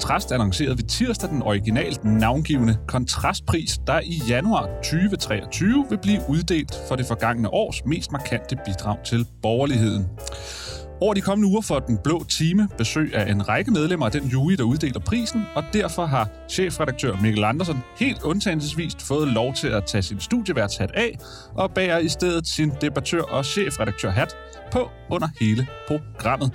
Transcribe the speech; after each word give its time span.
Kontrast 0.00 0.32
annoncerede 0.32 0.76
vi 0.76 0.82
tirsdag 0.82 1.30
den 1.30 1.42
originalt 1.42 2.04
navngivende 2.04 2.78
Kontrastpris, 2.88 3.78
der 3.86 4.00
i 4.00 4.22
januar 4.28 4.66
2023 4.82 5.86
vil 5.90 5.98
blive 5.98 6.20
uddelt 6.28 6.74
for 6.88 6.96
det 6.96 7.06
forgangne 7.06 7.54
års 7.54 7.84
mest 7.86 8.12
markante 8.12 8.56
bidrag 8.64 8.96
til 9.04 9.26
borgerligheden. 9.42 10.06
Over 11.00 11.14
de 11.14 11.20
kommende 11.20 11.48
uger 11.48 11.60
får 11.60 11.78
Den 11.78 11.98
Blå 12.04 12.24
Time 12.24 12.68
besøg 12.78 13.14
af 13.14 13.30
en 13.30 13.48
række 13.48 13.70
medlemmer 13.70 14.06
af 14.06 14.12
den 14.12 14.22
jury, 14.22 14.52
der 14.52 14.64
uddeler 14.64 15.00
prisen, 15.00 15.42
og 15.54 15.64
derfor 15.72 16.06
har 16.06 16.28
chefredaktør 16.48 17.16
Mikkel 17.22 17.44
Andersen 17.44 17.78
helt 17.98 18.22
undtagelsesvist 18.22 19.02
fået 19.02 19.28
lov 19.28 19.54
til 19.54 19.68
at 19.68 19.84
tage 19.84 20.02
sin 20.02 20.20
studieværtshat 20.20 20.90
af, 20.94 21.18
og 21.54 21.70
bærer 21.74 21.98
i 21.98 22.08
stedet 22.08 22.48
sin 22.48 22.72
debattør 22.80 23.22
og 23.22 23.44
chefredaktør 23.44 24.10
hat 24.10 24.36
på 24.72 24.90
under 25.10 25.28
hele 25.40 25.66
programmet. 25.88 26.52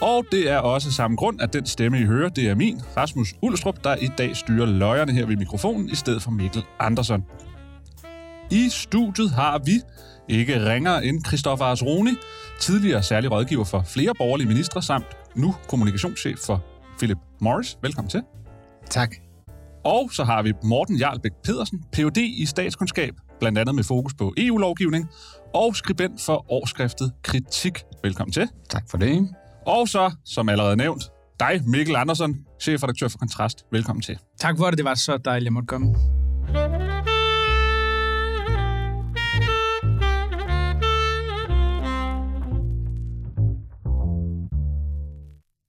Og 0.00 0.24
det 0.32 0.50
er 0.50 0.58
også 0.58 0.92
samme 0.92 1.16
grund, 1.16 1.40
at 1.40 1.52
den 1.52 1.66
stemme, 1.66 2.00
I 2.00 2.04
hører, 2.04 2.28
det 2.28 2.48
er 2.48 2.54
min, 2.54 2.80
Rasmus 2.96 3.34
Ulstrup, 3.42 3.84
der 3.84 3.96
i 3.96 4.08
dag 4.18 4.36
styrer 4.36 4.66
løjerne 4.66 5.12
her 5.12 5.26
ved 5.26 5.36
mikrofonen, 5.36 5.90
i 5.90 5.94
stedet 5.94 6.22
for 6.22 6.30
Mikkel 6.30 6.62
Andersen. 6.80 7.24
I 8.50 8.68
studiet 8.68 9.30
har 9.30 9.58
vi 9.58 9.80
ikke 10.28 10.72
ringer 10.72 10.96
end 10.96 11.24
Christoffer 11.24 11.64
Asroni, 11.64 12.10
tidligere 12.60 13.02
særlig 13.02 13.30
rådgiver 13.30 13.64
for 13.64 13.82
flere 13.86 14.12
borgerlige 14.18 14.48
ministre, 14.48 14.82
samt 14.82 15.06
nu 15.36 15.54
kommunikationschef 15.68 16.38
for 16.46 16.64
Philip 16.98 17.18
Morris. 17.40 17.78
Velkommen 17.82 18.10
til. 18.10 18.22
Tak. 18.90 19.14
Og 19.84 20.10
så 20.12 20.24
har 20.24 20.42
vi 20.42 20.52
Morten 20.64 20.96
Jarlbæk 20.96 21.32
Pedersen, 21.44 21.84
Ph.D. 21.92 22.18
i 22.18 22.46
statskundskab, 22.46 23.14
blandt 23.40 23.58
andet 23.58 23.74
med 23.74 23.84
fokus 23.84 24.14
på 24.14 24.34
EU-lovgivning, 24.36 25.08
og 25.54 25.76
skribent 25.76 26.20
for 26.20 26.52
årskriftet 26.52 27.12
Kritik. 27.22 27.82
Velkommen 28.02 28.32
til. 28.32 28.48
Tak 28.70 28.84
for 28.90 28.98
det. 28.98 29.28
Og 29.68 29.88
så, 29.88 30.12
som 30.24 30.48
allerede 30.48 30.76
nævnt, 30.76 31.02
dig, 31.40 31.60
Mikkel 31.66 31.96
Andersen, 31.96 32.46
chefredaktør 32.62 33.08
for 33.08 33.18
Kontrast. 33.18 33.64
Velkommen 33.72 34.02
til. 34.02 34.18
Tak 34.38 34.58
for 34.58 34.70
det. 34.70 34.78
Det 34.78 34.84
var 34.84 34.94
så 34.94 35.16
dejligt, 35.16 35.46
at 35.46 35.52
måtte 35.52 35.66
komme. 35.66 35.86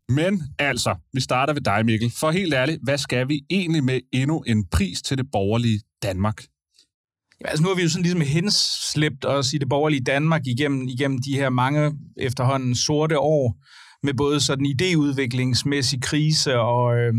Men 0.10 0.42
altså, 0.60 0.96
vi 1.14 1.22
starter 1.22 1.54
ved 1.54 1.62
dig, 1.62 1.86
Mikkel. 1.86 2.12
For 2.20 2.32
helt 2.32 2.54
ærligt, 2.54 2.80
hvad 2.84 2.98
skal 2.98 3.28
vi 3.28 3.42
egentlig 3.50 3.84
med 3.84 4.00
endnu 4.14 4.44
en 4.48 4.68
pris 4.68 5.02
til 5.02 5.18
det 5.18 5.32
borgerlige 5.32 5.82
Danmark? 6.04 6.44
Ja, 7.42 7.48
altså 7.48 7.64
nu 7.64 7.70
har 7.70 7.76
vi 7.76 7.82
jo 7.82 7.90
sådan 7.90 8.04
ligesom 8.04 8.22
henslæbt 8.22 9.26
os 9.26 9.54
i 9.54 9.58
det 9.58 9.70
borgerlige 9.70 10.04
Danmark 10.04 10.48
igennem, 10.48 10.88
igennem 10.88 11.18
de 11.18 11.36
her 11.36 11.50
mange 11.50 11.92
efterhånden 12.18 12.76
sorte 12.76 13.20
år, 13.20 13.56
med 14.04 14.14
både 14.14 14.40
sådan 14.40 14.66
idéudviklingsmæssig 14.66 16.02
krise 16.02 16.60
og, 16.60 16.98
øh, 16.98 17.14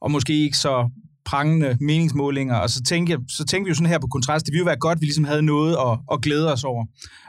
og 0.00 0.10
måske 0.10 0.44
ikke 0.44 0.56
så 0.56 0.90
prangende 1.24 1.76
meningsmålinger, 1.80 2.56
og 2.56 2.70
så 2.70 2.82
tænker, 2.82 3.18
så 3.28 3.44
tænkte 3.44 3.64
vi 3.64 3.68
jo 3.68 3.74
sådan 3.74 3.90
her 3.90 3.98
på 3.98 4.06
kontrast, 4.06 4.46
det 4.46 4.52
ville 4.52 4.60
jo 4.60 4.64
være 4.64 4.78
godt, 4.78 4.96
at 4.96 5.00
vi 5.00 5.06
ligesom 5.06 5.24
havde 5.24 5.42
noget 5.42 5.76
at, 5.76 5.98
at 6.12 6.22
glæde 6.22 6.52
os 6.52 6.64
over. 6.64 6.84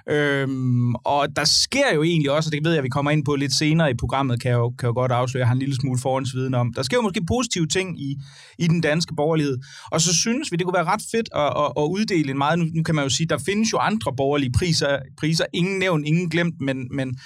Øhm, 0.09 0.96
og 0.96 1.35
der 1.35 1.44
sker 1.44 1.94
jo 1.96 2.03
egentlig 2.03 2.31
også, 2.31 2.47
og 2.47 2.51
det 2.51 2.63
ved 2.63 2.72
jeg, 2.72 2.78
at 2.78 2.84
vi 2.84 2.90
kommer 2.90 3.12
ind 3.12 3.25
på 3.25 3.35
lidt 3.35 3.53
senere 3.53 3.91
i 3.91 3.94
programmet, 3.94 4.41
kan 4.41 4.51
jeg 4.51 4.57
jo, 4.57 4.69
kan 4.69 4.88
jeg 4.88 4.88
jo 4.88 4.94
godt 4.94 5.12
afsløre, 5.12 5.40
jeg 5.40 5.47
har 5.47 5.53
en 5.53 5.59
lille 5.59 5.75
smule 5.75 6.00
forhåndsviden 6.00 6.53
om. 6.53 6.73
Der 6.73 6.84
sker 6.84 6.97
jo 6.97 7.02
måske 7.02 7.25
positive 7.28 7.67
ting 7.67 8.02
i, 8.02 8.16
i 8.59 8.67
den 8.67 8.81
danske 8.81 9.13
borgerlighed, 9.16 9.57
og 9.91 10.02
så 10.02 10.16
synes 10.16 10.52
vi, 10.52 10.57
det 10.57 10.66
kunne 10.66 10.78
være 10.78 10.91
ret 10.94 11.03
fedt 11.12 11.29
at, 11.35 11.53
at, 11.63 11.72
at 11.78 11.88
uddele 11.96 12.31
en 12.31 12.38
meget, 12.38 12.59
nu, 12.59 12.66
nu 12.73 12.84
kan 12.84 12.96
man 12.96 13.03
jo 13.03 13.09
sige, 13.09 13.28
der 13.28 13.38
findes 13.38 13.73
jo 13.73 13.78
andre 13.78 14.13
borgerlige 14.17 14.52
priser, 14.57 15.00
priser 15.17 15.46
ingen 15.53 15.79
nævnt, 15.79 16.07
ingen 16.07 16.29
glemt, 16.29 16.62
men, 16.62 16.78
men 16.91 17.17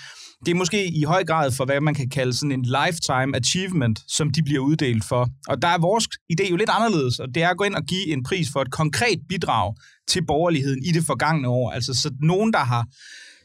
det 0.45 0.51
er 0.51 0.55
måske 0.55 0.87
i 0.87 1.03
høj 1.03 1.23
grad 1.25 1.51
for, 1.51 1.65
hvad 1.65 1.81
man 1.81 1.93
kan 1.93 2.09
kalde 2.09 2.33
sådan 2.33 2.51
en 2.51 2.65
lifetime 2.65 3.35
achievement, 3.35 3.99
som 4.07 4.29
de 4.29 4.43
bliver 4.43 4.59
uddelt 4.59 5.03
for. 5.03 5.29
Og 5.47 5.61
der 5.61 5.67
er 5.67 5.77
vores 5.77 6.07
idé 6.33 6.49
jo 6.49 6.55
lidt 6.55 6.69
anderledes, 6.69 7.19
og 7.19 7.27
det 7.35 7.43
er 7.43 7.49
at 7.49 7.57
gå 7.57 7.63
ind 7.63 7.75
og 7.75 7.83
give 7.83 8.07
en 8.07 8.23
pris 8.23 8.49
for 8.53 8.61
et 8.61 8.71
konkret 8.71 9.19
bidrag 9.29 9.75
til 10.07 10.25
borgerligheden 10.25 10.83
i 10.85 10.91
det 10.91 11.03
forgangne 11.03 11.47
år. 11.47 11.71
Altså 11.71 11.93
så 11.93 12.11
nogen, 12.21 12.53
der 12.53 12.59
har 12.59 12.85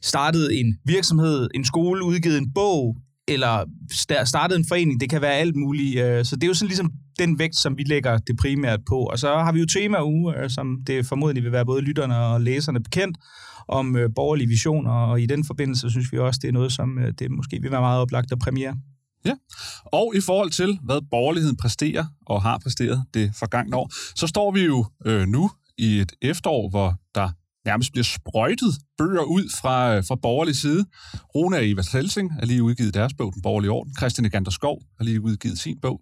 startet 0.03 0.61
en 0.61 0.79
virksomhed, 0.85 1.49
en 1.55 1.65
skole, 1.65 2.05
udgivet 2.05 2.39
en 2.39 2.53
bog, 2.55 2.97
eller 3.29 3.65
startet 4.25 4.57
en 4.57 4.65
forening, 4.69 5.01
det 5.01 5.11
kan 5.11 5.23
være 5.23 5.35
alt 5.35 5.57
muligt. 5.57 6.05
Øh, 6.05 6.25
så 6.25 6.37
det 6.37 6.45
er 6.45 6.49
jo 6.49 6.55
sådan 6.55 6.69
ligesom 6.69 6.93
den 7.19 7.39
vægt, 7.39 7.57
som 7.57 7.79
vi 7.79 7.83
lægger 7.83 8.19
det 8.19 8.37
primært 8.37 8.81
på. 8.89 8.97
Og 8.97 9.19
så 9.19 9.29
har 9.29 9.53
vi 9.53 9.61
jo 9.61 9.67
tema 9.67 10.03
uge, 10.03 10.39
øh, 10.39 10.51
som 10.51 10.79
det 10.87 11.07
formodentlig 11.07 11.45
vil 11.45 11.53
være 11.53 11.67
både 11.67 11.83
lytterne 11.83 12.19
og 12.19 12.41
læserne 12.41 12.83
bekendt, 12.83 13.19
om 13.69 13.97
øh, 13.97 14.11
borgerlige 14.15 14.49
visioner, 14.49 14.93
og 14.93 15.21
i 15.21 15.27
den 15.27 15.45
forbindelse 15.45 15.91
synes 15.91 16.13
vi 16.13 16.19
også, 16.19 16.41
det 16.43 16.49
er 16.49 16.53
noget, 16.53 16.73
som 16.73 16.99
det 17.19 17.31
måske 17.31 17.63
vil 17.63 17.71
være 17.71 17.81
meget 17.81 18.01
oplagt 18.01 18.33
at 18.33 18.39
premiere. 18.39 18.77
Ja, 19.25 19.35
og 19.85 20.13
i 20.17 20.21
forhold 20.21 20.51
til, 20.51 20.79
hvad 20.83 21.01
borgerligheden 21.11 21.57
præsterer 21.57 22.05
og 22.27 22.43
har 22.43 22.59
præsteret 22.59 23.05
det 23.15 23.33
forgangne 23.35 23.77
år, 23.77 23.91
så 24.17 24.27
står 24.27 24.51
vi 24.51 24.61
jo 24.65 24.87
øh, 25.07 25.27
nu 25.27 25.51
i 25.79 26.01
et 26.01 26.13
efterår, 26.23 26.71
hvor 26.71 26.95
der 27.15 27.29
nærmest 27.65 27.93
bliver 27.93 28.05
sprøjtet 28.05 28.75
bøger 28.99 29.23
ud 29.23 29.51
fra, 29.61 29.97
øh, 29.97 30.05
fra 30.05 30.15
borgerlig 30.23 30.57
side. 30.57 30.85
Rune 31.35 31.57
og 31.57 31.69
Eva 31.69 31.83
Selsing 31.83 32.33
har 32.33 32.47
lige 32.47 32.63
udgivet 32.63 32.95
deres 32.95 33.15
bog, 33.15 33.33
Den 33.33 33.43
Borgerlige 33.43 33.71
Orden. 33.71 33.95
Christian 33.99 34.25
Egander 34.25 34.51
Skov 34.51 34.83
har 34.99 35.05
lige 35.05 35.21
udgivet 35.21 35.59
sin 35.59 35.79
bog, 35.83 36.01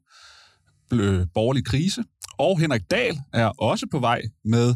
øh, 0.93 1.27
Borgerlig 1.35 1.65
Krise. 1.65 2.05
Og 2.39 2.61
Henrik 2.61 2.91
Dahl 2.91 3.19
er 3.33 3.47
også 3.47 3.87
på 3.91 3.99
vej 3.99 4.23
med 4.45 4.75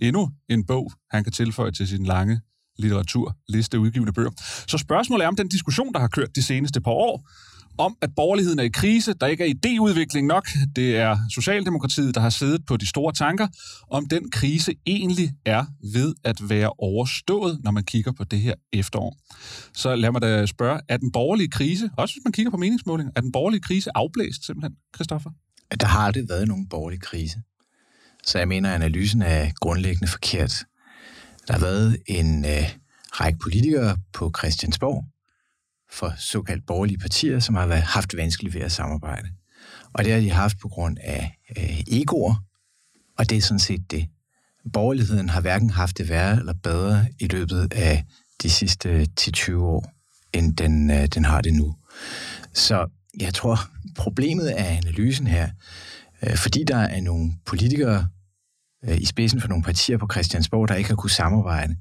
endnu 0.00 0.30
en 0.48 0.66
bog, 0.66 0.92
han 1.10 1.24
kan 1.24 1.32
tilføje 1.32 1.72
til 1.72 1.88
sin 1.88 2.04
lange 2.04 2.40
litteraturliste 2.78 3.78
udgivende 3.78 4.12
bøger. 4.12 4.30
Så 4.68 4.78
spørgsmålet 4.78 5.24
er 5.24 5.28
om 5.28 5.36
den 5.36 5.48
diskussion, 5.48 5.92
der 5.92 6.00
har 6.00 6.08
kørt 6.08 6.36
de 6.36 6.42
seneste 6.42 6.80
par 6.80 6.90
år, 6.90 7.28
om 7.78 7.96
at 8.02 8.10
borgerligheden 8.16 8.58
er 8.58 8.62
i 8.62 8.68
krise, 8.68 9.14
der 9.20 9.26
ikke 9.26 9.44
er 9.44 9.54
idéudvikling 9.54 10.26
nok, 10.26 10.48
det 10.76 10.96
er 10.96 11.16
Socialdemokratiet, 11.30 12.14
der 12.14 12.20
har 12.20 12.30
siddet 12.30 12.66
på 12.66 12.76
de 12.76 12.86
store 12.88 13.12
tanker, 13.12 13.46
om 13.90 14.06
den 14.06 14.30
krise 14.30 14.74
egentlig 14.86 15.32
er 15.44 15.64
ved 15.92 16.14
at 16.24 16.50
være 16.50 16.70
overstået, 16.78 17.60
når 17.64 17.70
man 17.70 17.84
kigger 17.84 18.12
på 18.12 18.24
det 18.24 18.38
her 18.38 18.54
efterår. 18.72 19.16
Så 19.74 19.94
lad 19.94 20.10
mig 20.10 20.22
da 20.22 20.46
spørge, 20.46 20.80
er 20.88 20.96
den 20.96 21.12
borgerlige 21.12 21.50
krise, 21.50 21.90
også 21.96 22.14
hvis 22.14 22.24
man 22.24 22.32
kigger 22.32 22.50
på 22.50 22.56
meningsmålinger, 22.56 23.12
er 23.16 23.20
den 23.20 23.32
borgerlige 23.32 23.60
krise 23.60 23.90
afblæst 23.94 24.46
simpelthen, 24.46 24.76
Christoffer? 24.94 25.30
Der 25.80 25.86
har 25.86 26.00
aldrig 26.00 26.28
været 26.28 26.48
nogen 26.48 26.68
borgerlig 26.68 27.00
krise. 27.00 27.38
Så 28.24 28.38
jeg 28.38 28.48
mener, 28.48 28.68
at 28.68 28.74
analysen 28.74 29.22
er 29.22 29.50
grundlæggende 29.60 30.08
forkert. 30.08 30.64
Der 31.48 31.52
har 31.52 31.60
været 31.60 31.96
en 32.06 32.44
øh, 32.44 32.64
række 33.12 33.38
politikere 33.38 33.96
på 34.12 34.32
Christiansborg 34.38 35.04
for 35.90 36.14
såkaldt 36.18 36.66
borgerlige 36.66 36.98
partier, 36.98 37.40
som 37.40 37.54
har 37.54 37.66
været, 37.66 37.82
haft 37.82 38.16
vanskeligt 38.16 38.54
ved 38.54 38.62
at 38.62 38.72
samarbejde. 38.72 39.28
Og 39.92 40.04
det 40.04 40.12
har 40.12 40.20
de 40.20 40.30
haft 40.30 40.58
på 40.58 40.68
grund 40.68 40.96
af 41.00 41.38
øh, 41.56 41.80
egoer, 41.86 42.44
og 43.18 43.30
det 43.30 43.38
er 43.38 43.42
sådan 43.42 43.58
set 43.58 43.90
det. 43.90 44.08
Borgerligheden 44.72 45.28
har 45.28 45.40
hverken 45.40 45.70
haft 45.70 45.98
det 45.98 46.08
værre 46.08 46.38
eller 46.38 46.54
bedre 46.62 47.06
i 47.18 47.26
løbet 47.26 47.72
af 47.72 48.04
de 48.42 48.50
sidste 48.50 49.06
10-20 49.20 49.54
år, 49.54 49.92
end 50.32 50.56
den, 50.56 50.90
øh, 50.90 51.06
den 51.06 51.24
har 51.24 51.40
det 51.40 51.54
nu. 51.54 51.74
Så 52.54 52.86
jeg 53.20 53.34
tror, 53.34 53.58
problemet 53.96 54.60
er 54.60 54.64
analysen 54.64 55.26
her, 55.26 55.50
øh, 56.22 56.36
fordi 56.36 56.64
der 56.64 56.76
er 56.76 57.00
nogle 57.00 57.32
politikere, 57.46 58.08
øh, 58.84 59.00
i 59.00 59.04
spidsen 59.04 59.40
for 59.40 59.48
nogle 59.48 59.64
partier 59.64 59.98
på 59.98 60.08
Christiansborg, 60.12 60.68
der 60.68 60.74
ikke 60.74 60.90
har 60.90 60.96
kunnet 60.96 61.12
samarbejde, 61.12 61.76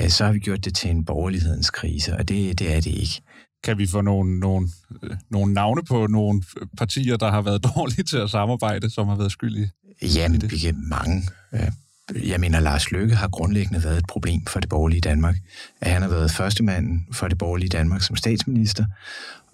øh, 0.00 0.08
så 0.08 0.24
har 0.24 0.32
vi 0.32 0.38
gjort 0.38 0.64
det 0.64 0.74
til 0.74 0.90
en 0.90 1.04
borgerlighedens 1.04 1.70
krise, 1.70 2.16
og 2.16 2.28
det, 2.28 2.58
det 2.58 2.76
er 2.76 2.80
det 2.80 2.90
ikke. 2.90 3.22
Kan 3.64 3.78
vi 3.78 3.86
få 3.86 4.00
nogle, 4.00 4.40
nogle, 4.40 4.68
øh, 5.02 5.16
nogle 5.30 5.54
navne 5.54 5.84
på 5.84 6.06
nogle 6.06 6.42
partier, 6.78 7.16
der 7.16 7.30
har 7.30 7.42
været 7.42 7.64
dårlige 7.76 8.02
til 8.02 8.16
at 8.16 8.30
samarbejde, 8.30 8.90
som 8.90 9.08
har 9.08 9.16
været 9.16 9.32
skyldige? 9.32 9.70
Jamen, 10.02 10.50
vi 10.50 10.58
kan 10.58 10.88
mange. 10.88 11.22
Øh, 11.52 11.70
jeg 12.28 12.40
mener, 12.40 12.60
Lars 12.60 12.90
Løkke 12.90 13.14
har 13.14 13.28
grundlæggende 13.28 13.84
været 13.84 13.98
et 13.98 14.06
problem 14.06 14.46
for 14.46 14.60
det 14.60 14.68
borgerlige 14.68 15.00
Danmark. 15.00 15.36
At 15.80 15.92
han 15.92 16.02
har 16.02 16.08
været 16.08 16.30
førstemanden 16.30 17.06
for 17.12 17.28
det 17.28 17.38
borgerlige 17.38 17.68
Danmark 17.68 18.02
som 18.02 18.16
statsminister, 18.16 18.86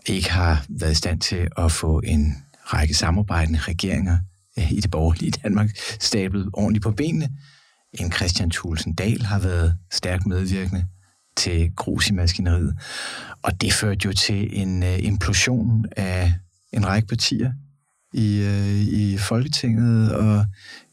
ikke 0.07 0.31
har 0.31 0.65
været 0.69 0.93
i 0.93 0.95
stand 0.95 1.21
til 1.21 1.49
at 1.59 1.73
få 1.73 2.01
en 2.05 2.35
række 2.65 2.95
samarbejdende 2.95 3.59
regeringer 3.59 4.19
i 4.71 4.81
det 4.81 4.91
borgerlige 4.91 5.31
Danmark 5.45 5.71
stablet 6.01 6.51
ordentligt 6.53 6.83
på 6.83 6.91
benene. 6.91 7.29
En 7.93 8.13
Christian 8.13 8.51
Thulsen 8.51 8.95
Dahl 8.95 9.25
har 9.25 9.39
været 9.39 9.77
stærkt 9.93 10.27
medvirkende 10.27 10.87
til 11.37 11.73
grus 11.77 12.11
i 12.11 12.13
maskineriet. 12.13 12.75
Og 13.43 13.61
det 13.61 13.73
førte 13.73 14.01
jo 14.05 14.13
til 14.13 14.61
en 14.61 14.83
uh, 14.83 15.05
implosion 15.05 15.85
af 15.97 16.33
en 16.73 16.87
række 16.87 17.09
partier. 17.09 17.53
i, 18.13 18.39
øh, 18.41 18.81
i 18.81 19.17
Folketinget, 19.19 20.13
og 20.15 20.47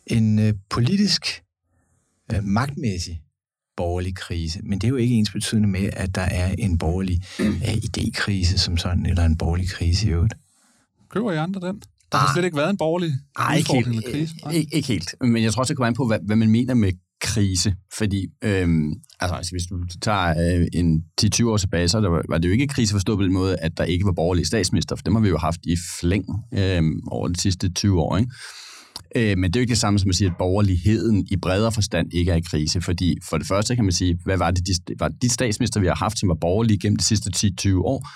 en 0.08 0.40
øh, 0.40 0.54
politisk, 0.70 1.44
øh, 2.34 2.44
magtmæssig 2.44 3.22
borgerlig 3.78 4.16
krise. 4.16 4.60
Men 4.64 4.80
det 4.80 4.88
er 4.88 4.90
jo 4.90 4.96
ikke 4.96 5.16
ens 5.16 5.32
betydende 5.32 5.70
med, 5.70 5.90
at 5.94 6.16
der 6.16 6.22
er 6.22 6.56
en 6.60 6.78
borgerlig 6.78 7.22
øh, 7.40 7.74
idékrise 7.74 8.58
som 8.58 8.78
sådan, 8.78 9.06
eller 9.06 9.26
en 9.26 9.38
borgerlig 9.38 9.70
krise 9.70 10.08
i 10.08 10.10
øvrigt. 10.10 10.34
Køber 11.10 11.32
I 11.32 11.38
andre 11.38 11.68
den? 11.68 11.82
Der 12.12 12.18
har 12.18 12.28
Ah. 12.28 12.34
slet 12.36 12.46
ikke 12.46 12.58
været 12.58 12.70
en 12.70 12.78
borgerlig 12.78 13.14
Ej, 13.40 13.56
ikke 13.58 13.70
udfordring 13.70 13.96
helt, 13.96 14.06
eller 14.06 14.20
krise. 14.20 14.36
Nej. 14.44 14.54
ikke, 14.54 14.76
ikke 14.76 14.88
helt. 14.88 15.16
Men 15.22 15.44
jeg 15.44 15.54
tror 15.54 15.60
også, 15.62 15.72
det 15.72 15.78
kommer 15.78 15.88
an 15.88 15.94
på, 15.94 16.08
hvad, 16.08 16.20
hvad 16.22 16.36
man 16.36 16.50
mener 16.50 16.74
med 16.74 16.92
krise. 17.22 17.76
Fordi, 17.98 18.28
øhm, 18.44 18.94
altså, 19.20 19.52
hvis 19.52 19.64
du 19.70 20.00
tager 20.02 20.60
øh, 20.60 20.68
en 20.74 21.04
10-20 21.22 21.46
år 21.46 21.58
tilbage, 21.58 21.88
så 21.88 22.02
der 22.02 22.10
var, 22.10 22.22
var 22.30 22.38
det 22.38 22.48
jo 22.48 22.54
ikke 22.54 22.68
krise 22.68 22.94
forstået 22.94 23.18
på 23.18 23.24
den 23.24 23.34
måde, 23.34 23.58
at 23.58 23.78
der 23.78 23.84
ikke 23.84 24.06
var 24.06 24.12
borgerlige 24.12 24.46
statsminister, 24.46 24.96
for 24.96 25.04
dem 25.04 25.16
har 25.16 25.22
vi 25.22 25.30
jo 25.30 25.38
haft 25.38 25.60
i 25.64 25.78
flæng 26.00 26.26
øhm, 26.54 27.02
over 27.08 27.28
de 27.28 27.40
sidste 27.40 27.70
20 27.70 28.02
år. 28.02 28.18
Ikke? 28.18 28.32
Øh, 29.16 29.38
men 29.38 29.44
det 29.44 29.56
er 29.56 29.60
jo 29.60 29.62
ikke 29.62 29.72
det 29.72 29.78
samme 29.78 30.00
som 30.00 30.10
at 30.10 30.16
sige, 30.16 30.28
at 30.28 30.36
borgerligheden 30.40 31.28
i 31.32 31.38
bredere 31.38 31.72
forstand 31.72 32.14
ikke 32.14 32.32
er 32.32 32.36
i 32.36 32.42
krise. 32.42 32.82
Fordi 32.82 33.18
for 33.30 33.38
det 33.38 33.48
første 33.48 33.76
kan 33.76 33.86
man 33.86 33.92
sige, 33.92 34.18
hvad 34.26 34.38
var 34.38 34.52
det, 34.52 34.68
de, 34.68 34.96
var 35.00 35.08
de 35.08 35.30
statsminister, 35.30 35.80
vi 35.80 35.88
har 35.88 35.96
haft, 35.96 36.20
som 36.20 36.30
var 36.30 36.38
borgerlige 36.42 36.80
gennem 36.80 36.98
de 36.98 37.04
sidste 37.04 37.32
10-20 37.38 37.76
år, 37.76 38.08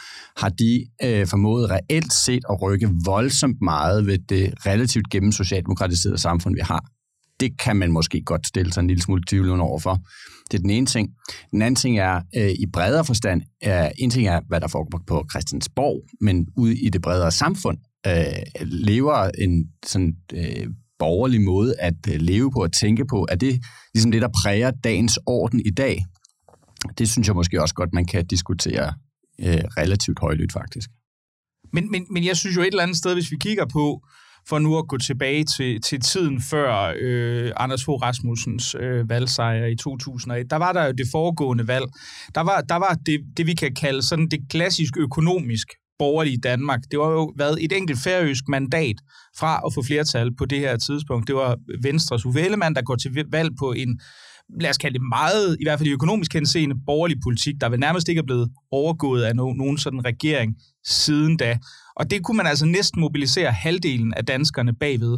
har 0.41 0.49
de 0.49 0.85
øh, 1.03 1.27
formået 1.27 1.69
reelt 1.69 2.13
set 2.13 2.43
at 2.49 2.61
rykke 2.61 2.89
voldsomt 3.05 3.61
meget 3.61 4.07
ved 4.07 4.17
det 4.29 4.53
relativt 4.65 5.09
gennem 5.09 5.31
socialdemokratiserede 5.31 6.17
samfund, 6.17 6.55
vi 6.55 6.61
har. 6.63 6.94
Det 7.39 7.59
kan 7.59 7.75
man 7.75 7.91
måske 7.91 8.21
godt 8.21 8.47
stille 8.47 8.73
sig 8.73 8.81
en 8.81 8.87
lille 8.87 9.03
smule 9.03 9.23
tvivlende 9.27 9.63
over 9.63 9.79
for. 9.79 9.99
Det 10.51 10.57
er 10.57 10.61
den 10.61 10.69
ene 10.69 10.85
ting. 10.85 11.09
Den 11.51 11.61
anden 11.61 11.75
ting 11.75 11.99
er, 11.99 12.21
øh, 12.37 12.49
i 12.49 12.65
bredere 12.73 13.05
forstand, 13.05 13.41
er, 13.61 13.91
en 13.97 14.09
ting 14.09 14.27
er, 14.27 14.41
hvad 14.47 14.61
der 14.61 14.67
foregår 14.67 15.01
på 15.07 15.25
Christiansborg, 15.31 16.01
men 16.21 16.47
ude 16.57 16.77
i 16.77 16.89
det 16.89 17.01
bredere 17.01 17.31
samfund, 17.31 17.77
øh, 18.07 18.61
lever 18.61 19.31
en 19.37 19.69
sådan 19.85 20.15
øh, 20.33 20.67
borgerlig 20.99 21.41
måde 21.41 21.75
at 21.79 22.07
øh, 22.09 22.15
leve 22.19 22.51
på 22.51 22.63
og 22.63 22.73
tænke 22.73 23.05
på, 23.05 23.27
er 23.29 23.35
det 23.35 23.61
ligesom 23.93 24.11
det, 24.11 24.21
der 24.21 24.29
præger 24.43 24.71
dagens 24.71 25.19
orden 25.25 25.61
i 25.65 25.69
dag? 25.69 26.05
Det 26.97 27.09
synes 27.09 27.27
jeg 27.27 27.35
måske 27.35 27.61
også 27.61 27.75
godt, 27.75 27.93
man 27.93 28.05
kan 28.05 28.27
diskutere 28.27 28.93
øh, 29.39 29.63
relativt 29.77 30.19
højlydt, 30.19 30.53
faktisk. 30.53 30.89
Men, 31.73 31.91
men, 31.91 32.05
men 32.09 32.25
jeg 32.25 32.37
synes 32.37 32.55
jo 32.55 32.61
et 32.61 32.67
eller 32.67 32.83
andet 32.83 32.97
sted, 32.97 33.13
hvis 33.13 33.31
vi 33.31 33.37
kigger 33.37 33.65
på, 33.65 34.01
for 34.49 34.59
nu 34.59 34.77
at 34.77 34.87
gå 34.87 34.97
tilbage 34.97 35.43
til, 35.57 35.81
til 35.81 35.99
tiden 36.01 36.41
før 36.41 36.93
øh, 37.01 37.51
Anders 37.57 37.85
Fogh 37.85 38.01
Rasmussens 38.01 38.75
øh, 38.79 39.09
valgsejr 39.09 39.65
i 39.65 39.75
2001, 39.75 40.49
der 40.49 40.55
var 40.55 40.73
der 40.73 40.85
jo 40.85 40.91
det 40.91 41.07
foregående 41.11 41.67
valg. 41.67 41.85
Der 42.35 42.41
var, 42.41 42.61
der 42.61 42.75
var 42.75 42.97
det, 43.05 43.19
det, 43.37 43.47
vi 43.47 43.53
kan 43.53 43.73
kalde 43.73 44.01
sådan 44.01 44.27
det 44.27 44.39
klassisk 44.49 44.97
økonomisk 44.97 45.67
borgerlige 45.99 46.37
Danmark. 46.37 46.79
Det 46.91 46.99
var 46.99 47.11
jo 47.11 47.33
været 47.37 47.63
et 47.63 47.71
enkelt 47.71 47.99
færøsk 47.99 48.43
mandat 48.47 48.95
fra 49.37 49.61
at 49.65 49.73
få 49.73 49.83
flertal 49.83 50.35
på 50.35 50.45
det 50.45 50.59
her 50.59 50.77
tidspunkt. 50.77 51.27
Det 51.27 51.35
var 51.35 51.57
Venstres 51.81 52.25
Uffe 52.25 52.41
Ellemann, 52.41 52.75
der 52.75 52.81
går 52.81 52.95
til 52.95 53.25
valg 53.31 53.49
på 53.59 53.71
en 53.71 53.99
lad 54.61 54.69
os 54.69 54.77
kalde 54.77 54.93
det 54.93 55.07
meget, 55.09 55.57
i 55.59 55.63
hvert 55.65 55.79
fald 55.79 55.89
i 55.89 55.91
økonomisk 55.91 56.33
henseende, 56.33 56.75
borgerlig 56.85 57.17
politik, 57.23 57.55
der 57.61 57.69
vel 57.69 57.79
nærmest 57.79 58.09
ikke 58.09 58.19
er 58.19 58.25
blevet 58.25 58.49
overgået 58.71 59.23
af 59.23 59.35
no, 59.35 59.53
nogen 59.53 59.77
sådan 59.77 60.05
regering 60.05 60.55
siden 60.85 61.37
da. 61.37 61.57
Og 61.95 62.11
det 62.11 62.23
kunne 62.23 62.37
man 62.37 62.47
altså 62.47 62.65
næsten 62.65 63.01
mobilisere 63.01 63.51
halvdelen 63.51 64.13
af 64.13 64.25
danskerne 64.25 64.73
bagved. 64.73 65.17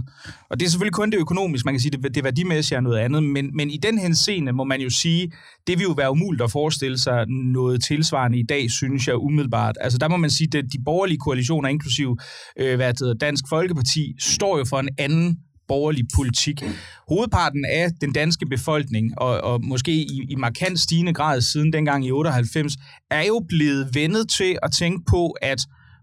Og 0.50 0.60
det 0.60 0.66
er 0.66 0.70
selvfølgelig 0.70 0.94
kun 0.94 1.12
det 1.12 1.18
økonomiske, 1.18 1.66
man 1.66 1.74
kan 1.74 1.82
sige, 1.82 1.92
det, 1.92 2.16
det 2.16 2.24
værdimæssige 2.24 2.76
er 2.76 2.82
noget 2.82 2.98
andet, 2.98 3.24
men, 3.24 3.56
men 3.56 3.70
i 3.70 3.78
den 3.78 3.98
henseende 3.98 4.52
må 4.52 4.64
man 4.64 4.82
jo 4.82 4.90
sige, 4.90 5.32
det 5.68 5.80
vil 5.80 5.84
jo 5.84 5.92
være 5.92 6.12
umuligt 6.12 6.44
at 6.44 6.52
forestille 6.52 6.98
sig 6.98 7.26
noget 7.28 7.84
tilsvarende 7.84 8.40
i 8.40 8.44
dag, 8.50 8.72
synes 8.72 9.08
jeg 9.08 9.16
umiddelbart. 9.16 9.78
Altså 9.82 9.98
der 9.98 10.08
må 10.08 10.18
man 10.18 10.30
sige, 10.30 10.58
at 10.58 10.66
de 10.74 10.84
borgerlige 10.86 11.18
koalitioner, 11.18 11.70
inklusive 11.70 12.18
øh, 12.60 12.76
hvad 12.76 12.94
det 12.94 13.00
hedder, 13.00 13.14
Dansk 13.14 13.44
Folkeparti, 13.50 14.16
står 14.20 14.58
jo 14.58 14.66
for 14.66 14.80
en 14.80 14.90
anden 14.98 15.38
borgerlig 15.68 16.06
politik. 16.16 16.64
Hovedparten 17.10 17.66
af 17.66 17.90
den 18.02 18.14
danske 18.14 18.46
befolkning, 18.46 19.22
og, 19.22 19.42
og 19.42 19.66
måske 19.66 19.92
i, 19.92 20.25
i 20.30 20.36
markant 20.36 20.80
stigende 20.80 21.14
grad 21.14 21.42
siden 21.42 21.74
dengang 21.74 22.06
i 22.06 22.12
98, 22.12 22.74
er 23.12 23.24
jo 23.24 23.46
blevet 23.50 23.90
vendet 23.94 24.30
til 24.30 24.58
at 24.64 24.72
tænke 24.72 25.06
på, 25.10 25.30
at 25.42 25.60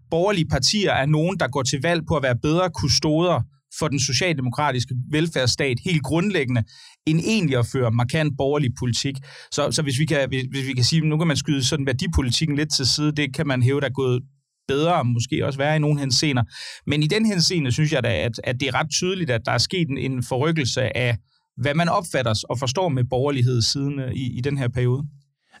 borgerlige 0.09 0.47
partier 0.47 0.91
er 0.91 1.05
nogen, 1.05 1.39
der 1.39 1.47
går 1.47 1.63
til 1.63 1.81
valg 1.81 2.01
på 2.07 2.15
at 2.15 2.23
være 2.23 2.37
bedre 2.41 2.69
kustoder 2.69 3.41
for 3.79 3.87
den 3.87 3.99
socialdemokratiske 3.99 4.95
velfærdsstat 5.11 5.77
helt 5.85 6.03
grundlæggende, 6.03 6.63
end 7.05 7.19
egentlig 7.19 7.57
at 7.57 7.65
føre 7.65 7.91
markant 7.91 8.33
borgerlig 8.37 8.71
politik. 8.79 9.15
Så, 9.51 9.71
så 9.71 9.81
hvis, 9.81 9.99
vi 9.99 10.05
kan, 10.05 10.29
hvis, 10.29 10.43
hvis 10.51 10.67
vi 10.67 10.73
kan 10.73 10.83
sige, 10.83 11.01
nu 11.01 11.17
kan 11.17 11.27
man 11.27 11.37
skyde 11.37 11.63
sådan 11.63 11.85
værdipolitikken 11.85 12.55
lidt 12.55 12.73
til 12.73 12.85
side, 12.85 13.11
det 13.11 13.35
kan 13.35 13.47
man 13.47 13.63
hæve, 13.63 13.81
der 13.81 13.87
er 13.87 13.93
gået 13.93 14.21
bedre, 14.67 15.05
måske 15.05 15.45
også 15.45 15.57
være 15.59 15.75
i 15.75 15.79
nogle 15.79 15.99
henseender. 15.99 16.43
Men 16.87 17.03
i 17.03 17.07
den 17.07 17.25
henseende 17.25 17.71
synes 17.71 17.91
jeg 17.91 18.03
da, 18.03 18.17
at, 18.17 18.31
at 18.43 18.59
det 18.59 18.67
er 18.67 18.73
ret 18.73 18.89
tydeligt, 18.89 19.29
at 19.29 19.41
der 19.45 19.51
er 19.51 19.57
sket 19.57 19.89
en, 19.89 19.97
en 19.97 20.23
forrykkelse 20.23 20.97
af, 20.97 21.17
hvad 21.57 21.73
man 21.73 21.89
opfatter 21.89 22.43
og 22.49 22.59
forstår 22.59 22.89
med 22.89 23.03
borgerlighed 23.03 23.61
siden 23.61 23.99
øh, 23.99 24.13
i, 24.13 24.37
i 24.37 24.41
den 24.41 24.57
her 24.57 24.67
periode. 24.67 25.03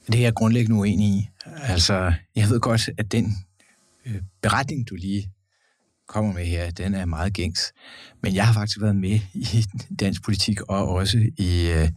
Det 0.07 0.15
er 0.15 0.21
jeg 0.21 0.33
grundlæggende 0.33 0.79
uenig 0.79 1.07
i. 1.07 1.29
Altså, 1.45 2.13
jeg 2.35 2.49
ved 2.49 2.59
godt, 2.59 2.89
at 2.97 3.11
den 3.11 3.35
øh, 4.05 4.21
beretning, 4.41 4.89
du 4.89 4.95
lige 4.95 5.31
kommer 6.07 6.33
med 6.33 6.45
her, 6.45 6.71
den 6.71 6.93
er 6.93 7.05
meget 7.05 7.33
gængs. 7.33 7.73
Men 8.23 8.35
jeg 8.35 8.47
har 8.47 8.53
faktisk 8.53 8.81
været 8.81 8.95
med 8.95 9.19
i 9.33 9.65
dansk 9.99 10.23
politik 10.23 10.61
og 10.61 10.89
også 10.89 11.17
i 11.37 11.69
øh, 11.69 11.89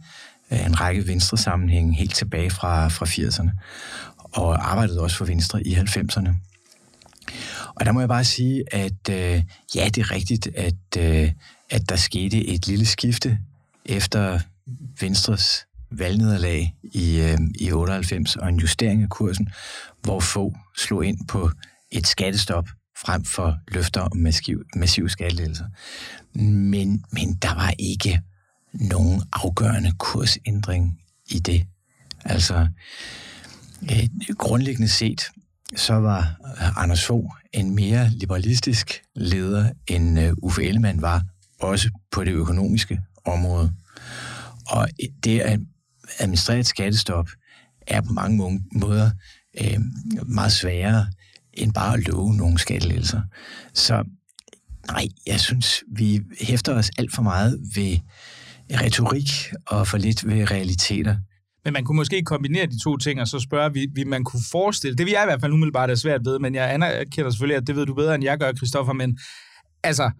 en 0.65 0.79
række 0.79 1.07
venstre 1.07 1.37
sammenhænge 1.37 1.95
helt 1.95 2.15
tilbage 2.15 2.49
fra, 2.49 2.87
fra 2.87 3.05
80'erne. 3.05 3.49
Og 4.17 4.71
arbejdede 4.71 5.01
også 5.01 5.17
for 5.17 5.25
Venstre 5.25 5.67
i 5.67 5.73
90'erne. 5.73 6.48
Og 7.79 7.85
der 7.85 7.91
må 7.91 7.99
jeg 7.99 8.09
bare 8.09 8.23
sige, 8.23 8.63
at 8.71 9.09
øh, 9.09 9.43
ja, 9.75 9.85
det 9.85 9.97
er 9.97 10.11
rigtigt, 10.11 10.47
at, 10.55 10.97
øh, 10.97 11.31
at 11.69 11.89
der 11.89 11.95
skete 11.95 12.47
et 12.47 12.67
lille 12.67 12.85
skifte 12.85 13.37
efter 13.85 14.39
Venstres 14.99 15.65
valgnederlag 15.91 16.75
i, 16.83 17.21
øh, 17.21 17.37
i 17.59 17.71
98 17.71 18.35
og 18.35 18.49
en 18.49 18.59
justering 18.59 19.03
af 19.03 19.09
kursen, 19.09 19.49
hvor 20.01 20.19
få 20.19 20.55
slog 20.77 21.05
ind 21.05 21.27
på 21.27 21.51
et 21.91 22.07
skattestop 22.07 22.67
frem 22.97 23.25
for 23.25 23.57
løfter 23.67 24.01
om 24.01 24.17
massiv, 24.17 24.63
massive 24.75 25.09
skattelettelser. 25.09 25.65
Men, 26.43 27.03
men 27.11 27.33
der 27.33 27.55
var 27.55 27.73
ikke 27.79 28.21
nogen 28.73 29.21
afgørende 29.33 29.91
kursændring 29.97 30.99
i 31.29 31.39
det. 31.39 31.65
Altså, 32.25 32.67
øh, 33.83 34.09
grundlæggende 34.37 34.89
set, 34.89 35.21
så 35.75 35.93
var 35.93 36.19
øh, 36.57 36.77
Anders 36.77 37.05
Fogh 37.05 37.29
en 37.53 37.75
mere 37.75 38.09
liberalistisk 38.09 39.01
leder, 39.15 39.71
end 39.87 40.19
øh, 40.19 40.33
Uffe 40.37 40.63
Ellemann 40.63 41.01
var, 41.01 41.23
også 41.61 41.89
på 42.11 42.23
det 42.23 42.31
økonomiske 42.31 43.01
område. 43.25 43.73
Og 44.69 44.89
det 45.23 45.39
at 45.39 45.59
administrere 46.19 46.59
et 46.59 46.67
skattestop 46.67 47.29
er 47.87 48.01
på 48.01 48.13
mange 48.13 48.63
måder 48.71 49.11
øh, 49.61 49.79
meget 50.25 50.51
sværere 50.51 51.07
end 51.53 51.73
bare 51.73 51.93
at 51.93 52.07
love 52.07 52.35
nogle 52.35 52.59
skattelettelser. 52.59 53.21
Så 53.73 54.03
nej, 54.87 55.07
jeg 55.27 55.39
synes, 55.39 55.83
vi 55.95 56.21
hæfter 56.41 56.73
os 56.73 56.91
alt 56.97 57.15
for 57.15 57.21
meget 57.21 57.59
ved 57.75 57.97
retorik 58.71 59.29
og 59.67 59.87
for 59.87 59.97
lidt 59.97 60.27
ved 60.27 60.51
realiteter. 60.51 61.15
Men 61.65 61.73
man 61.73 61.83
kunne 61.83 61.95
måske 61.95 62.23
kombinere 62.23 62.65
de 62.65 62.83
to 62.83 62.97
ting, 62.97 63.21
og 63.21 63.27
så 63.27 63.39
spørge, 63.39 63.73
vi, 63.73 63.87
vi 63.93 64.03
man 64.03 64.23
kunne 64.23 64.41
forestille, 64.51 64.97
det 64.97 65.05
vi 65.05 65.13
jeg 65.13 65.23
i 65.23 65.27
hvert 65.27 65.41
fald 65.41 65.53
umiddelbart 65.53 65.89
er 65.89 65.95
svært 65.95 66.21
ved, 66.25 66.39
men 66.39 66.55
jeg 66.55 66.73
anerkender 66.73 67.31
selvfølgelig, 67.31 67.57
at 67.57 67.67
det 67.67 67.75
ved 67.75 67.85
du 67.85 67.93
bedre, 67.93 68.15
end 68.15 68.23
jeg 68.23 68.37
gør, 68.37 68.53
Christoffer, 68.53 68.93
men 68.93 69.19
altså, 69.83 70.11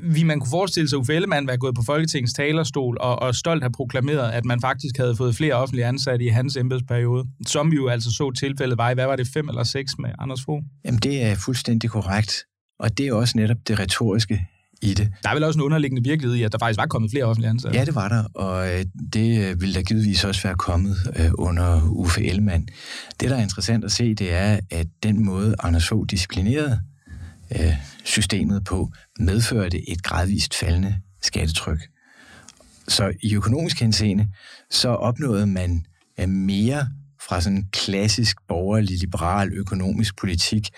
vi 0.00 0.22
man 0.22 0.40
kunne 0.40 0.50
forestille 0.50 0.88
sig, 0.88 0.96
at 0.96 1.00
Uffe 1.00 1.14
Ellemann 1.14 1.46
var 1.46 1.56
gået 1.56 1.74
på 1.74 1.82
Folketingets 1.86 2.34
talerstol 2.34 2.96
og, 3.00 3.22
og 3.22 3.34
stolt 3.34 3.62
have 3.62 3.72
proklameret, 3.72 4.30
at 4.30 4.44
man 4.44 4.60
faktisk 4.60 4.96
havde 4.96 5.16
fået 5.16 5.34
flere 5.34 5.54
offentlige 5.54 5.86
ansatte 5.86 6.24
i 6.24 6.28
hans 6.28 6.56
embedsperiode, 6.56 7.24
som 7.46 7.70
vi 7.70 7.76
jo 7.76 7.88
altså 7.88 8.10
så 8.12 8.30
tilfældet 8.30 8.78
var 8.78 8.90
i, 8.90 8.94
hvad 8.94 9.06
var 9.06 9.16
det, 9.16 9.28
fem 9.34 9.48
eller 9.48 9.64
seks 9.64 9.92
med 9.98 10.10
Anders 10.18 10.42
Fogh? 10.44 10.62
Jamen, 10.84 11.00
det 11.00 11.22
er 11.22 11.34
fuldstændig 11.34 11.90
korrekt. 11.90 12.44
Og 12.78 12.98
det 12.98 13.06
er 13.08 13.12
også 13.12 13.38
netop 13.38 13.56
det 13.68 13.78
retoriske 13.78 14.46
i 14.82 14.94
det. 14.94 15.12
Der 15.22 15.28
er 15.28 15.34
vel 15.34 15.44
også 15.44 15.58
en 15.58 15.62
underliggende 15.62 16.02
virkelighed 16.04 16.36
i, 16.36 16.42
at 16.42 16.52
der 16.52 16.58
faktisk 16.58 16.78
var 16.78 16.86
kommet 16.86 17.10
flere 17.10 17.24
offentlige 17.24 17.50
ansatte. 17.50 17.78
Ja, 17.78 17.84
det 17.84 17.94
var 17.94 18.08
der, 18.08 18.24
og 18.34 18.72
øh, 18.72 18.84
det 19.12 19.60
ville 19.60 19.74
der 19.74 19.82
givetvis 19.82 20.24
også 20.24 20.42
være 20.42 20.54
kommet 20.54 20.96
øh, 21.16 21.30
under 21.34 21.88
Uffe 21.90 22.24
Ellemann. 22.24 22.68
Det, 23.20 23.30
der 23.30 23.36
er 23.36 23.42
interessant 23.42 23.84
at 23.84 23.92
se, 23.92 24.14
det 24.14 24.32
er, 24.32 24.60
at 24.70 24.86
den 25.02 25.24
måde, 25.24 25.54
Anders 25.62 25.88
Fogh 25.88 26.06
disciplinerede 26.10 26.80
øh, 27.58 27.74
systemet 28.04 28.64
på, 28.64 28.92
medførte 29.18 29.90
et 29.90 30.02
gradvist 30.02 30.54
faldende 30.54 30.96
skattetryk. 31.22 31.78
Så 32.88 33.12
i 33.22 33.34
økonomisk 33.34 33.80
henseende, 33.80 34.28
så 34.70 34.88
opnåede 34.88 35.46
man 35.46 35.84
øh, 36.20 36.28
mere 36.28 36.88
fra 37.28 37.40
sådan 37.40 37.58
en 37.58 37.68
klassisk 37.72 38.36
borgerlig, 38.48 38.98
liberal 38.98 39.52
økonomisk 39.52 40.18
politik 40.18 40.68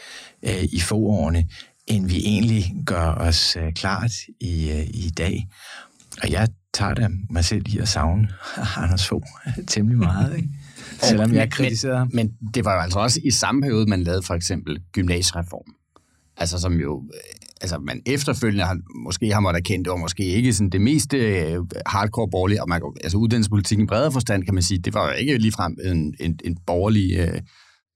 øh, 0.42 0.64
i 0.72 0.80
få 0.80 0.96
årene, 0.96 1.44
end 1.90 2.06
vi 2.06 2.18
egentlig 2.18 2.74
gør 2.86 3.14
os 3.14 3.56
øh, 3.56 3.72
klart 3.72 4.12
i, 4.40 4.70
øh, 4.70 4.86
i 4.94 5.10
dag. 5.18 5.48
Og 6.22 6.30
jeg 6.30 6.48
tager 6.74 6.94
da 6.94 7.08
mig 7.30 7.44
selv 7.44 7.64
i 7.68 7.78
at 7.78 7.88
savne 7.88 8.28
Anders 8.82 9.08
Fogh 9.08 9.26
temmelig 9.68 9.98
meget, 9.98 10.36
ikke? 10.36 10.48
selvom 11.08 11.34
jeg 11.34 11.50
kritiserer 11.50 11.98
ham. 11.98 12.10
Men 12.12 12.32
det 12.54 12.64
var 12.64 12.74
jo 12.74 12.80
altså 12.80 12.98
også 12.98 13.20
i 13.24 13.30
samme 13.30 13.60
periode, 13.60 13.86
man 13.86 14.02
lavede 14.02 14.22
for 14.22 14.34
eksempel 14.34 14.80
gymnasiereform. 14.92 15.74
Altså 16.36 16.58
som 16.58 16.72
jo 16.72 17.02
altså, 17.60 17.78
man 17.78 18.02
efterfølgende 18.06 18.64
har, 18.64 18.78
måske 19.04 19.32
har 19.32 19.40
man 19.40 19.54
erkendt, 19.54 19.84
det 19.84 19.90
var 19.90 19.96
måske 19.96 20.24
ikke 20.24 20.52
sådan 20.52 20.70
det 20.70 20.80
mest 20.80 21.14
øh, 21.14 21.56
hardcore 21.86 22.28
borgerlige, 22.30 22.62
og 22.62 22.68
man, 22.68 22.82
altså 23.04 23.18
uddannelsespolitikken 23.18 23.84
i 23.84 23.86
bredere 23.86 24.12
forstand, 24.12 24.44
kan 24.44 24.54
man 24.54 24.62
sige, 24.62 24.78
det 24.78 24.94
var 24.94 25.06
jo 25.06 25.12
ikke 25.12 25.38
ligefrem 25.38 25.76
en, 25.84 26.14
en, 26.20 26.38
en 26.44 26.58
borgerlig... 26.66 27.18
Øh, 27.18 27.40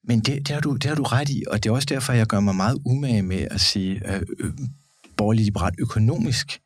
men 0.04 0.20
det, 0.20 0.48
det, 0.48 0.54
har 0.54 0.60
du, 0.60 0.74
det 0.74 0.84
har 0.84 0.94
du 0.94 1.02
ret 1.02 1.28
i, 1.28 1.44
og 1.50 1.62
det 1.62 1.70
er 1.70 1.74
også 1.74 1.86
derfor, 1.86 2.12
jeg 2.12 2.26
gør 2.26 2.40
mig 2.40 2.54
meget 2.54 2.78
umage 2.84 3.22
med 3.22 3.48
at 3.50 3.60
sige 3.60 4.14
øh, 4.14 4.22
øh, 4.40 4.52
borgerlig 5.16 5.44
liberalt 5.44 5.74
økonomisk. 5.78 6.60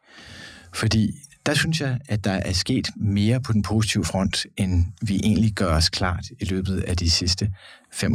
Fordi 0.75 1.13
der 1.47 1.55
synes 1.55 1.81
jeg, 1.81 1.99
at 2.09 2.25
der 2.25 2.33
er 2.33 2.53
sket 2.53 2.89
mere 2.97 3.41
på 3.41 3.53
den 3.53 3.63
positive 3.63 4.05
front, 4.05 4.47
end 4.57 4.85
vi 5.03 5.17
egentlig 5.17 5.53
gør 5.53 5.77
os 5.77 5.89
klart 5.89 6.25
i 6.41 6.45
løbet 6.45 6.81
af 6.81 6.97
de 6.97 7.11
sidste 7.11 7.53
25-30 7.95 8.07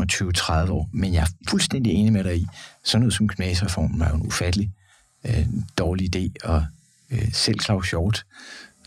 år. 0.72 0.90
Men 0.94 1.14
jeg 1.14 1.22
er 1.22 1.50
fuldstændig 1.50 1.94
enig 1.94 2.14
med 2.14 2.24
dig 2.24 2.38
i, 2.38 2.48
sådan 2.84 3.02
noget 3.02 3.14
som 3.14 3.28
gymnasiereformen 3.28 4.00
var 4.00 4.10
jo 4.10 4.16
en 4.16 4.28
ufattelig 4.28 4.72
øh, 5.26 5.48
dårlig 5.78 6.16
idé, 6.16 6.30
og 6.44 6.66
øh, 7.12 7.34
selv 7.34 7.60
Claus 7.60 7.90
Hjort, 7.90 8.26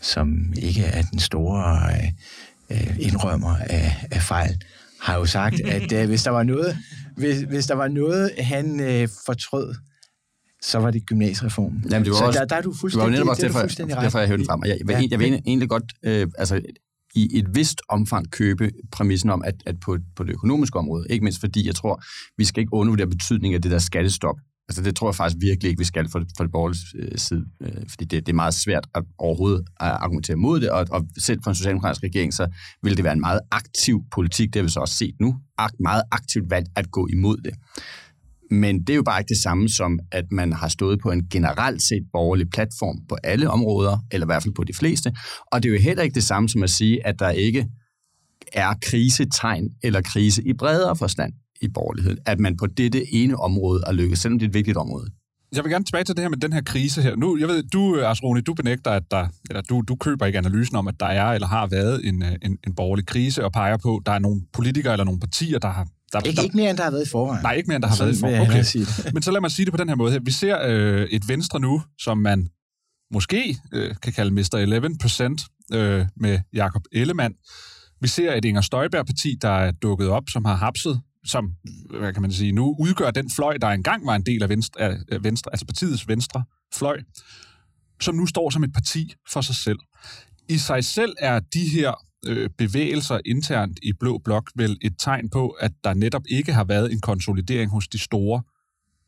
som 0.01 0.53
ikke 0.57 0.83
er 0.83 1.01
den 1.01 1.19
store 1.19 1.91
øh, 1.91 2.11
øh 2.69 2.99
indrømmer 2.99 3.57
af, 3.57 4.05
af 4.11 4.21
fejl, 4.21 4.61
har 4.99 5.17
jo 5.17 5.25
sagt, 5.25 5.59
at 5.59 5.91
øh, 5.91 6.07
hvis 6.07 6.23
der 6.23 6.31
var 6.31 6.43
noget, 6.43 6.77
hvis, 7.17 7.41
hvis 7.41 7.65
der 7.65 7.75
var 7.75 7.87
noget, 7.87 8.31
han 8.39 8.79
øh, 8.79 9.07
fortrød, 9.25 9.75
så 10.61 10.79
var 10.79 10.91
det 10.91 11.05
gymnasiereformen. 11.05 11.83
Jamen, 11.91 12.05
det 12.05 12.11
var 12.11 12.17
så 12.17 12.25
også, 12.25 12.39
der, 12.39 12.45
der 12.45 12.55
er 12.55 12.61
du 12.61 12.73
fuldstændig, 12.73 13.05
det 13.05 13.11
var 13.11 13.19
netop 13.19 13.29
også 13.29 13.41
det 13.41 13.43
er 13.43 13.47
derfor, 13.47 13.59
fuldstændig 13.59 13.95
derfor, 13.95 14.19
jeg 14.19 14.27
hørte 14.27 14.45
frem. 14.45 14.61
Og 14.61 14.67
jeg, 14.67 14.77
jeg, 14.87 15.01
jeg, 15.01 15.07
jeg 15.11 15.19
vil 15.19 15.41
egentlig 15.45 15.69
godt 15.69 15.93
øh, 16.03 16.27
altså, 16.37 16.61
i 17.15 17.39
et 17.39 17.55
vist 17.55 17.81
omfang 17.89 18.31
købe 18.31 18.71
præmissen 18.91 19.29
om, 19.29 19.43
at, 19.45 19.55
at 19.65 19.79
på, 19.79 19.97
på 20.15 20.23
det 20.23 20.33
økonomiske 20.33 20.79
område, 20.79 21.05
ikke 21.09 21.23
mindst 21.23 21.39
fordi 21.39 21.67
jeg 21.67 21.75
tror, 21.75 22.03
vi 22.37 22.45
skal 22.45 22.61
ikke 22.61 22.73
undervurdere 22.73 23.07
betydningen 23.07 23.55
af 23.55 23.61
det 23.61 23.71
der 23.71 23.79
skattestop. 23.79 24.35
Altså 24.69 24.83
det 24.83 24.95
tror 24.95 25.07
jeg 25.09 25.15
faktisk 25.15 25.41
virkelig 25.41 25.69
ikke, 25.69 25.79
vi 25.79 25.85
skal 25.85 26.09
for, 26.09 26.23
for 26.37 26.43
det 26.43 26.51
borgerlige 26.51 26.81
øh, 26.95 27.17
side, 27.17 27.45
øh, 27.61 27.89
fordi 27.89 28.05
det, 28.05 28.25
det 28.25 28.31
er 28.31 28.35
meget 28.35 28.53
svært 28.53 28.87
at 28.95 29.03
overhovedet 29.17 29.59
at 29.79 29.87
argumentere 29.87 30.35
mod 30.35 30.59
det, 30.59 30.69
og, 30.69 30.87
og 30.91 31.07
selv 31.17 31.39
for 31.43 31.51
en 31.51 31.55
socialdemokratisk 31.55 32.03
regering, 32.03 32.33
så 32.33 32.47
vil 32.83 32.97
det 32.97 33.03
være 33.03 33.13
en 33.13 33.19
meget 33.19 33.39
aktiv 33.51 34.03
politik, 34.11 34.53
det 34.53 34.59
har 34.59 34.63
vi 34.63 34.69
så 34.69 34.79
også 34.79 34.95
set 34.95 35.15
nu, 35.19 35.35
akt, 35.57 35.75
meget 35.79 36.03
aktivt 36.11 36.49
valgt 36.49 36.69
at 36.75 36.91
gå 36.91 37.07
imod 37.07 37.37
det. 37.37 37.53
Men 38.51 38.79
det 38.79 38.89
er 38.89 38.95
jo 38.95 39.03
bare 39.03 39.19
ikke 39.19 39.29
det 39.29 39.37
samme 39.37 39.69
som, 39.69 39.99
at 40.11 40.31
man 40.31 40.53
har 40.53 40.67
stået 40.67 40.99
på 40.99 41.11
en 41.11 41.27
generelt 41.29 41.81
set 41.81 42.03
borgerlig 42.13 42.49
platform 42.49 43.05
på 43.09 43.17
alle 43.23 43.49
områder, 43.49 43.97
eller 44.11 44.25
i 44.25 44.29
hvert 44.29 44.43
fald 44.43 44.53
på 44.53 44.63
de 44.63 44.73
fleste. 44.73 45.13
Og 45.51 45.63
det 45.63 45.69
er 45.69 45.73
jo 45.73 45.81
heller 45.81 46.03
ikke 46.03 46.15
det 46.15 46.23
samme 46.23 46.49
som 46.49 46.63
at 46.63 46.69
sige, 46.69 47.07
at 47.07 47.19
der 47.19 47.29
ikke 47.29 47.67
er 48.53 48.73
krisetegn 48.81 49.69
eller 49.83 50.01
krise 50.01 50.43
i 50.43 50.53
bredere 50.53 50.95
forstand 50.95 51.33
i 51.61 51.67
borgerligheden. 51.67 52.19
At 52.25 52.39
man 52.39 52.57
på 52.57 52.67
dette 52.67 53.13
ene 53.13 53.35
område 53.35 53.83
er 53.87 53.91
lykkedes, 53.91 54.19
selvom 54.19 54.39
det 54.39 54.45
er 54.45 54.49
et 54.49 54.53
vigtigt 54.53 54.77
område. 54.77 55.09
Jeg 55.55 55.63
vil 55.63 55.71
gerne 55.71 55.85
tilbage 55.85 56.03
til 56.03 56.15
det 56.15 56.23
her 56.23 56.29
med 56.29 56.37
den 56.37 56.53
her 56.53 56.61
krise 56.61 57.01
her. 57.01 57.15
Nu, 57.15 57.37
jeg 57.37 57.47
ved, 57.47 57.63
du, 57.63 57.99
Asroni, 57.99 58.41
du 58.41 58.53
benægter, 58.53 58.91
at 58.91 59.03
der, 59.11 59.27
eller 59.49 59.61
du, 59.61 59.81
du 59.87 59.95
køber 59.95 60.25
ikke 60.25 60.37
analysen 60.37 60.75
om, 60.75 60.87
at 60.87 60.95
der 60.99 61.05
er 61.05 61.25
eller 61.25 61.47
har 61.47 61.67
været 61.67 62.07
en, 62.07 62.23
en, 62.41 62.57
en 62.67 62.75
borgerlig 62.75 63.05
krise, 63.05 63.45
og 63.45 63.51
peger 63.51 63.77
på, 63.77 63.97
at 63.97 64.05
der 64.05 64.11
er 64.11 64.19
nogle 64.19 64.41
politikere 64.53 64.93
eller 64.93 65.03
nogle 65.03 65.19
partier, 65.19 65.59
der 65.59 65.67
har 65.67 65.87
der, 66.13 66.21
ikke, 66.21 66.37
der, 66.37 66.43
ikke 66.43 66.57
mere, 66.57 66.69
end 66.69 66.77
der 66.77 66.83
har 66.83 66.91
været 66.91 67.07
i 67.07 67.09
forvejen. 67.09 67.43
Nej, 67.43 67.53
ikke 67.53 67.67
mere, 67.67 67.75
end 67.75 67.83
der 67.83 67.89
har 67.89 67.97
været 67.97 68.17
i 68.17 68.19
forvejen. 68.19 68.41
Okay. 68.41 68.63
Sige 68.63 68.87
Men 69.13 69.23
så 69.23 69.31
lad 69.31 69.41
mig 69.41 69.51
sige 69.51 69.65
det 69.65 69.73
på 69.73 69.77
den 69.77 69.89
her 69.89 69.95
måde. 69.95 70.19
Vi 70.25 70.31
ser 70.31 70.57
øh, 70.67 71.07
et 71.11 71.27
Venstre 71.27 71.59
nu, 71.59 71.81
som 71.99 72.17
man 72.17 72.47
måske 73.13 73.57
øh, 73.73 73.95
kan 74.03 74.13
kalde 74.13 74.31
Mr. 74.31 74.55
11 74.55 74.97
procent 75.01 75.41
øh, 75.73 76.05
med 76.15 76.39
Jakob 76.53 76.81
Ellemann. 76.91 77.33
Vi 78.01 78.07
ser 78.07 78.33
et 78.33 78.45
Inger 78.45 78.61
Støjberg-parti, 78.61 79.35
der 79.41 79.49
er 79.49 79.71
dukket 79.71 80.09
op, 80.09 80.23
som 80.29 80.45
har 80.45 80.55
hapset, 80.55 81.01
som, 81.29 81.53
hvad 81.99 82.13
kan 82.13 82.21
man 82.21 82.31
sige, 82.31 82.51
nu 82.51 82.75
udgør 82.79 83.11
den 83.11 83.31
fløj, 83.35 83.57
der 83.57 83.67
engang 83.67 84.05
var 84.05 84.15
en 84.15 84.25
del 84.25 84.43
af 84.43 84.49
Venstre, 84.49 84.81
af 84.81 85.23
Venstre 85.23 85.51
altså 85.53 85.65
partiets 85.65 86.07
venstre 86.07 86.43
fløj, 86.73 87.01
som 88.01 88.15
nu 88.15 88.25
står 88.25 88.49
som 88.49 88.63
et 88.63 88.73
parti 88.73 89.13
for 89.31 89.41
sig 89.41 89.55
selv. 89.55 89.79
I 90.49 90.57
sig 90.57 90.85
selv 90.85 91.15
er 91.19 91.39
de 91.39 91.69
her 91.73 91.93
øh, 92.27 92.49
bevægelser 92.57 93.19
internt 93.25 93.79
i 93.83 93.93
Blå 93.93 94.17
Blok 94.25 94.51
vel 94.55 94.77
et 94.81 94.93
tegn 94.99 95.29
på, 95.29 95.49
at 95.49 95.71
der 95.83 95.93
netop 95.93 96.23
ikke 96.29 96.53
har 96.53 96.63
været 96.63 96.91
en 96.91 97.01
konsolidering 97.01 97.71
hos 97.71 97.87
de 97.87 97.99
store, 97.99 98.41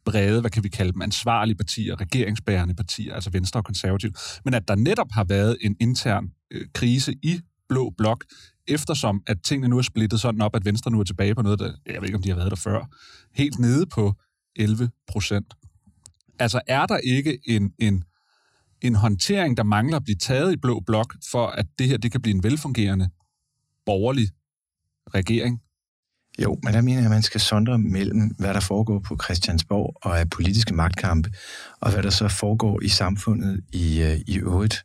brede, 0.05 0.41
hvad 0.41 0.51
kan 0.51 0.63
vi 0.63 0.69
kalde 0.69 0.93
dem, 0.93 1.01
ansvarlige 1.01 1.55
partier, 1.55 2.01
regeringsbærende 2.01 2.73
partier, 2.73 3.13
altså 3.13 3.29
Venstre 3.29 3.59
og 3.59 3.65
Konservativ, 3.65 4.11
men 4.45 4.53
at 4.53 4.67
der 4.67 4.75
netop 4.75 5.07
har 5.11 5.23
været 5.23 5.57
en 5.61 5.75
intern 5.79 6.31
øh, 6.51 6.65
krise 6.73 7.13
i 7.23 7.39
Blå 7.69 7.93
Blok, 7.97 8.23
eftersom 8.69 9.23
at 9.27 9.37
tingene 9.43 9.67
nu 9.67 9.77
er 9.77 9.81
splittet 9.81 10.19
sådan 10.19 10.41
op, 10.41 10.55
at 10.55 10.65
Venstre 10.65 10.91
nu 10.91 10.99
er 10.99 11.03
tilbage 11.03 11.35
på 11.35 11.41
noget, 11.41 11.59
der, 11.59 11.73
jeg 11.85 12.01
ved 12.01 12.03
ikke, 12.03 12.15
om 12.15 12.21
de 12.21 12.29
har 12.29 12.35
været 12.35 12.51
der 12.51 12.57
før, 12.57 12.85
helt 13.33 13.59
nede 13.59 13.85
på 13.85 14.13
11 14.55 14.89
procent. 15.07 15.53
Altså 16.39 16.61
er 16.67 16.85
der 16.85 16.97
ikke 16.97 17.39
en, 17.45 17.73
en 17.79 18.03
en 18.81 18.95
håndtering, 18.95 19.57
der 19.57 19.63
mangler 19.63 19.97
at 19.97 20.03
blive 20.03 20.15
taget 20.15 20.53
i 20.53 20.57
blå 20.57 20.79
blok, 20.79 21.15
for 21.31 21.47
at 21.47 21.65
det 21.79 21.87
her 21.87 21.97
det 21.97 22.11
kan 22.11 22.21
blive 22.21 22.35
en 22.35 22.43
velfungerende 22.43 23.09
borgerlig 23.85 24.29
regering? 25.13 25.61
Jo, 26.43 26.57
men 26.63 26.73
der 26.73 26.81
mener 26.81 26.97
jeg, 26.97 27.05
at 27.05 27.11
man 27.11 27.21
skal 27.21 27.41
sondre 27.41 27.79
mellem, 27.79 28.35
hvad 28.39 28.53
der 28.53 28.59
foregår 28.59 28.99
på 28.99 29.17
Christiansborg 29.23 29.95
og 30.01 30.19
af 30.19 30.29
politiske 30.29 30.73
magtkampe, 30.73 31.29
og 31.79 31.91
hvad 31.91 32.03
der 32.03 32.09
så 32.09 32.27
foregår 32.27 32.81
i 32.81 32.87
samfundet 32.87 33.63
i, 33.73 34.01
øh, 34.01 34.19
i 34.27 34.39
øvrigt. 34.39 34.83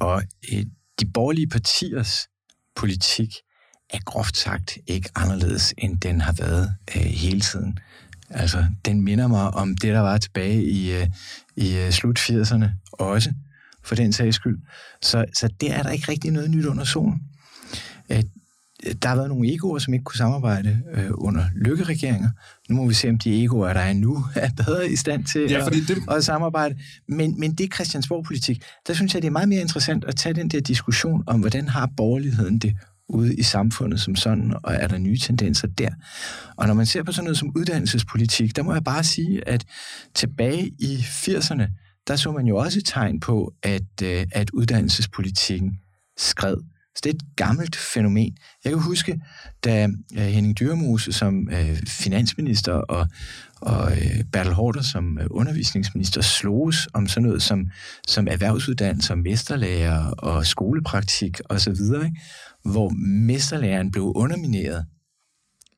Og 0.00 0.22
øh, 0.52 0.64
de 1.00 1.06
borgerlige 1.14 1.48
partiers 1.48 2.28
politik 2.80 3.34
er 3.90 3.98
groft 4.04 4.36
sagt 4.36 4.78
ikke 4.86 5.08
anderledes, 5.14 5.74
end 5.78 5.98
den 5.98 6.20
har 6.20 6.32
været 6.32 6.74
øh, 6.96 7.02
hele 7.02 7.40
tiden. 7.40 7.78
Altså, 8.30 8.66
den 8.84 9.02
minder 9.02 9.28
mig 9.28 9.50
om 9.50 9.76
det, 9.76 9.94
der 9.94 10.00
var 10.00 10.18
tilbage 10.18 10.64
i, 10.64 10.92
øh, 10.96 11.06
i 11.56 11.76
øh, 11.76 11.90
slut 11.90 12.18
80'erne 12.18 12.66
også, 12.92 13.32
for 13.84 13.94
den 13.94 14.12
sags 14.12 14.36
skyld. 14.36 14.58
Så, 15.02 15.24
så 15.34 15.48
det 15.60 15.72
er 15.72 15.82
der 15.82 15.90
ikke 15.90 16.08
rigtig 16.08 16.30
noget 16.30 16.50
nyt 16.50 16.64
under 16.64 16.84
solen. 16.84 17.22
Øh, 18.10 18.22
der 19.02 19.08
har 19.08 19.16
været 19.16 19.28
nogle 19.28 19.54
egoer, 19.54 19.78
som 19.78 19.94
ikke 19.94 20.04
kunne 20.04 20.16
samarbejde 20.16 20.82
øh, 20.94 21.10
under 21.14 21.44
lykkeregeringer. 21.54 22.30
Nu 22.68 22.76
må 22.76 22.88
vi 22.88 22.94
se, 22.94 23.08
om 23.08 23.18
de 23.18 23.44
egoer, 23.44 23.72
der 23.72 23.80
er 23.80 23.92
nu, 23.92 24.24
er 24.34 24.50
bedre 24.56 24.90
i 24.90 24.96
stand 24.96 25.24
til 25.24 25.50
ja, 25.50 25.66
at, 25.66 25.72
det... 25.72 25.98
at 26.10 26.24
samarbejde. 26.24 26.78
Men, 27.08 27.40
men 27.40 27.54
det 27.54 27.64
er 27.64 27.74
Christiansborg-politik. 27.74 28.62
Der 28.86 28.94
synes 28.94 29.14
jeg, 29.14 29.22
det 29.22 29.28
er 29.28 29.32
meget 29.32 29.48
mere 29.48 29.60
interessant 29.60 30.04
at 30.04 30.16
tage 30.16 30.34
den 30.34 30.48
der 30.48 30.60
diskussion 30.60 31.24
om, 31.26 31.40
hvordan 31.40 31.68
har 31.68 31.90
borgerligheden 31.96 32.58
det 32.58 32.74
ude 33.08 33.34
i 33.34 33.42
samfundet 33.42 34.00
som 34.00 34.16
sådan, 34.16 34.54
og 34.62 34.74
er 34.74 34.88
der 34.88 34.98
nye 34.98 35.18
tendenser 35.18 35.68
der? 35.68 35.90
Og 36.56 36.66
når 36.66 36.74
man 36.74 36.86
ser 36.86 37.02
på 37.02 37.12
sådan 37.12 37.24
noget 37.24 37.38
som 37.38 37.52
uddannelsespolitik, 37.56 38.56
der 38.56 38.62
må 38.62 38.72
jeg 38.72 38.84
bare 38.84 39.04
sige, 39.04 39.48
at 39.48 39.64
tilbage 40.14 40.66
i 40.78 40.96
80'erne, 40.96 41.64
der 42.08 42.16
så 42.16 42.32
man 42.32 42.46
jo 42.46 42.56
også 42.56 42.82
tegn 42.82 43.20
på, 43.20 43.54
at, 43.62 44.02
øh, 44.02 44.26
at 44.32 44.50
uddannelsespolitikken 44.50 45.78
skred. 46.18 46.56
Så 47.00 47.04
det 47.04 47.10
er 47.10 47.14
et 47.14 47.36
gammelt 47.36 47.76
fænomen. 47.76 48.36
Jeg 48.64 48.72
kan 48.72 48.82
huske, 48.82 49.20
da 49.64 49.88
øh, 50.14 50.22
Henning 50.22 50.58
Dyrmose 50.58 51.12
som 51.12 51.48
øh, 51.52 51.76
finansminister 51.88 52.72
og, 52.72 53.08
og 53.60 53.92
øh, 53.92 54.24
Bertel 54.32 54.52
Hårder 54.52 54.82
som 54.82 55.18
undervisningsminister 55.30 56.20
sloges 56.20 56.88
om 56.94 57.06
sådan 57.06 57.28
noget 57.28 57.42
som, 57.42 57.70
som 58.08 58.28
erhvervsuddannelse, 58.30 59.16
mesterlærer 59.16 60.10
og 60.10 60.46
skolepraktik 60.46 61.40
osv., 61.48 61.76
hvor 62.64 62.88
mesterlæreren 63.06 63.90
blev 63.90 64.12
undermineret 64.14 64.86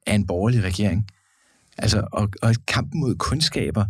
af 0.07 0.15
en 0.15 0.27
borgerlig 0.27 0.63
regering. 0.63 1.07
Altså, 1.79 2.09
og, 2.13 2.29
og 2.43 2.55
kampen 2.67 3.01
mod 3.01 3.15
kundskaber, 3.15 3.85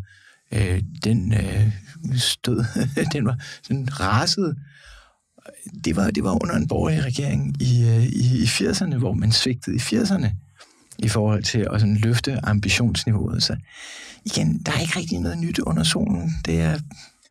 øh, 0.52 0.82
den 1.04 1.34
øh, 1.34 1.72
stød, 2.16 2.64
den 3.14 3.24
var 3.24 3.36
sådan 3.62 4.00
raset. 4.00 4.56
Det 5.84 5.96
var, 5.96 6.10
det 6.10 6.24
var 6.24 6.42
under 6.42 6.56
en 6.56 6.68
borgerlig 6.68 7.04
regering 7.04 7.62
i, 7.62 7.88
øh, 7.88 8.04
i, 8.04 8.42
i 8.42 8.44
80'erne, 8.44 8.96
hvor 8.96 9.12
man 9.12 9.32
svigtede 9.32 9.76
i 9.76 9.78
80'erne 9.78 10.26
i 10.98 11.08
forhold 11.08 11.42
til 11.42 11.66
at 11.72 11.80
sådan 11.80 11.96
løfte 11.96 12.38
ambitionsniveauet. 12.42 13.42
Så 13.42 13.56
igen, 14.24 14.58
der 14.66 14.72
er 14.72 14.80
ikke 14.80 14.98
rigtig 14.98 15.18
noget 15.18 15.38
nyt 15.38 15.58
under 15.58 15.82
solen. 15.82 16.32
Det 16.46 16.60
er 16.60 16.78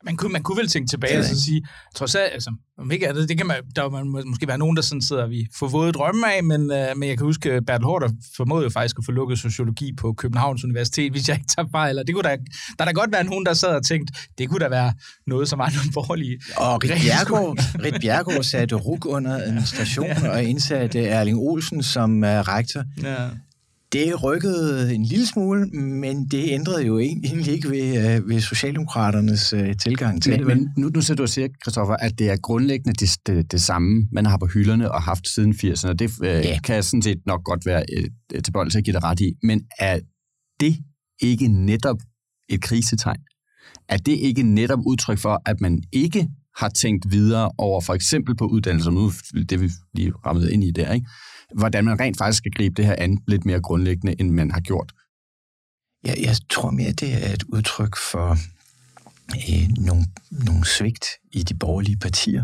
man 0.05 0.17
kunne, 0.17 0.31
man 0.31 0.43
kunne 0.43 0.57
vel 0.57 0.67
tænke 0.67 0.89
tilbage 0.89 1.19
og 1.19 1.25
så 1.25 1.43
sige, 1.43 1.67
trods 1.95 2.15
alt, 2.15 2.33
altså, 2.33 2.51
om 2.77 2.91
ikke 2.91 3.09
andet, 3.09 3.29
det 3.29 3.37
kan 3.37 3.47
man, 3.47 3.57
der 3.75 3.89
man 3.89 4.23
måske 4.27 4.47
være 4.47 4.57
nogen, 4.57 4.75
der 4.75 4.81
sådan 4.81 5.01
sidder, 5.01 5.27
vi 5.27 5.47
får 5.55 5.67
våde 5.67 5.91
drømme 5.91 6.33
af, 6.33 6.43
men, 6.43 6.61
uh, 6.61 6.97
men 6.97 7.09
jeg 7.09 7.17
kan 7.17 7.25
huske, 7.25 7.51
at 7.51 7.65
Bertel 7.65 7.85
Hårder 7.85 8.09
formåede 8.37 8.63
jo 8.63 8.69
faktisk 8.69 8.95
at 8.99 9.05
få 9.05 9.11
lukket 9.11 9.39
sociologi 9.39 9.93
på 9.97 10.13
Københavns 10.13 10.63
Universitet, 10.63 11.11
hvis 11.11 11.29
jeg 11.29 11.37
ikke 11.37 11.47
tager 11.55 11.67
fejl. 11.71 11.89
Eller 11.89 12.03
det 12.03 12.15
kunne 12.15 12.23
der, 12.23 12.37
der 12.79 12.85
der 12.85 12.93
godt 12.93 13.11
være 13.11 13.23
nogen, 13.23 13.45
der 13.45 13.53
sad 13.53 13.75
og 13.75 13.85
tænkte, 13.85 14.13
det 14.37 14.49
kunne 14.49 14.59
da 14.59 14.69
være 14.69 14.93
noget, 15.27 15.49
som 15.49 15.61
andre 15.61 15.79
borgerlige... 15.93 16.39
Og 16.57 16.83
Rit 16.83 16.91
Bjergård, 17.01 17.57
Rit 17.83 18.01
Bjergård 18.01 18.43
satte 18.43 18.75
RUK 18.75 19.05
under 19.05 19.35
administration 19.35 20.05
ja. 20.05 20.29
og 20.29 20.43
indsatte 20.43 21.05
Erling 21.05 21.37
Olsen 21.37 21.83
som 21.83 22.23
uh, 22.23 22.29
rektor. 22.29 22.83
Ja. 23.03 23.27
Det 23.93 24.23
rykkede 24.23 24.95
en 24.95 25.03
lille 25.03 25.27
smule, 25.27 25.65
men 25.71 26.27
det 26.27 26.51
ændrede 26.51 26.85
jo 26.85 26.99
egentlig 26.99 27.47
ikke 27.47 27.69
ved, 27.69 28.15
øh, 28.15 28.29
ved 28.29 28.41
Socialdemokraternes 28.41 29.53
øh, 29.53 29.77
tilgang 29.77 30.21
til 30.21 30.31
men, 30.31 30.39
det. 30.39 30.47
Men 30.47 30.69
nu, 30.77 30.89
nu 30.89 31.01
ser 31.01 31.15
du 31.15 31.23
og 31.23 31.29
siger, 31.29 31.47
Christoffer, 31.63 31.95
at 31.95 32.19
det 32.19 32.29
er 32.29 32.37
grundlæggende 32.37 32.93
det, 32.93 33.17
det, 33.27 33.51
det 33.51 33.61
samme, 33.61 34.07
man 34.11 34.25
har 34.25 34.37
på 34.37 34.45
hylderne 34.45 34.91
og 34.91 35.01
haft 35.01 35.27
siden 35.27 35.53
80'erne, 35.53 35.89
og 35.89 35.99
det 35.99 36.11
øh, 36.23 36.29
ja. 36.29 36.59
kan 36.63 36.83
sådan 36.83 37.01
set 37.01 37.17
nok 37.25 37.43
godt 37.43 37.65
være 37.65 37.85
øh, 37.97 38.43
tilbøjelig 38.43 38.71
til 38.71 38.79
at 38.79 38.85
give 38.85 38.95
det 38.95 39.03
ret 39.03 39.19
i. 39.19 39.33
Men 39.43 39.61
er 39.79 39.99
det 40.59 40.75
ikke 41.21 41.47
netop 41.47 41.97
et 42.49 42.61
krisetegn? 42.61 43.19
er 43.91 43.97
det 43.97 44.11
ikke 44.11 44.43
netop 44.43 44.79
udtryk 44.85 45.17
for, 45.17 45.41
at 45.45 45.61
man 45.61 45.83
ikke 45.91 46.27
har 46.57 46.69
tænkt 46.69 47.11
videre 47.11 47.51
over 47.57 47.81
for 47.81 47.93
eksempel 47.93 48.35
på 48.35 48.45
uddannelse, 48.45 48.91
nu 48.91 49.11
det 49.49 49.61
vi 49.61 49.69
lige 49.93 50.13
rammet 50.25 50.49
ind 50.49 50.63
i 50.63 50.71
der, 50.71 50.93
ikke? 50.93 51.07
Hvordan 51.53 51.85
man 51.85 51.99
rent 51.99 52.17
faktisk 52.17 52.37
skal 52.37 52.51
gribe 52.51 52.75
det 52.75 52.85
her 52.85 52.95
an 52.97 53.17
lidt 53.27 53.45
mere 53.45 53.61
grundlæggende, 53.61 54.15
end 54.19 54.31
man 54.31 54.51
har 54.51 54.59
gjort? 54.59 54.91
Jeg, 56.03 56.17
jeg 56.21 56.35
tror 56.49 56.71
mere, 56.71 56.91
det 56.91 57.27
er 57.27 57.33
et 57.33 57.43
udtryk 57.43 57.97
for 58.11 58.37
øh, 59.35 59.69
nogle, 59.77 60.05
nogle 60.31 60.65
svigt 60.65 61.05
i 61.31 61.43
de 61.43 61.53
borgerlige 61.53 61.97
partier. 61.97 62.43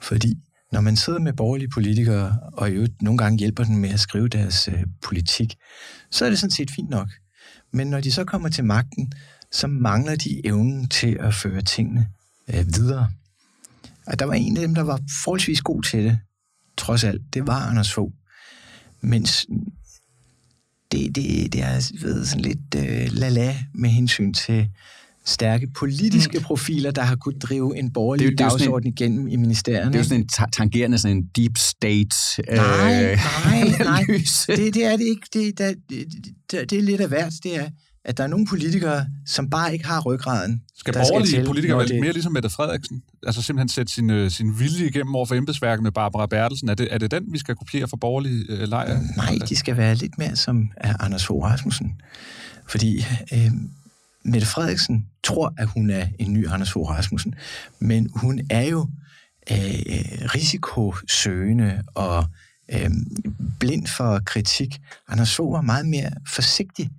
Fordi 0.00 0.34
når 0.72 0.80
man 0.80 0.96
sidder 0.96 1.18
med 1.18 1.32
borgerlige 1.32 1.68
politikere, 1.68 2.38
og 2.52 2.76
jo 2.76 2.88
nogle 3.00 3.18
gange 3.18 3.38
hjælper 3.38 3.64
dem 3.64 3.74
med 3.74 3.90
at 3.90 4.00
skrive 4.00 4.28
deres 4.28 4.68
øh, 4.68 4.84
politik, 5.02 5.54
så 6.10 6.24
er 6.24 6.30
det 6.30 6.38
sådan 6.38 6.50
set 6.50 6.70
fint 6.70 6.90
nok. 6.90 7.08
Men 7.72 7.86
når 7.86 8.00
de 8.00 8.12
så 8.12 8.24
kommer 8.24 8.48
til 8.48 8.64
magten, 8.64 9.12
så 9.52 9.66
mangler 9.66 10.16
de 10.16 10.46
evnen 10.46 10.88
til 10.88 11.16
at 11.20 11.34
føre 11.34 11.62
tingene 11.62 12.08
øh, 12.48 12.66
videre. 12.74 13.10
Og 14.06 14.18
der 14.18 14.24
var 14.24 14.34
en 14.34 14.56
af 14.56 14.60
dem, 14.60 14.74
der 14.74 14.82
var 14.82 15.00
forholdsvis 15.24 15.60
god 15.60 15.82
til 15.82 16.04
det, 16.04 16.18
trods 16.76 17.04
alt. 17.04 17.22
Det 17.34 17.46
var 17.46 17.60
Anders 17.60 17.92
Fogh. 17.92 18.12
Mens 19.06 19.46
det, 20.92 21.16
det, 21.16 21.52
det 21.52 21.62
er 21.62 21.92
ved, 22.02 22.26
sådan 22.26 22.42
lidt 22.42 22.74
øh, 22.76 23.08
lala 23.12 23.56
med 23.74 23.90
hensyn 23.90 24.32
til 24.32 24.68
stærke 25.24 25.66
politiske 25.66 26.38
mm. 26.38 26.44
profiler, 26.44 26.90
der 26.90 27.02
har 27.02 27.16
kunnet 27.16 27.42
drive 27.42 27.78
en 27.78 27.92
borgerlig 27.92 28.22
det 28.22 28.26
er, 28.26 28.30
det 28.30 28.38
dagsorden 28.38 28.88
igennem 28.88 29.28
i 29.28 29.36
ministerierne. 29.36 29.86
Det 29.86 29.94
er 29.94 30.00
jo 30.00 30.04
sådan 30.04 30.20
en 30.20 30.28
ta- 30.28 30.50
tangerende 30.52 30.98
sådan 30.98 31.16
en 31.16 31.30
deep 31.36 31.58
state 31.58 32.16
Nej, 32.54 33.04
øh, 33.04 33.18
nej, 33.44 33.68
nej. 33.78 34.04
Det, 34.56 34.74
det 34.74 34.84
er 34.84 34.96
det 34.96 35.04
ikke. 35.04 35.26
Det, 35.32 35.58
det, 35.58 35.76
det, 36.50 36.70
det 36.70 36.78
er 36.78 36.82
lidt 36.82 37.00
af 37.00 37.08
hvert. 37.08 37.32
Det 37.42 37.56
er, 37.56 37.68
at 38.06 38.16
der 38.16 38.24
er 38.24 38.28
nogle 38.28 38.46
politikere, 38.46 39.06
som 39.26 39.50
bare 39.50 39.72
ikke 39.72 39.86
har 39.86 40.00
ryggraden. 40.00 40.62
Skal 40.78 40.92
borgerlige 40.94 41.28
skal 41.28 41.40
til, 41.40 41.46
politikere 41.46 41.78
være 41.78 41.88
det... 41.88 42.00
mere 42.00 42.12
ligesom 42.12 42.32
Mette 42.32 42.50
Frederiksen? 42.50 43.02
Altså 43.26 43.42
simpelthen 43.42 43.68
sætte 43.68 43.92
sin, 43.92 44.10
øh, 44.10 44.30
sin 44.30 44.58
vilje 44.58 44.86
igennem 44.86 45.14
over 45.14 45.26
for 45.26 45.34
embedsværket 45.34 45.82
med 45.82 45.92
Barbara 45.92 46.26
Bertelsen. 46.26 46.68
Er 46.68 46.74
det, 46.74 46.88
er 46.90 46.98
det 46.98 47.10
den, 47.10 47.22
vi 47.32 47.38
skal 47.38 47.54
kopiere 47.54 47.88
for 47.88 47.96
borgerlige 47.96 48.44
øh, 48.48 48.68
lejre? 48.68 49.02
Nej, 49.16 49.38
de 49.48 49.56
skal 49.56 49.76
være 49.76 49.94
lidt 49.94 50.18
mere 50.18 50.36
som 50.36 50.70
Anders 50.80 51.26
Fogh 51.26 51.44
Rasmussen. 51.44 52.00
Fordi 52.68 53.04
øh, 53.32 53.50
Mette 54.24 54.46
Frederiksen 54.46 55.06
tror, 55.24 55.54
at 55.58 55.68
hun 55.68 55.90
er 55.90 56.06
en 56.18 56.32
ny 56.32 56.48
Anders 56.48 56.72
Fogh 56.72 56.90
Rasmussen, 56.90 57.34
men 57.78 58.10
hun 58.14 58.40
er 58.50 58.64
jo 58.64 58.80
øh, 59.50 59.56
risikosøgende 60.34 61.82
og 61.94 62.24
øh, 62.72 62.90
blind 63.60 63.86
for 63.86 64.20
kritik. 64.26 64.78
Anders 65.08 65.36
Fogh 65.36 65.52
var 65.52 65.60
meget 65.60 65.86
mere 65.86 66.10
forsigtig, 66.28 66.90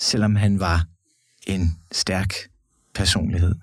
selvom 0.00 0.36
han 0.36 0.60
var 0.60 0.86
en 1.46 1.76
stærk 1.92 2.34
personlighed, 2.94 3.54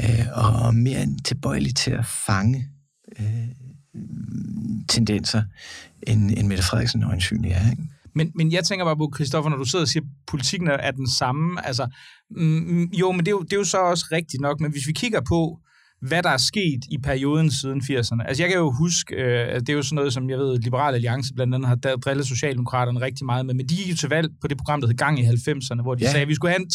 øh, 0.00 0.26
og 0.34 0.74
mere 0.74 1.06
tilbøjelig 1.24 1.76
til 1.76 1.90
at 1.90 2.06
fange 2.26 2.68
øh, 3.18 3.48
tendenser, 4.88 5.42
end, 6.02 6.30
end 6.30 6.48
Mette 6.48 6.64
Frederiksen 6.64 7.02
øjensynlig 7.02 7.50
er. 7.50 7.70
Ikke? 7.70 7.82
Men, 8.14 8.32
men 8.34 8.52
jeg 8.52 8.64
tænker 8.64 8.84
bare 8.84 8.96
på, 8.96 9.12
Christoffer, 9.14 9.50
når 9.50 9.56
du 9.56 9.64
sidder 9.64 9.84
og 9.84 9.88
siger, 9.88 10.02
at 10.02 10.08
politikken 10.26 10.68
er 10.68 10.90
den 10.90 11.10
samme, 11.10 11.66
altså, 11.66 11.88
mm, 12.30 12.42
mm, 12.42 12.84
jo, 12.84 13.12
men 13.12 13.20
det 13.20 13.28
er 13.28 13.30
jo, 13.30 13.42
det 13.42 13.52
er 13.52 13.56
jo 13.56 13.64
så 13.64 13.78
også 13.78 14.06
rigtigt 14.12 14.40
nok, 14.40 14.60
men 14.60 14.70
hvis 14.70 14.86
vi 14.86 14.92
kigger 14.92 15.20
på, 15.28 15.58
hvad 16.08 16.22
der 16.22 16.30
er 16.30 16.36
sket 16.36 16.80
i 16.90 16.98
perioden 16.98 17.50
siden 17.50 17.80
80'erne. 17.80 18.28
Altså 18.28 18.42
jeg 18.42 18.50
kan 18.50 18.58
jo 18.58 18.70
huske, 18.70 19.14
øh, 19.14 19.60
det 19.60 19.68
er 19.68 19.72
jo 19.72 19.82
sådan 19.82 19.96
noget, 19.96 20.12
som 20.12 20.30
jeg 20.30 20.38
ved, 20.38 20.58
Liberal 20.58 20.94
Alliance 20.94 21.34
blandt 21.34 21.54
andet 21.54 21.68
har 21.68 21.76
drillet 21.76 22.26
Socialdemokraterne 22.26 23.00
rigtig 23.00 23.26
meget 23.26 23.46
med, 23.46 23.54
men 23.54 23.68
de 23.68 23.76
gik 23.76 23.90
jo 23.90 23.96
til 23.96 24.08
valg 24.08 24.28
på 24.40 24.48
det 24.48 24.56
program, 24.56 24.80
der 24.80 24.88
hed 24.88 24.96
Gang 24.96 25.20
i 25.20 25.22
90'erne, 25.22 25.82
hvor 25.82 25.94
de 25.94 26.04
ja. 26.04 26.10
sagde, 26.10 26.22
at 26.22 26.28
vi 26.28 26.34
skulle 26.34 26.50
have 26.50 26.60
en 26.60 26.70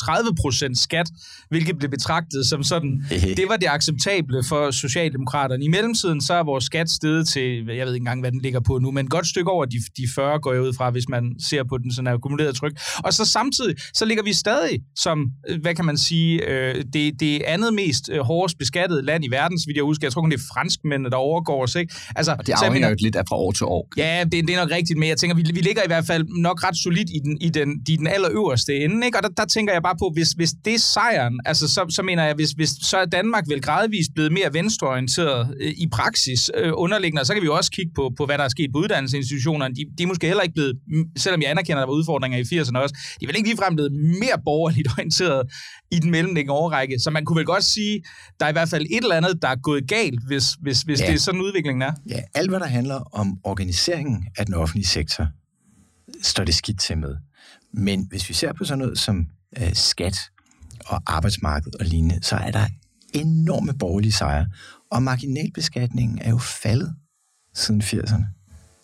30% 0.71 0.83
skat, 0.83 1.09
hvilket 1.49 1.77
blev 1.77 1.89
betragtet 1.89 2.45
som 2.45 2.63
sådan, 2.63 3.05
det 3.39 3.45
var 3.49 3.57
det 3.57 3.67
acceptable 3.69 4.43
for 4.49 4.71
Socialdemokraterne. 4.71 5.63
I 5.63 5.67
mellemtiden 5.67 6.21
så 6.21 6.33
er 6.33 6.43
vores 6.43 6.63
skat 6.63 6.89
steget 6.89 7.27
til, 7.27 7.65
jeg 7.67 7.85
ved 7.85 7.93
ikke 7.93 8.03
engang, 8.03 8.21
hvad 8.21 8.31
den 8.31 8.41
ligger 8.41 8.59
på 8.59 8.79
nu, 8.79 8.91
men 8.91 9.05
et 9.05 9.11
godt 9.11 9.27
stykke 9.27 9.51
over 9.51 9.65
de, 9.65 9.77
de 9.97 10.07
40 10.15 10.39
går 10.39 10.53
jeg 10.53 10.61
ud 10.61 10.73
fra, 10.73 10.89
hvis 10.89 11.09
man 11.09 11.35
ser 11.39 11.63
på 11.63 11.77
den 11.77 11.93
sådan 11.93 12.07
akkumulerede 12.13 12.53
tryk. 12.53 12.79
Og 12.97 13.13
så 13.13 13.25
samtidig, 13.25 13.75
så 13.93 14.05
ligger 14.05 14.23
vi 14.23 14.33
stadig 14.33 14.79
som, 14.95 15.25
øh, 15.49 15.61
hvad 15.61 15.75
kan 15.75 15.85
man 15.85 15.97
sige, 15.97 16.49
øh, 16.49 16.83
det, 16.93 17.19
det 17.19 17.41
andet 17.41 17.73
mest 17.73 18.09
hårdest 18.21 18.57
beskattede 18.57 19.01
land 19.01 19.18
i 19.23 19.31
verden, 19.31 19.59
så 19.59 19.63
vidt 19.67 19.75
jeg 19.75 19.83
husker. 19.83 20.07
Jeg 20.07 20.13
tror 20.13 20.21
kun, 20.21 20.31
det 20.31 20.37
er 20.37 20.47
franskmændene, 20.53 21.09
der 21.09 21.15
overgår 21.15 21.63
os. 21.63 21.75
Ikke? 21.75 21.95
Altså, 22.15 22.31
og 22.39 22.47
det 22.47 22.53
afhænger 22.53 22.89
jo 22.89 22.95
lidt 22.99 23.15
af 23.15 23.23
fra 23.29 23.35
år 23.35 23.51
til 23.51 23.65
år. 23.65 23.87
Ja, 23.97 24.23
det, 24.23 24.47
det 24.47 24.49
er 24.55 24.59
nok 24.63 24.71
rigtigt, 24.71 24.99
men 24.99 25.09
jeg 25.09 25.17
tænker, 25.17 25.35
vi, 25.35 25.43
vi 25.53 25.61
ligger 25.61 25.83
i 25.83 25.87
hvert 25.87 26.05
fald 26.05 26.23
nok 26.41 26.63
ret 26.63 26.77
solidt 26.77 27.09
i 27.09 27.19
den, 27.23 27.37
i 27.41 27.49
den, 27.49 27.69
i 27.89 27.95
den 27.95 28.07
allerøverste 28.07 28.75
ende. 28.75 29.05
Ikke? 29.05 29.17
Og 29.17 29.23
der, 29.23 29.29
der 29.29 29.45
tænker 29.45 29.73
jeg 29.73 29.83
bare 29.83 29.95
på, 29.99 30.11
hvis, 30.13 30.31
hvis 30.31 30.51
det 30.65 30.73
er 30.73 30.79
sejren, 30.79 31.39
altså, 31.45 31.67
så, 31.67 31.85
så 31.89 32.01
mener 32.03 32.23
jeg, 32.23 32.33
hvis, 32.35 32.51
hvis 32.51 32.69
så 32.81 32.97
er 32.97 33.05
Danmark 33.05 33.43
vel 33.49 33.61
gradvist 33.61 34.11
blevet 34.15 34.31
mere 34.31 34.53
venstreorienteret 34.53 35.55
øh, 35.61 35.73
i 35.77 35.87
praksis 35.91 36.51
øh, 36.57 36.71
underliggende, 36.75 37.21
og 37.21 37.25
så 37.25 37.33
kan 37.33 37.41
vi 37.41 37.45
jo 37.45 37.55
også 37.55 37.71
kigge 37.71 37.91
på, 37.95 38.11
på, 38.17 38.25
hvad 38.25 38.37
der 38.37 38.43
er 38.43 38.49
sket 38.49 38.69
på 38.73 38.79
uddannelsesinstitutionerne. 38.79 39.75
De, 39.75 39.81
de 39.97 40.03
er 40.03 40.07
måske 40.07 40.27
heller 40.27 40.43
ikke 40.43 40.53
blevet, 40.53 40.75
selvom 41.17 41.41
jeg 41.41 41.49
anerkender, 41.51 41.81
at 41.81 41.87
der 41.87 41.91
var 41.91 41.99
udfordringer 41.99 42.37
i 42.37 42.41
80'erne 42.41 42.77
også, 42.77 42.95
de 43.19 43.25
er 43.25 43.27
vel 43.27 43.35
ikke 43.35 43.49
ligefrem 43.49 43.75
blevet 43.75 43.91
mere 43.93 44.37
borgerligt 44.45 44.87
orienteret 44.97 45.41
i 45.91 45.99
den 45.99 46.11
mellemliggende 46.11 46.53
overrække. 46.53 46.99
Så 46.99 47.09
man 47.11 47.25
kunne 47.25 47.37
vel 47.37 47.45
godt 47.45 47.63
sige, 47.63 48.01
der 48.39 48.45
er 48.45 48.49
i 48.49 48.51
hvert 48.51 48.69
fald 48.69 48.85
et 48.99 49.03
eller 49.03 49.15
andet, 49.15 49.41
der 49.41 49.47
er 49.47 49.55
gået 49.55 49.87
galt, 49.87 50.23
hvis, 50.27 50.53
hvis, 50.53 50.81
hvis 50.81 51.01
ja. 51.01 51.07
det 51.07 51.13
er 51.13 51.19
sådan 51.19 51.41
udviklingen 51.41 51.81
er. 51.81 51.93
Ja, 52.09 52.19
alt 52.33 52.49
hvad 52.49 52.59
der 52.59 52.65
handler 52.65 52.95
om 52.95 53.39
organiseringen 53.43 54.27
af 54.37 54.45
den 54.45 54.55
offentlige 54.55 54.87
sektor, 54.87 55.27
står 56.21 56.43
det 56.43 56.55
skidt 56.55 56.79
til 56.79 56.97
med. 56.97 57.15
Men 57.73 58.07
hvis 58.09 58.29
vi 58.29 58.33
ser 58.33 58.53
på 58.53 58.65
sådan 58.65 58.79
noget 58.79 58.99
som 58.99 59.27
øh, 59.57 59.73
skat 59.73 60.17
og 60.85 61.01
arbejdsmarked 61.07 61.71
og 61.79 61.85
lignende, 61.85 62.19
så 62.23 62.35
er 62.35 62.51
der 62.51 62.65
enorme 63.13 63.73
borgerlige 63.73 64.11
sejre. 64.11 64.47
Og 64.91 65.03
marginalbeskatningen 65.03 66.19
er 66.21 66.29
jo 66.29 66.37
faldet 66.37 66.95
siden 67.53 67.81
80'erne. 67.81 68.23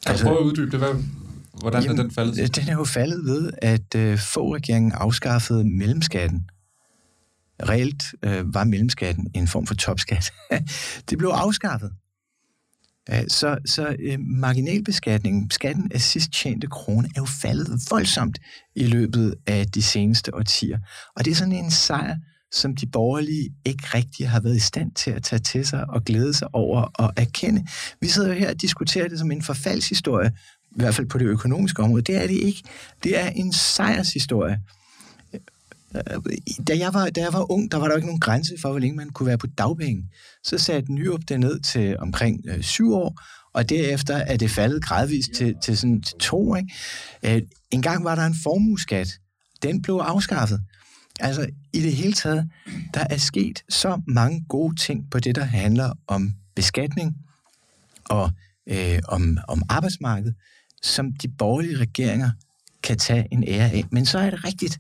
Altså, 0.06 0.26
prøv 0.26 0.38
at 0.38 0.44
uddybe 0.44 0.72
det. 0.72 0.80
Hvad, 0.80 1.04
hvordan 1.60 1.84
jamen, 1.84 2.00
er 2.00 2.04
den 2.04 2.12
faldet? 2.12 2.56
Den 2.56 2.70
er 2.70 2.74
jo 2.74 2.84
faldet 2.84 3.26
ved, 3.26 3.52
at 3.58 3.96
øh, 3.96 4.20
få 4.20 4.56
regeringen 4.56 4.92
afskaffede 4.92 5.64
mellemskatten 5.64 6.50
reelt 7.64 8.04
øh, 8.24 8.54
var 8.54 8.64
mellemskatten 8.64 9.28
en 9.34 9.48
form 9.48 9.68
for 9.68 9.76
topskat. 9.76 10.34
det 11.10 11.18
blev 11.18 11.30
afskaffet. 11.30 11.92
Så, 13.28 13.58
så 13.66 13.96
øh, 14.00 14.20
marginalbeskatningen, 14.20 15.52
skatten 15.52 15.92
af 15.92 16.02
sidst 16.02 16.32
tjente 16.32 16.68
krone, 16.68 17.08
er 17.08 17.22
jo 17.22 17.26
faldet 17.26 17.80
voldsomt 17.90 18.40
i 18.76 18.86
løbet 18.86 19.36
af 19.48 19.68
de 19.68 19.82
seneste 19.82 20.36
årtier. 20.36 20.80
Og 21.16 21.26
det 21.26 21.32
er 21.32 21.36
sådan 21.36 21.54
en 21.54 21.72
sejr, 21.72 22.16
som 22.52 22.76
de 22.76 22.86
borgerlige 22.86 23.50
ikke 23.66 23.84
rigtig 23.94 24.30
har 24.30 24.40
været 24.40 24.56
i 24.56 24.60
stand 24.60 24.92
til 24.92 25.12
at 25.12 25.24
tage 25.24 25.40
til 25.40 25.66
sig 25.66 25.90
og 25.90 26.04
glæde 26.04 26.34
sig 26.34 26.48
over 26.54 26.82
og 26.82 27.14
erkende. 27.18 27.68
Vi 28.02 28.08
sidder 28.08 28.28
jo 28.28 28.34
her 28.34 28.50
og 28.50 28.62
diskuterer 28.62 29.08
det 29.08 29.20
som 29.20 29.32
en 29.32 29.42
forfaldshistorie, 29.42 30.32
i 30.72 30.76
hvert 30.76 30.96
fald 30.96 31.08
på 31.08 31.18
det 31.18 31.26
økonomiske 31.26 31.84
område. 31.84 32.02
Det 32.02 32.16
er 32.16 32.28
det 32.28 32.34
ikke. 32.34 32.64
Det 33.04 33.20
er 33.20 33.28
en 33.28 33.54
sejrshistorie. 33.54 34.62
Da 36.68 36.78
jeg, 36.78 36.94
var, 36.94 37.10
da 37.10 37.22
jeg 37.22 37.34
var 37.34 37.52
ung, 37.52 37.72
der 37.72 37.78
var 37.78 37.88
der 37.88 37.96
ikke 37.96 38.08
nogen 38.08 38.20
grænse 38.20 38.56
for, 38.62 38.70
hvor 38.70 38.80
længe 38.80 38.96
man 38.96 39.10
kunne 39.10 39.28
være 39.28 39.38
på 39.38 39.48
dagpenge. 39.48 40.04
Så 40.44 40.58
satte 40.58 40.94
Nyrup 40.94 41.22
det 41.28 41.40
ned 41.40 41.60
til 41.60 41.98
omkring 42.00 42.42
øh, 42.48 42.62
syv 42.64 42.94
år, 42.94 43.22
og 43.54 43.70
derefter 43.70 44.16
er 44.16 44.38
det 44.38 44.52
faldet 44.52 44.84
gradvist 44.84 45.32
til, 45.36 45.56
til, 45.64 45.78
sådan, 45.78 46.02
til 46.02 46.18
to. 46.18 46.56
Ikke? 46.56 46.74
Øh, 47.24 47.42
en 47.72 47.82
gang 47.82 48.04
var 48.04 48.16
der 48.16 48.26
en 48.26 48.36
formueskat. 48.44 49.08
Den 49.64 49.82
blev 49.82 49.96
afskaffet. 49.96 50.62
Altså, 51.20 51.48
i 51.74 51.82
det 51.82 51.94
hele 51.94 52.14
taget, 52.14 52.50
der 52.94 53.04
er 53.10 53.18
sket 53.18 53.64
så 53.70 54.02
mange 54.08 54.46
gode 54.50 54.76
ting 54.76 55.12
på 55.12 55.20
det, 55.20 55.36
der 55.36 55.44
handler 55.44 55.94
om 56.08 56.34
beskatning 56.56 57.16
og 58.06 58.32
øh, 58.68 59.00
om, 59.08 59.38
om 59.48 59.62
arbejdsmarkedet, 59.70 60.36
som 60.84 61.14
de 61.14 61.28
borgerlige 61.28 61.78
regeringer 61.78 62.30
kan 62.84 62.98
tage 62.98 63.28
en 63.32 63.44
ære 63.48 63.72
af. 63.72 63.84
Men 63.92 64.06
så 64.06 64.20
er 64.20 64.30
det 64.30 64.46
rigtigt, 64.46 64.80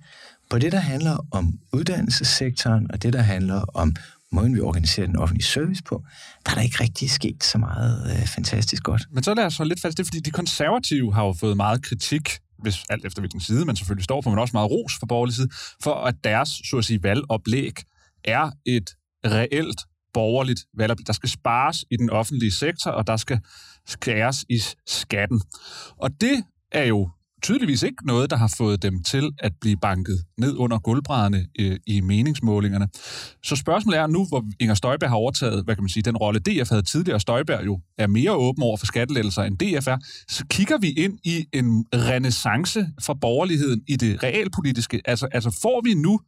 på 0.49 0.59
det, 0.59 0.71
der 0.71 0.79
handler 0.79 1.25
om 1.31 1.59
uddannelsessektoren, 1.73 2.91
og 2.91 3.03
det, 3.03 3.13
der 3.13 3.21
handler 3.21 3.61
om 3.73 3.95
måden, 4.31 4.55
vi 4.55 4.59
organiserer 4.59 5.07
den 5.07 5.15
offentlige 5.15 5.45
service 5.45 5.83
på, 5.83 6.03
der 6.45 6.51
er 6.51 6.55
der 6.55 6.61
ikke 6.61 6.83
rigtig 6.83 7.11
sket 7.11 7.43
så 7.43 7.57
meget 7.57 8.11
øh, 8.11 8.27
fantastisk 8.27 8.83
godt. 8.83 9.03
Men 9.11 9.23
så 9.23 9.33
lad 9.33 9.45
os 9.45 9.57
holde 9.57 9.69
lidt 9.69 9.81
fast 9.81 9.97
det, 9.97 10.05
fordi 10.05 10.19
de 10.19 10.31
konservative 10.31 11.13
har 11.13 11.25
jo 11.25 11.33
fået 11.33 11.57
meget 11.57 11.83
kritik, 11.85 12.39
hvis 12.59 12.75
alt 12.89 13.05
efter 13.05 13.21
hvilken 13.21 13.41
side 13.41 13.65
man 13.65 13.75
selvfølgelig 13.75 14.03
står 14.03 14.21
på, 14.21 14.29
men 14.29 14.39
også 14.39 14.51
meget 14.53 14.71
ros 14.71 14.93
fra 14.99 15.05
borgerlig 15.05 15.35
side, 15.35 15.49
for 15.83 15.93
at 15.93 16.15
deres, 16.23 16.49
så 16.69 16.77
at 16.77 16.85
sige, 16.85 17.03
valgoplæg 17.03 17.73
er 18.23 18.51
et 18.65 18.89
reelt 19.25 19.81
borgerligt 20.13 20.65
valgoplæg. 20.77 21.07
Der 21.07 21.13
skal 21.13 21.29
spares 21.29 21.85
i 21.91 21.97
den 21.97 22.09
offentlige 22.09 22.51
sektor, 22.51 22.91
og 22.91 23.07
der 23.07 23.17
skal 23.17 23.39
skæres 23.87 24.45
i 24.49 24.61
skatten. 24.87 25.41
Og 25.97 26.21
det 26.21 26.43
er 26.71 26.83
jo 26.83 27.09
tydeligvis 27.45 27.83
ikke 27.83 28.07
noget, 28.07 28.29
der 28.29 28.35
har 28.35 28.53
fået 28.57 28.83
dem 28.83 29.03
til 29.03 29.31
at 29.39 29.51
blive 29.61 29.77
banket 29.77 30.25
ned 30.37 30.55
under 30.57 30.79
gulvbrædderne 30.79 31.45
øh, 31.59 31.77
i 31.87 32.01
meningsmålingerne. 32.01 32.87
Så 33.43 33.55
spørgsmålet 33.55 33.99
er 33.99 34.07
nu, 34.07 34.25
hvor 34.25 34.43
Inger 34.59 34.75
Støjberg 34.75 35.09
har 35.09 35.15
overtaget, 35.15 35.63
hvad 35.63 35.75
kan 35.75 35.83
man 35.83 35.89
sige, 35.89 36.03
den 36.03 36.17
rolle 36.17 36.39
DF 36.39 36.69
havde 36.69 36.81
tidligere, 36.81 37.15
og 37.15 37.21
Støjberg 37.21 37.65
jo 37.65 37.79
er 37.97 38.07
mere 38.07 38.31
åben 38.31 38.63
over 38.63 38.77
for 38.77 38.85
skattelettelser 38.85 39.43
end 39.43 39.57
DF 39.57 39.87
er, 39.87 39.97
så 40.27 40.45
kigger 40.49 40.77
vi 40.77 40.89
ind 40.89 41.19
i 41.23 41.45
en 41.53 41.85
renaissance 41.93 42.87
for 43.01 43.13
borgerligheden 43.13 43.81
i 43.87 43.95
det 43.95 44.23
realpolitiske. 44.23 45.01
Altså, 45.05 45.27
altså 45.31 45.59
får 45.61 45.81
vi 45.83 45.93
nu 45.93 46.19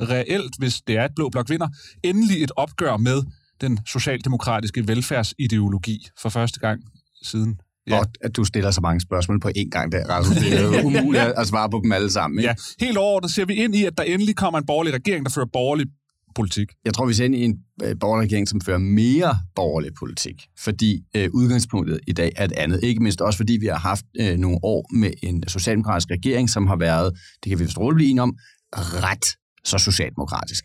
reelt, 0.00 0.58
hvis 0.58 0.80
det 0.86 0.96
er 0.96 1.04
et 1.04 1.12
blå 1.16 1.28
blok 1.28 1.50
vinder, 1.50 1.68
endelig 2.02 2.42
et 2.42 2.52
opgør 2.56 2.96
med 2.96 3.22
den 3.60 3.78
socialdemokratiske 3.86 4.88
velfærdsideologi 4.88 6.08
for 6.22 6.28
første 6.28 6.60
gang 6.60 6.82
siden 7.22 7.60
Ja. 7.90 7.96
Godt, 7.96 8.18
at 8.20 8.36
du 8.36 8.44
stiller 8.44 8.70
så 8.70 8.80
mange 8.80 9.00
spørgsmål 9.00 9.40
på 9.40 9.48
én 9.48 9.68
gang 9.70 9.92
der, 9.92 10.06
Rasmus. 10.08 10.36
Det 10.36 10.58
er 10.58 10.62
jo 10.62 10.86
umuligt 10.86 11.22
at 11.22 11.46
svare 11.46 11.70
på 11.70 11.80
dem 11.84 11.92
alle 11.92 12.10
sammen. 12.10 12.38
Ikke? 12.38 12.48
Ja, 12.48 12.84
helt 12.86 12.98
over, 12.98 13.20
der 13.20 13.28
ser 13.28 13.44
vi 13.44 13.54
ind 13.54 13.74
i, 13.74 13.84
at 13.84 13.98
der 13.98 14.04
endelig 14.04 14.36
kommer 14.36 14.58
en 14.58 14.66
borgerlig 14.66 14.94
regering, 14.94 15.24
der 15.24 15.30
fører 15.30 15.46
borgerlig 15.52 15.86
politik. 16.34 16.72
Jeg 16.84 16.94
tror, 16.94 17.06
vi 17.06 17.14
ser 17.14 17.24
ind 17.24 17.34
i 17.34 17.44
en 17.44 17.56
øh, 17.82 17.96
borgerlig 18.00 18.28
regering, 18.28 18.48
som 18.48 18.60
fører 18.60 18.78
mere 18.78 19.38
borgerlig 19.54 19.90
politik, 19.98 20.46
fordi 20.58 21.02
øh, 21.16 21.28
udgangspunktet 21.32 22.00
i 22.06 22.12
dag 22.12 22.32
er 22.36 22.44
et 22.44 22.52
andet. 22.52 22.80
Ikke 22.82 23.02
mindst 23.02 23.20
også, 23.20 23.36
fordi 23.36 23.52
vi 23.60 23.66
har 23.66 23.78
haft 23.78 24.04
øh, 24.20 24.38
nogle 24.38 24.58
år 24.62 24.94
med 24.94 25.10
en 25.22 25.48
socialdemokratisk 25.48 26.10
regering, 26.10 26.50
som 26.50 26.66
har 26.66 26.76
været, 26.76 27.12
det 27.44 27.50
kan 27.50 27.58
vi 27.58 27.64
vist 27.64 27.78
roligt 27.78 27.96
blive 27.96 28.10
enige 28.10 28.22
om, 28.22 28.36
ret 28.76 29.26
så 29.64 29.78
socialdemokratisk. 29.78 30.64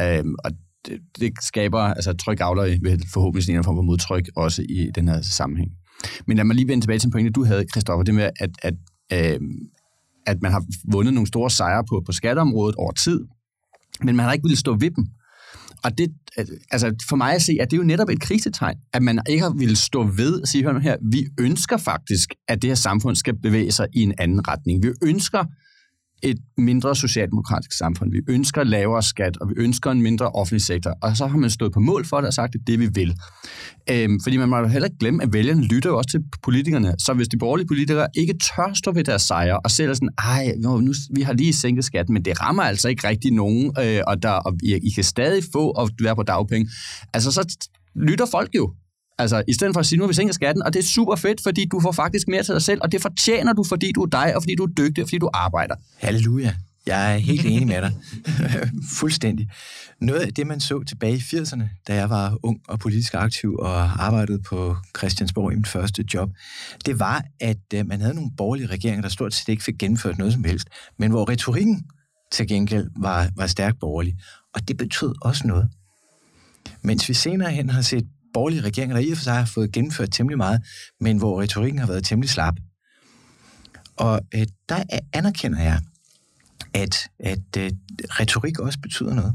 Øhm, 0.00 0.34
og 0.44 0.50
det, 0.86 1.00
det 1.20 1.32
skaber, 1.42 1.80
altså 1.80 2.12
tryk 2.12 2.40
afler 2.40 2.62
ved 2.62 2.98
forhåbentlig 3.12 3.56
en 3.56 3.64
form 3.64 3.76
for 3.76 3.82
modtryk 3.82 4.28
også 4.36 4.62
i 4.62 4.90
den 4.94 5.08
her 5.08 5.22
sammenhæng. 5.22 5.70
Men 6.26 6.36
lad 6.36 6.44
mig 6.44 6.56
lige 6.56 6.68
vende 6.68 6.82
tilbage 6.84 6.98
til 6.98 7.06
en 7.06 7.12
pointe, 7.12 7.30
du 7.30 7.44
havde, 7.44 7.64
Christoffer, 7.72 8.04
det 8.04 8.14
med, 8.14 8.30
at, 8.40 8.50
at, 8.62 8.74
øh, 9.12 9.40
at 10.26 10.42
man 10.42 10.52
har 10.52 10.64
vundet 10.92 11.14
nogle 11.14 11.26
store 11.26 11.50
sejre 11.50 11.84
på, 11.84 12.02
på 12.06 12.12
skatteområdet 12.12 12.74
over 12.74 12.92
tid, 12.92 13.20
men 14.02 14.16
man 14.16 14.24
har 14.24 14.32
ikke 14.32 14.42
ville 14.42 14.56
stå 14.56 14.74
ved 14.74 14.90
dem. 14.90 15.06
Og 15.84 15.98
det, 15.98 16.14
øh, 16.38 16.46
altså 16.70 16.94
for 17.08 17.16
mig 17.16 17.34
at 17.34 17.42
se, 17.42 17.56
at 17.60 17.70
det 17.70 17.76
er 17.76 17.80
jo 17.80 17.86
netop 17.86 18.08
et 18.08 18.20
krisetegn, 18.20 18.76
at 18.92 19.02
man 19.02 19.20
ikke 19.28 19.42
har 19.42 19.50
ville 19.50 19.76
stå 19.76 20.02
ved 20.02 20.40
og 20.40 20.48
sige, 20.48 20.64
hør 20.64 20.78
her, 20.78 20.96
vi 21.12 21.26
ønsker 21.40 21.76
faktisk, 21.76 22.34
at 22.48 22.62
det 22.62 22.70
her 22.70 22.74
samfund 22.74 23.16
skal 23.16 23.38
bevæge 23.42 23.72
sig 23.72 23.86
i 23.92 24.02
en 24.02 24.14
anden 24.18 24.48
retning. 24.48 24.82
Vi 24.82 24.88
ønsker, 25.02 25.44
et 26.22 26.38
mindre 26.58 26.96
socialdemokratisk 26.96 27.72
samfund. 27.72 28.10
Vi 28.10 28.20
ønsker 28.28 28.64
lavere 28.64 29.02
skat, 29.02 29.36
og 29.36 29.48
vi 29.48 29.54
ønsker 29.56 29.90
en 29.90 30.02
mindre 30.02 30.26
offentlig 30.26 30.62
sektor. 30.62 30.94
Og 31.02 31.16
så 31.16 31.26
har 31.26 31.38
man 31.38 31.50
stået 31.50 31.72
på 31.72 31.80
mål 31.80 32.06
for 32.06 32.16
det 32.16 32.26
og 32.26 32.34
sagt, 32.34 32.54
at 32.54 32.60
det 32.66 32.72
er 32.72 32.78
det, 32.78 32.80
vi 32.80 33.00
vil. 33.00 33.14
Øhm, 33.90 34.20
fordi 34.22 34.36
man 34.36 34.48
må 34.48 34.58
jo 34.58 34.66
heller 34.66 34.86
ikke 34.86 34.98
glemme, 34.98 35.22
at 35.22 35.32
vælgerne 35.32 35.62
lytter 35.62 35.90
jo 35.90 35.96
også 35.96 36.10
til 36.10 36.20
politikerne. 36.42 36.94
Så 36.98 37.12
hvis 37.12 37.28
de 37.28 37.38
borgerlige 37.38 37.66
politikere 37.66 38.06
ikke 38.14 38.32
tør 38.32 38.74
stå 38.74 38.92
ved 38.92 39.04
deres 39.04 39.22
sejre, 39.22 39.60
og 39.60 39.70
selv 39.70 39.94
sådan, 39.94 40.08
ej, 40.18 40.52
nu, 40.58 40.94
vi 41.10 41.22
har 41.22 41.32
lige 41.32 41.52
sænket 41.52 41.84
skatten, 41.84 42.12
men 42.14 42.24
det 42.24 42.40
rammer 42.42 42.62
altså 42.62 42.88
ikke 42.88 43.08
rigtig 43.08 43.32
nogen, 43.32 43.72
øh, 43.80 44.00
og, 44.06 44.22
der, 44.22 44.30
og 44.30 44.54
I, 44.62 44.74
I 44.74 44.90
kan 44.94 45.04
stadig 45.04 45.42
få 45.52 45.70
at 45.70 45.90
være 46.02 46.16
på 46.16 46.22
dagpenge. 46.22 46.70
Altså, 47.14 47.32
så 47.32 47.68
lytter 47.94 48.26
folk 48.26 48.50
jo. 48.54 48.72
Altså, 49.18 49.42
i 49.48 49.54
stedet 49.54 49.74
for 49.74 49.80
at 49.80 49.86
sige, 49.86 49.96
nu 49.96 50.02
har 50.04 50.08
vi 50.08 50.14
sænket 50.14 50.34
skatten, 50.34 50.62
og 50.62 50.72
det 50.72 50.78
er 50.78 50.84
super 50.84 51.16
fedt, 51.16 51.42
fordi 51.42 51.64
du 51.64 51.80
får 51.80 51.92
faktisk 51.92 52.28
mere 52.28 52.42
til 52.42 52.54
dig 52.54 52.62
selv, 52.62 52.80
og 52.82 52.92
det 52.92 53.02
fortjener 53.02 53.52
du, 53.52 53.64
fordi 53.64 53.92
du 53.92 54.02
er 54.02 54.06
dig, 54.06 54.36
og 54.36 54.42
fordi 54.42 54.54
du 54.54 54.62
er 54.62 54.68
dygtig, 54.68 55.02
og 55.02 55.08
fordi 55.08 55.18
du 55.18 55.30
arbejder. 55.34 55.74
Halleluja. 55.96 56.54
Jeg 56.86 57.14
er 57.14 57.18
helt 57.18 57.46
enig 57.46 57.66
med 57.66 57.82
dig. 57.82 57.92
Fuldstændig. 59.00 59.48
Noget 60.00 60.20
af 60.20 60.34
det, 60.34 60.46
man 60.46 60.60
så 60.60 60.82
tilbage 60.82 61.14
i 61.14 61.18
80'erne, 61.18 61.62
da 61.88 61.94
jeg 61.94 62.10
var 62.10 62.38
ung 62.42 62.60
og 62.68 62.78
politisk 62.78 63.14
aktiv 63.14 63.54
og 63.54 64.04
arbejdede 64.06 64.42
på 64.42 64.76
Christiansborg 64.98 65.52
i 65.52 65.56
mit 65.56 65.66
første 65.66 66.04
job, 66.14 66.30
det 66.86 66.98
var, 66.98 67.24
at 67.40 67.74
øh, 67.74 67.86
man 67.86 68.00
havde 68.00 68.14
nogle 68.14 68.30
borgerlige 68.36 68.66
regeringer, 68.66 69.02
der 69.02 69.08
stort 69.08 69.34
set 69.34 69.48
ikke 69.48 69.64
fik 69.64 69.78
gennemført 69.78 70.18
noget 70.18 70.32
som 70.32 70.44
helst, 70.44 70.68
men 70.98 71.10
hvor 71.10 71.30
retorikken 71.30 71.84
til 72.32 72.48
gengæld 72.48 72.90
var, 72.96 73.28
var 73.36 73.46
stærkt 73.46 73.78
borgerlig. 73.80 74.16
Og 74.54 74.68
det 74.68 74.76
betød 74.76 75.14
også 75.22 75.46
noget. 75.46 75.68
Mens 76.82 77.08
vi 77.08 77.14
senere 77.14 77.50
hen 77.50 77.70
har 77.70 77.82
set 77.82 78.06
borgerlige 78.36 78.62
regeringer, 78.62 78.96
der 78.96 79.02
i 79.02 79.10
og 79.10 79.16
for 79.16 79.24
sig 79.24 79.34
har 79.34 79.44
fået 79.44 79.72
gennemført 79.72 80.12
temmelig 80.12 80.38
meget, 80.38 80.60
men 81.00 81.18
hvor 81.18 81.40
retorikken 81.40 81.78
har 81.78 81.86
været 81.86 82.04
temmelig 82.04 82.30
slap. 82.30 82.54
Og 83.96 84.20
øh, 84.34 84.46
der 84.68 84.82
anerkender 85.12 85.62
jeg, 85.62 85.80
at, 86.74 86.94
at 87.20 87.56
øh, 87.58 87.70
retorik 88.20 88.58
også 88.58 88.78
betyder 88.82 89.14
noget. 89.14 89.34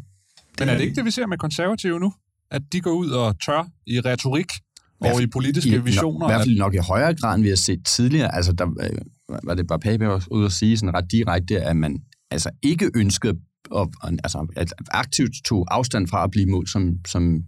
Det 0.52 0.60
men 0.60 0.70
er 0.70 0.74
det 0.74 0.84
ikke 0.84 0.96
det, 0.96 1.06
vi 1.06 1.12
ser 1.12 1.26
med 1.26 1.38
konservative 1.38 2.00
nu? 2.00 2.14
At 2.52 2.62
de 2.72 2.82
går 2.82 2.92
ud 2.92 3.10
og 3.10 3.40
tør 3.46 3.68
i 3.88 4.00
retorik 4.00 4.52
og 5.00 5.22
i 5.22 5.28
politiske 5.28 5.76
i, 5.76 5.78
visioner? 5.78 6.28
I 6.28 6.32
hvert 6.32 6.42
fald 6.42 6.58
nok 6.58 6.74
i 6.74 6.78
højere 6.78 7.14
grad, 7.16 7.36
end 7.36 7.44
vi 7.44 7.50
har 7.50 7.56
set 7.56 7.86
tidligere. 7.86 8.36
Altså, 8.36 8.52
der 8.52 8.66
øh, 8.66 9.38
var 9.44 9.54
det 9.54 9.68
bare 9.68 9.80
Pape 9.80 10.08
var 10.08 10.28
ude 10.32 10.46
at 10.46 10.52
sige 10.52 10.78
sådan 10.78 10.96
ret 10.96 11.12
direkte, 11.12 11.62
at 11.62 11.78
man 11.78 12.00
altså 12.32 12.50
ikke 12.62 12.92
ønskede 12.96 13.40
og, 13.72 13.92
altså, 14.04 14.48
at 14.56 14.74
aktivt 14.92 15.32
tog 15.46 15.68
afstand 15.72 16.08
fra 16.08 16.24
at 16.24 16.32
blive 16.32 16.46
mål 16.46 16.68
som, 16.68 16.96
som 17.08 17.44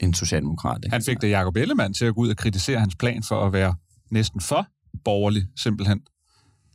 en 0.00 0.14
socialdemokrat. 0.14 0.84
Han 0.90 1.02
fik 1.02 1.20
det 1.20 1.30
Jacob 1.30 1.56
Ellemann 1.56 1.94
til 1.94 2.04
at 2.04 2.14
gå 2.14 2.20
ud 2.20 2.30
og 2.30 2.36
kritisere 2.36 2.80
hans 2.80 2.96
plan 2.96 3.22
for 3.22 3.46
at 3.46 3.52
være 3.52 3.74
næsten 4.10 4.40
for 4.40 4.66
borgerlig, 5.04 5.46
simpelthen. 5.56 6.00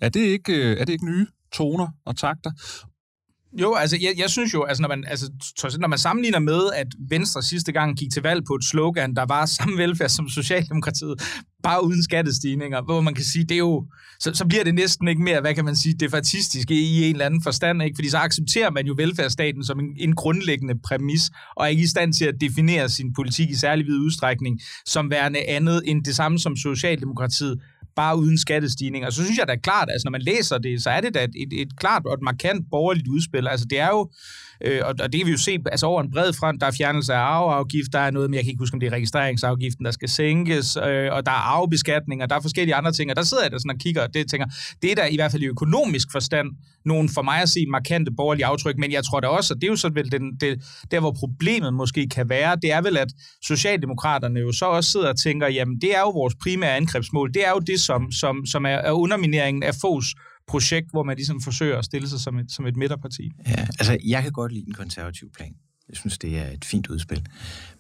Er 0.01 0.09
det 0.09 0.19
ikke, 0.19 0.53
øh, 0.53 0.77
er 0.77 0.85
det 0.85 0.93
ikke 0.93 1.05
nye 1.05 1.27
toner 1.51 1.87
og 2.05 2.17
takter? 2.17 2.51
Jo, 3.61 3.73
altså 3.73 3.97
jeg, 4.01 4.13
jeg 4.17 4.29
synes 4.29 4.53
jo, 4.53 4.63
altså 4.63 4.81
når 4.81 4.87
man, 4.89 5.03
altså, 5.07 5.77
når 5.79 5.87
man 5.87 5.99
sammenligner 5.99 6.39
med, 6.39 6.61
at 6.75 6.87
Venstre 7.09 7.43
sidste 7.43 7.71
gang 7.71 7.97
gik 7.97 8.11
til 8.13 8.23
valg 8.23 8.45
på 8.45 8.53
et 8.55 8.63
slogan, 8.63 9.15
der 9.15 9.25
var 9.25 9.45
samme 9.57 9.77
velfærd 9.77 10.09
som 10.09 10.29
Socialdemokratiet, 10.29 11.21
bare 11.63 11.85
uden 11.85 12.03
skattestigninger, 12.03 12.81
hvor 12.81 13.01
man 13.01 13.13
kan 13.13 13.23
sige, 13.23 13.45
det 13.45 13.55
er 13.55 13.59
jo, 13.59 13.85
så, 14.19 14.31
så 14.33 14.45
bliver 14.45 14.63
det 14.63 14.75
næsten 14.75 15.07
ikke 15.07 15.21
mere, 15.21 15.41
hvad 15.41 15.55
kan 15.55 15.65
man 15.65 15.75
sige, 15.75 15.95
defatistisk 15.99 16.71
i, 16.71 16.75
i 16.75 17.03
en 17.03 17.15
eller 17.15 17.25
anden 17.25 17.43
forstand, 17.43 17.83
ikke? 17.83 17.95
fordi 17.95 18.09
så 18.09 18.17
accepterer 18.17 18.71
man 18.71 18.85
jo 18.85 18.93
velfærdsstaten 18.97 19.63
som 19.63 19.79
en, 19.79 19.85
en 19.97 20.15
grundlæggende 20.15 20.73
præmis, 20.83 21.21
og 21.55 21.65
er 21.65 21.69
ikke 21.69 21.83
i 21.83 21.87
stand 21.87 22.13
til 22.13 22.25
at 22.25 22.35
definere 22.41 22.89
sin 22.89 23.13
politik 23.13 23.49
i 23.49 23.55
særlig 23.55 23.85
vid 23.85 23.95
udstrækning 23.95 24.59
som 24.85 25.09
værende 25.09 25.39
andet 25.47 25.81
end 25.85 26.03
det 26.03 26.15
samme 26.15 26.39
som 26.39 26.55
Socialdemokratiet 26.55 27.59
bare 27.95 28.17
uden 28.17 28.37
skattestigninger. 28.37 29.09
Så 29.09 29.23
synes 29.23 29.37
jeg 29.37 29.47
da 29.47 29.55
klart, 29.55 29.89
altså 29.91 30.05
når 30.05 30.11
man 30.11 30.21
læser 30.21 30.57
det, 30.57 30.83
så 30.83 30.89
er 30.89 31.01
det 31.01 31.13
da 31.13 31.23
et, 31.23 31.31
et, 31.35 31.61
et 31.61 31.79
klart 31.79 32.05
og 32.05 32.13
et 32.13 32.21
markant 32.21 32.65
borgerligt 32.71 33.07
udspil. 33.07 33.47
Altså 33.47 33.65
det 33.69 33.79
er 33.79 33.89
jo, 33.89 34.11
øh, 34.61 34.79
og, 34.83 34.93
og 34.99 35.13
det 35.13 35.19
kan 35.19 35.27
vi 35.27 35.31
jo 35.31 35.37
se 35.37 35.57
altså 35.71 35.85
over 35.85 36.01
en 36.01 36.11
bred 36.11 36.33
front, 36.33 36.61
der 36.61 36.67
er 36.67 36.71
fjernelse 36.71 37.13
af 37.13 37.17
arveafgift, 37.17 37.93
der 37.93 37.99
er 37.99 38.11
noget, 38.11 38.29
med, 38.29 38.37
jeg 38.37 38.43
kan 38.43 38.49
ikke 38.49 38.61
huske, 38.61 38.73
om 38.73 38.79
det 38.79 38.87
er 38.87 38.93
registreringsafgiften, 38.93 39.85
der 39.85 39.91
skal 39.91 40.09
sænkes, 40.09 40.77
øh, 40.77 41.09
og 41.11 41.25
der 41.25 41.31
er 41.31 41.43
arvebeskatning, 41.55 42.23
og 42.23 42.29
der 42.29 42.35
er 42.35 42.41
forskellige 42.41 42.75
andre 42.75 42.91
ting, 42.91 43.09
og 43.09 43.15
der 43.15 43.23
sidder 43.23 43.43
jeg 43.43 43.51
der 43.51 43.57
sådan 43.57 43.71
og 43.71 43.77
kigger, 43.77 44.01
og 44.01 44.13
det 44.13 44.29
tænker, 44.29 44.47
det 44.81 44.91
er 44.91 44.95
der 44.95 45.05
i 45.05 45.15
hvert 45.15 45.31
fald 45.31 45.43
i 45.43 45.45
økonomisk 45.47 46.11
forstand 46.11 46.47
nogle 46.85 47.09
for 47.09 47.21
mig 47.21 47.41
at 47.41 47.49
se 47.49 47.65
markante 47.69 48.11
borgerlige 48.11 48.45
aftryk, 48.45 48.77
men 48.77 48.91
jeg 48.91 49.03
tror 49.03 49.19
da 49.19 49.27
også, 49.27 49.53
at 49.53 49.61
det 49.61 49.67
er 49.67 49.71
jo 49.71 49.75
så 49.75 49.89
vel 49.89 50.11
den, 50.11 50.35
det, 50.41 50.63
der, 50.91 50.99
hvor 50.99 51.11
problemet 51.11 51.73
måske 51.73 52.09
kan 52.09 52.29
være, 52.29 52.55
det 52.55 52.71
er 52.71 52.81
vel, 52.81 52.97
at 52.97 53.13
Socialdemokraterne 53.41 54.39
jo 54.39 54.51
så 54.51 54.65
også 54.65 54.91
sidder 54.91 55.09
og 55.09 55.19
tænker, 55.19 55.47
jamen 55.47 55.81
det 55.81 55.95
er 55.95 55.99
jo 55.99 56.09
vores 56.09 56.35
primære 56.43 56.75
angrebsmål, 56.75 57.33
det 57.33 57.47
er 57.47 57.49
jo 57.49 57.59
det, 57.59 57.79
som, 57.79 58.11
som, 58.11 58.45
som 58.45 58.65
er, 58.65 58.69
er 58.69 58.91
undermineringen 58.91 59.63
af 59.63 59.73
FOS 59.81 60.05
projekt, 60.47 60.91
hvor 60.91 61.03
man 61.03 61.15
ligesom 61.15 61.41
forsøger 61.41 61.77
at 61.77 61.85
stille 61.85 62.09
sig 62.09 62.19
som 62.19 62.37
et, 62.37 62.51
som 62.51 62.65
et 62.65 62.75
midterparti. 62.75 63.31
Ja, 63.47 63.67
altså 63.79 63.97
jeg 64.05 64.23
kan 64.23 64.31
godt 64.31 64.51
lide 64.51 64.65
den 64.65 64.73
konservative 64.73 65.29
plan. 65.29 65.55
Jeg 65.89 65.97
synes, 65.97 66.17
det 66.17 66.39
er 66.39 66.49
et 66.49 66.65
fint 66.65 66.87
udspil. 66.87 67.25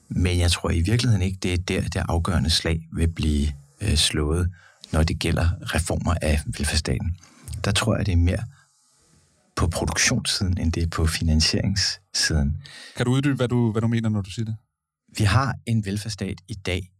Men 0.09 0.39
jeg 0.39 0.51
tror 0.51 0.69
i 0.69 0.81
virkeligheden 0.81 1.21
ikke, 1.21 1.37
det 1.43 1.53
er 1.53 1.57
der, 1.57 1.81
det 1.81 2.03
afgørende 2.09 2.49
slag 2.49 2.87
vil 2.93 3.07
blive 3.07 3.47
øh, 3.81 3.95
slået, 3.95 4.51
når 4.91 5.03
det 5.03 5.19
gælder 5.19 5.75
reformer 5.75 6.15
af 6.21 6.39
velfærdsstaten. 6.45 7.17
Der 7.65 7.71
tror 7.71 7.95
jeg, 7.95 8.05
det 8.05 8.11
er 8.11 8.17
mere 8.17 8.43
på 9.55 9.67
produktionssiden, 9.67 10.57
end 10.57 10.71
det 10.71 10.83
er 10.83 10.87
på 10.87 11.07
finansieringssiden. 11.07 12.57
Kan 12.97 13.05
du 13.05 13.11
uddybe, 13.11 13.35
hvad 13.35 13.47
du, 13.47 13.71
hvad 13.71 13.81
du 13.81 13.87
mener, 13.87 14.09
når 14.09 14.21
du 14.21 14.31
siger 14.31 14.45
det? 14.45 14.55
Vi 15.17 15.23
har 15.23 15.55
en 15.65 15.85
velfærdsstat 15.85 16.41
i 16.47 16.53
dag, 16.53 16.91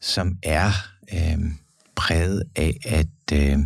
som 0.00 0.38
er 0.42 0.72
øh, 1.14 1.38
præget 1.96 2.42
af, 2.56 2.78
at 2.84 3.32
øh, 3.32 3.58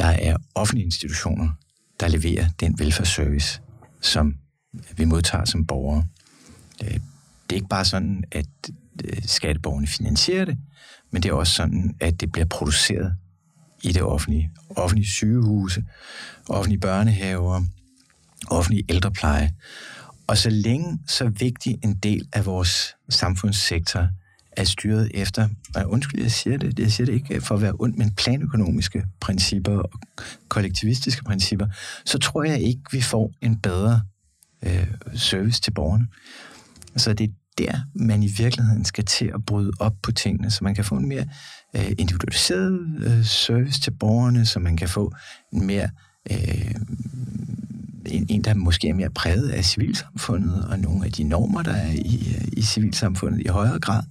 der 0.00 0.06
er 0.06 0.36
offentlige 0.54 0.84
institutioner, 0.84 1.48
der 2.00 2.08
leverer 2.08 2.48
den 2.60 2.78
velfærdsservice, 2.78 3.60
som 4.00 4.34
vi 4.96 5.04
modtager 5.04 5.44
som 5.44 5.66
borgere. 5.66 6.04
Øh, 6.82 6.90
det 6.90 7.50
er 7.50 7.54
ikke 7.54 7.68
bare 7.68 7.84
sådan, 7.84 8.24
at 8.32 8.46
øh, 9.04 9.22
skatteborgerne 9.22 9.86
finansierer 9.86 10.44
det, 10.44 10.58
men 11.10 11.22
det 11.22 11.28
er 11.28 11.32
også 11.32 11.52
sådan, 11.52 11.96
at 12.00 12.20
det 12.20 12.32
bliver 12.32 12.46
produceret 12.46 13.14
i 13.82 13.92
det 13.92 14.02
offentlige. 14.02 14.50
Offentlige 14.70 15.08
sygehuse, 15.08 15.84
offentlige 16.48 16.80
børnehaver, 16.80 17.62
offentlige 18.50 18.84
ældrepleje. 18.88 19.52
Og 20.26 20.38
så 20.38 20.50
længe 20.50 20.98
så 21.06 21.28
vigtig 21.28 21.78
en 21.84 21.94
del 21.96 22.28
af 22.32 22.46
vores 22.46 22.96
samfundssektor 23.08 24.08
er 24.60 24.64
styret 24.64 25.10
efter, 25.14 25.48
og 25.74 25.90
undskyld, 25.90 26.22
jeg 26.22 26.30
siger 26.30 26.58
det, 26.58 26.78
jeg 26.78 26.92
siger 26.92 27.06
det 27.06 27.12
ikke 27.12 27.40
for 27.40 27.54
at 27.54 27.62
være 27.62 27.74
ondt, 27.78 27.98
men 27.98 28.14
planøkonomiske 28.14 29.04
principper 29.20 29.78
og 29.78 29.90
kollektivistiske 30.48 31.24
principper, 31.24 31.66
så 32.04 32.18
tror 32.18 32.44
jeg 32.44 32.60
ikke, 32.60 32.80
vi 32.92 33.00
får 33.00 33.32
en 33.40 33.56
bedre 33.56 34.02
øh, 34.62 34.86
service 35.14 35.60
til 35.60 35.70
borgerne. 35.70 36.06
Så 36.96 37.12
det 37.12 37.24
er 37.24 37.32
der, 37.58 37.80
man 37.94 38.22
i 38.22 38.28
virkeligheden 38.38 38.84
skal 38.84 39.04
til 39.04 39.30
at 39.34 39.46
bryde 39.46 39.72
op 39.80 39.94
på 40.02 40.12
tingene, 40.12 40.50
så 40.50 40.64
man 40.64 40.74
kan 40.74 40.84
få 40.84 40.94
en 40.94 41.08
mere 41.08 41.26
øh, 41.76 41.92
individualiseret 41.98 42.80
øh, 42.98 43.24
service 43.24 43.80
til 43.80 43.90
borgerne, 43.90 44.46
så 44.46 44.60
man 44.60 44.76
kan 44.76 44.88
få 44.88 45.12
en 45.52 45.66
mere 45.66 45.90
øh, 46.30 46.74
en, 48.06 48.26
en, 48.28 48.44
der 48.44 48.54
måske 48.54 48.88
er 48.88 48.94
mere 48.94 49.10
præget 49.10 49.48
af 49.48 49.64
civilsamfundet 49.64 50.64
og 50.64 50.78
nogle 50.78 51.04
af 51.04 51.12
de 51.12 51.24
normer, 51.24 51.62
der 51.62 51.72
er 51.72 51.90
i, 51.92 52.36
i 52.52 52.62
civilsamfundet 52.62 53.40
i 53.40 53.48
højere 53.48 53.78
grad. 53.78 54.02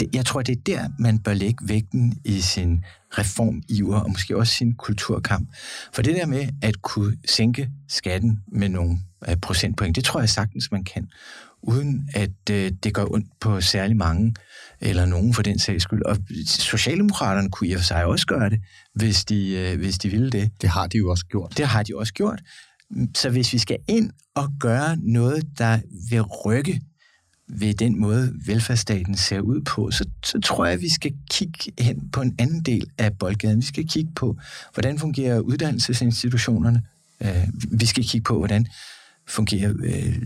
det, 0.00 0.08
jeg 0.14 0.26
tror, 0.26 0.42
det 0.42 0.52
er 0.52 0.62
der, 0.66 0.88
man 0.98 1.18
bør 1.18 1.34
lægge 1.34 1.68
vægten 1.68 2.18
i 2.24 2.40
sin 2.40 2.84
reformiver, 3.10 3.96
og 3.96 4.10
måske 4.10 4.36
også 4.36 4.52
sin 4.52 4.74
kulturkamp. 4.74 5.48
For 5.92 6.02
det 6.02 6.16
der 6.16 6.26
med 6.26 6.48
at 6.62 6.82
kunne 6.82 7.16
sænke 7.28 7.70
skatten 7.88 8.40
med 8.52 8.68
nogle 8.68 8.98
uh, 9.28 9.34
procentpoint, 9.42 9.96
det 9.96 10.04
tror 10.04 10.20
jeg 10.20 10.28
sagtens, 10.28 10.72
man 10.72 10.84
kan, 10.84 11.08
uden 11.62 12.08
at 12.14 12.30
uh, 12.50 12.56
det 12.56 12.94
gør 12.94 13.04
ondt 13.04 13.26
på 13.40 13.60
særlig 13.60 13.96
mange, 13.96 14.34
eller 14.80 15.06
nogen 15.06 15.34
for 15.34 15.42
den 15.42 15.58
sags 15.58 15.82
skyld. 15.82 16.02
Og 16.02 16.16
Socialdemokraterne 16.46 17.50
kunne 17.50 17.68
i 17.68 17.72
og 17.72 17.80
for 17.80 17.84
sig 17.84 18.04
også 18.04 18.26
gøre 18.26 18.50
det, 18.50 18.60
hvis 18.94 19.24
de, 19.24 19.70
uh, 19.72 19.80
hvis 19.80 19.98
de 19.98 20.08
ville 20.08 20.30
det. 20.30 20.50
Det 20.60 20.70
har 20.70 20.86
de 20.86 20.98
jo 20.98 21.10
også 21.10 21.26
gjort. 21.26 21.58
Det 21.58 21.66
har 21.66 21.82
de 21.82 21.96
også 21.96 22.12
gjort. 22.12 22.40
Så 23.14 23.30
hvis 23.30 23.52
vi 23.52 23.58
skal 23.58 23.78
ind 23.88 24.10
og 24.34 24.48
gøre 24.60 24.96
noget, 24.96 25.58
der 25.58 25.78
vil 26.10 26.22
rykke 26.22 26.80
ved 27.48 27.74
den 27.74 28.00
måde, 28.00 28.32
velfærdsstaten 28.46 29.16
ser 29.16 29.40
ud 29.40 29.60
på, 29.60 29.90
så, 29.90 30.04
så 30.24 30.40
tror 30.40 30.64
jeg, 30.64 30.74
at 30.74 30.80
vi 30.80 30.88
skal 30.88 31.12
kigge 31.30 31.72
hen 31.78 32.10
på 32.10 32.20
en 32.20 32.34
anden 32.38 32.60
del 32.60 32.90
af 32.98 33.18
boldgaden. 33.18 33.60
Vi 33.60 33.66
skal 33.66 33.88
kigge 33.88 34.12
på, 34.16 34.38
hvordan 34.74 34.98
fungerer 34.98 35.40
uddannelsesinstitutionerne. 35.40 36.82
Øh, 37.20 37.48
vi 37.70 37.86
skal 37.86 38.04
kigge 38.04 38.24
på, 38.24 38.38
hvordan 38.38 38.66
fungerer 39.26 39.74
øh, 39.84 40.16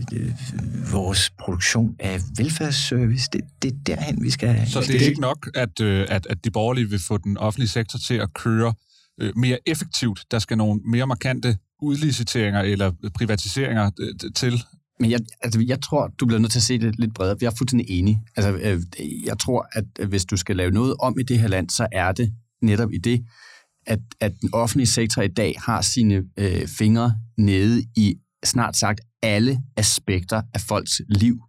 vores 0.91 1.29
produktion 1.39 1.95
af 1.99 2.19
velfærdsservice. 2.37 3.29
Det, 3.33 3.41
det 3.61 3.71
er 3.71 3.75
derhen, 3.85 4.23
vi 4.23 4.29
skal... 4.29 4.67
Så 4.67 4.81
det 4.81 4.95
er 4.95 5.07
ikke 5.07 5.21
nok, 5.21 5.49
at, 5.55 5.79
øh, 5.81 6.05
at, 6.09 6.27
at 6.29 6.45
de 6.45 6.51
borgerlige 6.51 6.89
vil 6.89 6.99
få 6.99 7.17
den 7.17 7.37
offentlige 7.37 7.69
sektor 7.69 7.99
til 7.99 8.13
at 8.13 8.33
køre 8.33 8.73
øh, 9.21 9.37
mere 9.37 9.59
effektivt. 9.65 10.25
Der 10.31 10.39
skal 10.39 10.57
nogle 10.57 10.81
mere 10.85 11.07
markante 11.07 11.57
udliciteringer 11.81 12.61
eller 12.61 12.91
øh, 13.03 13.11
privatiseringer 13.11 13.91
øh, 13.99 14.31
til. 14.35 14.63
Men 14.99 15.11
jeg, 15.11 15.19
altså, 15.41 15.63
jeg 15.67 15.81
tror, 15.81 16.07
du 16.07 16.25
bliver 16.25 16.39
nødt 16.39 16.51
til 16.51 16.59
at 16.59 16.63
se 16.63 16.79
det 16.79 16.99
lidt 16.99 17.13
bredere. 17.13 17.37
Jeg 17.41 17.47
er 17.47 17.55
fuldstændig 17.57 17.89
enig. 17.89 18.21
Altså, 18.35 18.53
øh, 18.53 18.81
jeg 19.25 19.39
tror, 19.39 19.67
at 19.71 19.85
øh, 19.99 20.09
hvis 20.09 20.25
du 20.25 20.37
skal 20.37 20.55
lave 20.55 20.71
noget 20.71 20.95
om 20.99 21.19
i 21.19 21.23
det 21.23 21.39
her 21.39 21.47
land, 21.47 21.69
så 21.69 21.87
er 21.91 22.11
det 22.11 22.33
netop 22.61 22.93
i 22.93 22.97
det, 22.97 23.25
at, 23.87 23.99
at 24.19 24.33
den 24.41 24.49
offentlige 24.53 24.87
sektor 24.87 25.21
i 25.21 25.27
dag 25.27 25.55
har 25.65 25.81
sine 25.81 26.23
øh, 26.37 26.67
fingre 26.67 27.15
nede 27.37 27.83
i 27.95 28.15
snart 28.45 28.77
sagt 28.77 29.01
alle 29.21 29.61
aspekter 29.77 30.41
af 30.53 30.61
folks 30.61 31.01
liv, 31.09 31.39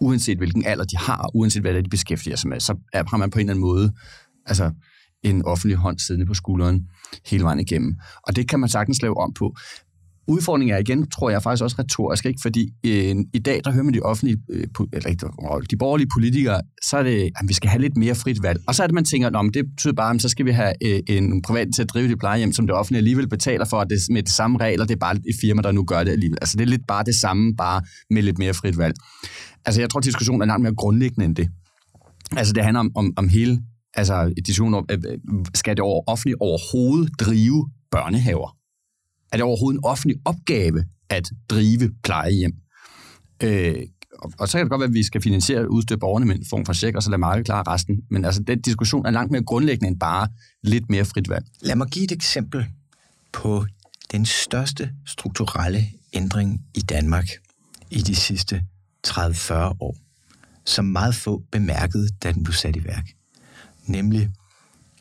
uanset 0.00 0.38
hvilken 0.38 0.64
alder 0.64 0.84
de 0.84 0.96
har, 0.96 1.30
uanset 1.34 1.62
hvad 1.62 1.82
de 1.82 1.88
beskæftiger 1.88 2.36
sig 2.36 2.48
med, 2.48 2.60
så 2.60 2.76
har 2.94 3.16
man 3.16 3.30
på 3.30 3.38
en 3.38 3.40
eller 3.40 3.52
anden 3.52 3.60
måde 3.60 3.92
altså, 4.46 4.72
en 5.30 5.44
offentlig 5.44 5.76
hånd 5.76 5.98
siddende 5.98 6.26
på 6.26 6.34
skulderen 6.34 6.86
hele 7.26 7.44
vejen 7.44 7.60
igennem. 7.60 7.94
Og 8.26 8.36
det 8.36 8.48
kan 8.48 8.60
man 8.60 8.68
sagtens 8.68 9.02
lave 9.02 9.16
om 9.16 9.32
på. 9.32 9.56
Udfordringen 10.28 10.74
er 10.74 10.78
igen, 10.78 11.10
tror 11.10 11.30
jeg 11.30 11.42
faktisk 11.42 11.62
også 11.62 11.76
retorisk, 11.78 12.26
ikke? 12.26 12.38
fordi 12.42 12.68
øh, 12.86 13.16
i 13.34 13.38
dag, 13.38 13.60
der 13.64 13.72
hører 13.72 13.84
man 13.84 13.94
de 13.94 14.00
offentlige, 14.00 14.38
øh, 14.50 14.66
eller 14.92 15.10
ikke, 15.10 15.26
de 15.70 15.76
borgerlige 15.76 16.08
politikere, 16.14 16.60
så 16.82 16.96
er 16.96 17.02
det, 17.02 17.22
at 17.22 17.48
vi 17.48 17.54
skal 17.54 17.70
have 17.70 17.80
lidt 17.82 17.96
mere 17.96 18.14
frit 18.14 18.42
valg. 18.42 18.60
Og 18.66 18.74
så 18.74 18.82
er 18.82 18.86
det, 18.86 18.94
man 18.94 19.04
tænker, 19.04 19.40
at 19.40 19.54
det 19.54 19.64
betyder 19.70 19.94
bare, 19.94 20.14
at 20.14 20.22
så 20.22 20.28
skal 20.28 20.46
vi 20.46 20.50
have 20.50 20.72
øh, 20.84 21.00
en 21.06 21.42
privat 21.42 21.68
til 21.74 21.82
at 21.82 21.88
drive 21.88 22.08
det 22.08 22.18
plejehjem, 22.18 22.52
som 22.52 22.66
det 22.66 22.76
offentlige 22.76 22.98
alligevel 22.98 23.28
betaler 23.28 23.64
for, 23.64 23.80
at 23.80 23.90
det 23.90 23.98
med 24.10 24.22
de 24.22 24.32
samme 24.32 24.58
regler, 24.58 24.84
det 24.84 24.94
er 24.94 24.98
bare 24.98 25.14
et 25.14 25.36
firma, 25.40 25.62
der 25.62 25.72
nu 25.72 25.84
gør 25.84 26.04
det 26.04 26.10
alligevel. 26.10 26.38
Altså 26.40 26.56
det 26.56 26.62
er 26.62 26.68
lidt 26.68 26.86
bare 26.88 27.04
det 27.04 27.14
samme, 27.14 27.56
bare 27.56 27.82
med 28.10 28.22
lidt 28.22 28.38
mere 28.38 28.54
frit 28.54 28.78
valg. 28.78 28.94
Altså 29.64 29.80
jeg 29.80 29.90
tror, 29.90 30.00
diskussionen 30.00 30.42
er 30.42 30.46
langt 30.46 30.62
mere 30.62 30.74
grundlæggende 30.74 31.24
end 31.24 31.36
det. 31.36 31.48
Altså 32.36 32.52
det 32.52 32.64
handler 32.64 32.80
om, 32.80 32.90
om, 32.94 33.12
om 33.16 33.28
hele, 33.28 33.62
altså 33.96 34.32
diskussionen 34.36 34.74
om, 34.74 34.86
øh, 34.90 34.98
øh, 35.08 35.18
skal 35.54 35.76
det 35.76 35.82
over, 35.82 36.02
offentligt 36.06 36.36
overhovedet 36.40 37.20
drive 37.20 37.70
børnehaver? 37.90 38.56
Er 39.32 39.36
det 39.36 39.42
overhovedet 39.42 39.78
en 39.78 39.84
offentlig 39.84 40.16
opgave 40.24 40.84
at 41.10 41.30
drive 41.48 41.92
plejehjem? 42.02 42.52
Øh, 43.42 43.82
og, 44.18 44.32
og 44.38 44.48
så 44.48 44.58
kan 44.58 44.64
det 44.64 44.70
godt 44.70 44.80
være, 44.80 44.88
at 44.88 44.94
vi 44.94 45.02
skal 45.02 45.22
finansiere 45.22 45.70
udstyr 45.70 45.96
borgerne 45.96 46.26
med 46.26 46.36
en 46.36 46.44
form 46.50 46.66
for 46.66 46.72
check, 46.72 46.96
og 46.96 47.02
så 47.02 47.10
lade 47.10 47.20
markedet 47.20 47.46
klare 47.46 47.62
resten. 47.62 48.02
Men 48.10 48.24
altså, 48.24 48.42
den 48.42 48.60
diskussion 48.60 49.06
er 49.06 49.10
langt 49.10 49.32
mere 49.32 49.42
grundlæggende 49.42 49.88
end 49.88 50.00
bare 50.00 50.28
lidt 50.62 50.90
mere 50.90 51.04
frit 51.04 51.28
valg. 51.28 51.44
Lad 51.62 51.76
mig 51.76 51.86
give 51.86 52.04
et 52.04 52.12
eksempel 52.12 52.66
på 53.32 53.66
den 54.12 54.26
største 54.26 54.90
strukturelle 55.06 55.86
ændring 56.12 56.60
i 56.74 56.80
Danmark 56.80 57.28
i 57.90 57.98
de 57.98 58.14
sidste 58.14 58.62
30-40 59.06 59.52
år, 59.80 59.96
som 60.66 60.84
meget 60.84 61.14
få 61.14 61.42
bemærkede, 61.52 62.08
da 62.22 62.32
den 62.32 62.44
blev 62.44 62.54
sat 62.54 62.76
i 62.76 62.84
værk. 62.84 63.15
Nemlig 63.86 64.30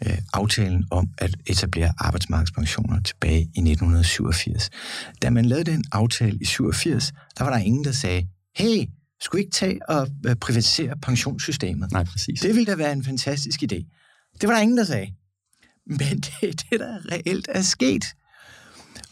øh, 0.06 0.18
aftalen 0.34 0.86
om 0.92 1.10
at 1.18 1.36
etablere 1.46 1.94
arbejdsmarkedspensioner 1.98 3.02
tilbage 3.02 3.42
i 3.42 3.60
1987. 3.60 4.70
Da 5.22 5.30
man 5.30 5.46
lavede 5.46 5.72
den 5.72 5.84
aftale 5.92 6.38
i 6.42 6.46
87, 6.46 7.14
der 7.38 7.44
var 7.44 7.52
der 7.52 7.58
ingen, 7.58 7.84
der 7.84 7.92
sagde, 7.92 8.28
hey, 8.56 8.86
skulle 9.22 9.42
ikke 9.42 9.52
tage 9.52 9.90
og 9.90 10.08
øh, 10.26 10.36
privatisere 10.36 10.98
pensionssystemet? 11.02 11.92
Nej, 11.92 12.04
præcis. 12.04 12.40
Det 12.40 12.56
ville 12.56 12.66
da 12.66 12.76
være 12.76 12.94
en 12.94 13.04
fantastisk 13.04 13.64
idé. 13.64 13.76
Det 14.42 14.50
var 14.50 14.54
der 14.54 14.62
ingen, 14.62 14.78
der 14.78 14.84
sagde. 14.84 15.14
Men 15.88 16.20
det 16.20 16.34
er 16.42 16.52
det, 16.70 16.80
der 16.80 17.12
reelt 17.12 17.48
er 17.52 17.62
sket. 17.62 18.06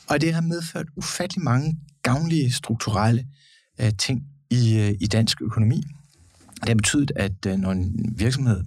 Og 0.07 0.21
det 0.21 0.33
har 0.33 0.41
medført 0.41 0.86
ufattelig 0.97 1.43
mange 1.43 1.79
gavnlige 2.03 2.53
strukturelle 2.53 3.25
uh, 3.83 3.89
ting 3.99 4.21
i, 4.49 4.95
i 5.01 5.07
dansk 5.07 5.41
økonomi. 5.41 5.83
Det 6.63 6.69
har 6.69 6.76
betydet, 6.76 7.12
at 7.15 7.45
øh, 7.47 7.58
når 7.58 7.71
en 7.71 8.13
virksomhed 8.17 8.63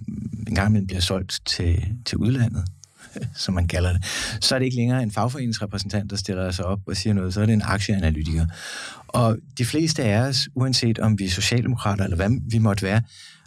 engang 0.48 0.68
imellem 0.68 0.86
bliver 0.86 1.00
solgt 1.00 1.40
til, 1.46 1.94
til 2.04 2.18
udlandet, 2.18 2.64
som 3.44 3.54
man 3.54 3.68
kalder 3.68 3.92
det, 3.92 4.04
så 4.40 4.54
er 4.54 4.58
det 4.58 4.66
ikke 4.66 4.76
længere 4.76 5.02
en 5.02 5.10
fagforeningsrepræsentant, 5.10 6.10
der 6.10 6.16
stiller 6.16 6.50
sig 6.50 6.64
op 6.64 6.80
og 6.86 6.96
siger 6.96 7.14
noget, 7.14 7.34
så 7.34 7.40
er 7.40 7.46
det 7.46 7.52
en 7.52 7.62
aktieanalytiker. 7.64 8.46
Og 9.08 9.38
de 9.58 9.64
fleste 9.64 10.04
af 10.04 10.18
os, 10.18 10.48
uanset 10.54 10.98
om 10.98 11.18
vi 11.18 11.24
er 11.24 11.30
socialdemokrater 11.30 12.04
eller 12.04 12.16
hvad 12.16 12.30
vi 12.50 12.58
måtte 12.58 12.82
være, 12.82 13.02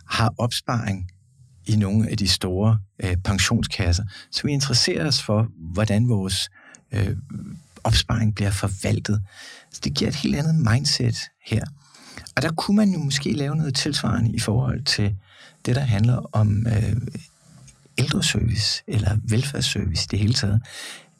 har 0.06 0.34
opsparing 0.38 1.12
i 1.66 1.76
nogle 1.76 2.10
af 2.10 2.18
de 2.18 2.28
store 2.28 2.80
øh, 3.04 3.18
pensionskasser, 3.18 4.04
så 4.32 4.42
vi 4.44 4.52
interesserer 4.52 5.08
os 5.08 5.24
for, 5.24 5.48
hvordan 5.74 6.10
vores 6.10 6.50
øh, 6.92 7.16
opsparing 7.84 8.36
bliver 8.36 8.52
forvaltet. 8.52 9.22
Så 9.72 9.82
det 9.84 9.94
giver 9.94 10.10
et 10.10 10.16
helt 10.16 10.36
andet 10.36 10.56
mindset 10.56 11.18
her. 11.46 11.66
Og 12.40 12.44
der 12.44 12.52
kunne 12.52 12.78
man 12.78 12.90
jo 12.92 13.00
måske 13.00 13.32
lave 13.32 13.56
noget 13.56 13.76
tilsvarende 13.76 14.32
i 14.32 14.40
forhold 14.40 14.84
til 14.84 15.16
det, 15.66 15.76
der 15.76 15.82
handler 15.82 16.18
om 16.32 16.68
øh, 16.68 16.96
ældreservice 17.98 18.84
eller 18.88 19.18
velfærdsservice 19.30 20.04
i 20.06 20.10
det 20.12 20.20
hele 20.20 20.34
taget, 20.34 20.62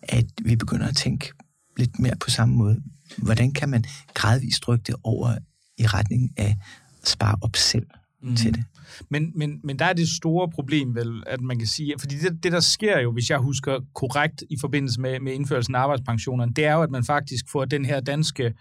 at 0.04 0.26
vi 0.44 0.56
begynder 0.56 0.88
at 0.88 0.96
tænke 0.96 1.32
lidt 1.78 2.00
mere 2.00 2.16
på 2.20 2.30
samme 2.30 2.56
måde. 2.56 2.82
Hvordan 3.18 3.52
kan 3.52 3.70
man 3.70 3.84
gradvist 4.14 4.68
rykke 4.68 4.84
det 4.88 4.96
over 5.04 5.38
i 5.78 5.86
retning 5.86 6.32
af 6.38 6.58
at 7.02 7.10
spare 7.10 7.36
op 7.42 7.56
selv 7.56 7.88
mm. 8.24 8.36
til 8.36 8.54
det? 8.54 8.64
Men, 9.10 9.32
men, 9.36 9.60
men 9.64 9.80
der 9.80 9.86
er 9.86 9.94
det 9.94 10.10
store 10.10 10.50
problem 10.50 10.96
vel, 10.96 11.24
at 11.28 11.42
man 11.42 11.58
kan 11.58 11.68
sige, 11.68 11.96
fordi 12.00 12.18
det, 12.18 12.44
det 12.44 12.52
der 12.52 12.60
sker 12.60 13.00
jo, 13.00 13.12
hvis 13.12 13.30
jeg 13.30 13.38
husker 13.38 13.80
korrekt 13.96 14.44
i 14.50 14.58
forbindelse 14.62 15.02
med, 15.02 15.20
med 15.20 15.34
indførelsen 15.34 15.76
af 15.76 15.80
arbejdspensionerne, 15.80 16.54
det 16.54 16.66
er 16.66 16.74
jo, 16.74 16.82
at 16.82 16.92
man 16.92 17.04
faktisk 17.04 17.46
får 17.52 17.66
den 17.66 17.86
her 17.86 18.00
danske 18.00 18.54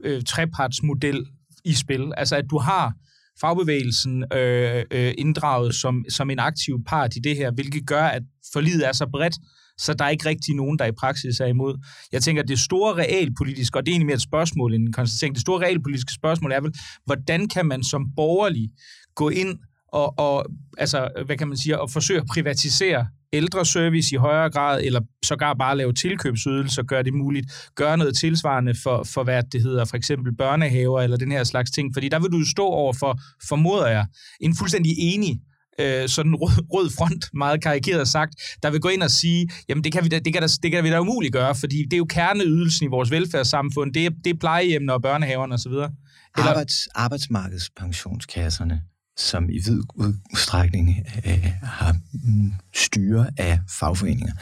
øh, 0.00 0.22
trepartsmodel 0.22 1.26
i 1.66 1.74
spil. 1.74 2.12
Altså 2.16 2.36
at 2.36 2.44
du 2.50 2.58
har 2.58 2.92
fagbevægelsen 3.40 4.24
øh, 4.32 4.84
øh, 4.90 5.14
inddraget 5.18 5.74
som, 5.74 6.04
som 6.08 6.30
en 6.30 6.38
aktiv 6.38 6.84
part 6.86 7.16
i 7.16 7.18
det 7.18 7.36
her, 7.36 7.50
hvilket 7.50 7.86
gør, 7.86 8.04
at 8.04 8.22
forlidet 8.52 8.88
er 8.88 8.92
så 8.92 9.06
bredt, 9.12 9.34
så 9.78 9.94
der 9.94 10.04
er 10.04 10.08
ikke 10.08 10.28
rigtig 10.28 10.54
nogen, 10.54 10.78
der 10.78 10.84
i 10.84 10.92
praksis 10.92 11.40
er 11.40 11.46
imod. 11.46 11.86
Jeg 12.12 12.22
tænker, 12.22 12.42
at 12.42 12.48
det 12.48 12.58
store 12.58 12.94
realpolitiske, 12.94 13.78
og 13.78 13.86
det 13.86 13.90
er 13.90 13.94
egentlig 13.94 14.06
mere 14.06 14.14
et 14.14 14.22
spørgsmål 14.22 14.74
end 14.74 14.82
en 14.82 14.92
konstatering, 14.92 15.34
det 15.34 15.40
store 15.40 15.60
realpolitiske 15.60 16.12
spørgsmål 16.12 16.52
er 16.52 16.60
vel, 16.60 16.74
hvordan 17.04 17.48
kan 17.48 17.66
man 17.66 17.82
som 17.82 18.06
borgerlig 18.16 18.70
gå 19.14 19.28
ind 19.28 19.58
og, 19.92 20.18
og 20.18 20.46
altså, 20.78 21.08
hvad 21.26 21.36
kan 21.36 21.48
man 21.48 21.56
sige, 21.56 21.80
og 21.80 21.90
forsøge 21.90 22.20
at 22.20 22.26
privatisere 22.26 23.06
ældreservice 23.32 24.14
i 24.14 24.18
højere 24.18 24.50
grad, 24.50 24.82
eller 24.84 25.00
sågar 25.24 25.54
bare 25.54 25.76
lave 25.76 25.92
tilkøbsydelser, 25.92 26.82
gør 26.82 27.02
det 27.02 27.14
muligt, 27.14 27.70
gøre 27.74 27.96
noget 27.96 28.16
tilsvarende 28.16 28.74
for, 28.82 29.04
for 29.14 29.24
hvad 29.24 29.42
det 29.52 29.62
hedder, 29.62 29.84
for 29.84 29.96
eksempel 29.96 30.36
børnehaver 30.36 31.00
eller 31.00 31.16
den 31.16 31.32
her 31.32 31.44
slags 31.44 31.70
ting, 31.70 31.94
fordi 31.94 32.08
der 32.08 32.18
vil 32.18 32.30
du 32.30 32.44
stå 32.50 32.66
over 32.66 32.92
for, 32.92 33.18
formoder 33.48 33.86
jeg, 33.86 34.06
en 34.40 34.56
fuldstændig 34.56 34.92
enig 34.98 35.40
øh, 35.80 36.08
sådan 36.08 36.34
rød, 36.34 36.64
rød 36.74 36.90
front, 36.98 37.24
meget 37.34 37.62
karikeret 37.62 38.08
sagt, 38.08 38.34
der 38.62 38.70
vil 38.70 38.80
gå 38.80 38.88
ind 38.88 39.02
og 39.02 39.10
sige, 39.10 39.48
jamen 39.68 39.84
det 39.84 39.92
kan 39.92 40.04
vi 40.04 40.08
da, 40.08 40.18
det 40.18 40.32
kan 40.32 40.42
da, 40.42 40.48
det 40.62 40.70
kan 40.72 40.84
vi 40.84 40.90
da 40.90 41.00
umuligt 41.00 41.32
gøre, 41.32 41.54
fordi 41.54 41.82
det 41.82 41.92
er 41.92 41.98
jo 41.98 42.04
kerneydelsen 42.04 42.86
i 42.86 42.88
vores 42.88 43.10
velfærdssamfund, 43.10 43.92
det 43.94 44.06
er, 44.06 44.10
det 44.24 44.30
er 44.30 44.38
plejehjemmene 44.40 44.92
og 44.92 45.02
børnehaverne 45.02 45.54
osv. 45.54 45.72
Eller... 45.72 45.90
Arbejds, 46.36 46.86
arbejdsmarkedspensionskasserne 46.94 48.82
som 49.16 49.50
i 49.50 49.58
vid 49.58 49.82
udstrækning 49.94 51.06
øh, 51.24 51.52
har 51.62 51.96
mm, 52.12 52.52
styre 52.74 53.30
af 53.36 53.60
fagforeninger, 53.68 54.32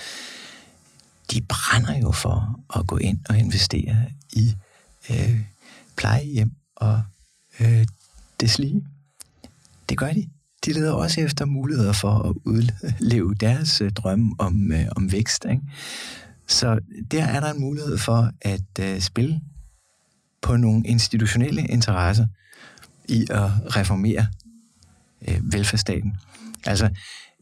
de 1.31 1.41
brænder 1.41 1.99
jo 1.99 2.13
for 2.13 2.61
at 2.77 2.87
gå 2.87 2.97
ind 2.97 3.19
og 3.29 3.39
investere 3.39 3.97
i 4.33 4.55
øh, 5.11 5.41
plejehjem 5.97 6.51
og 6.77 7.03
øh, 7.61 7.87
deslige. 8.41 8.85
Det 9.89 9.99
gør 9.99 10.13
de. 10.13 10.29
De 10.65 10.73
leder 10.73 10.93
også 10.93 11.21
efter 11.21 11.45
muligheder 11.45 11.93
for 11.93 12.19
at 12.19 12.37
udleve 12.45 13.35
deres 13.35 13.81
øh, 13.81 13.91
drømme 13.93 14.35
om, 14.39 14.73
øh, 14.73 14.87
om 14.97 15.13
vækst. 15.13 15.47
Ikke? 15.51 15.63
Så 16.47 16.79
der 17.11 17.25
er 17.25 17.41
der 17.41 17.53
en 17.53 17.61
mulighed 17.61 17.99
for 17.99 18.31
at 18.41 18.79
øh, 18.81 19.01
spille 19.01 19.41
på 20.43 20.57
nogle 20.57 20.87
institutionelle 20.87 21.67
interesser 21.67 22.27
i 23.09 23.27
at 23.31 23.77
reformere 23.77 24.27
øh, 25.29 25.53
velfærdsstaten. 25.53 26.17
Altså, 26.67 26.91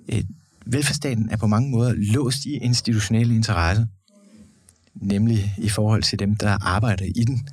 øh, 0.08 0.22
velfærdsstaten 0.66 1.28
er 1.30 1.36
på 1.36 1.46
mange 1.46 1.70
måder 1.70 1.94
låst 1.96 2.44
i 2.44 2.56
institutionelle 2.56 3.34
interesser, 3.34 3.86
nemlig 4.94 5.54
i 5.58 5.68
forhold 5.68 6.02
til 6.02 6.18
dem, 6.18 6.36
der 6.36 6.66
arbejder 6.66 7.04
i 7.04 7.24
den 7.24 7.48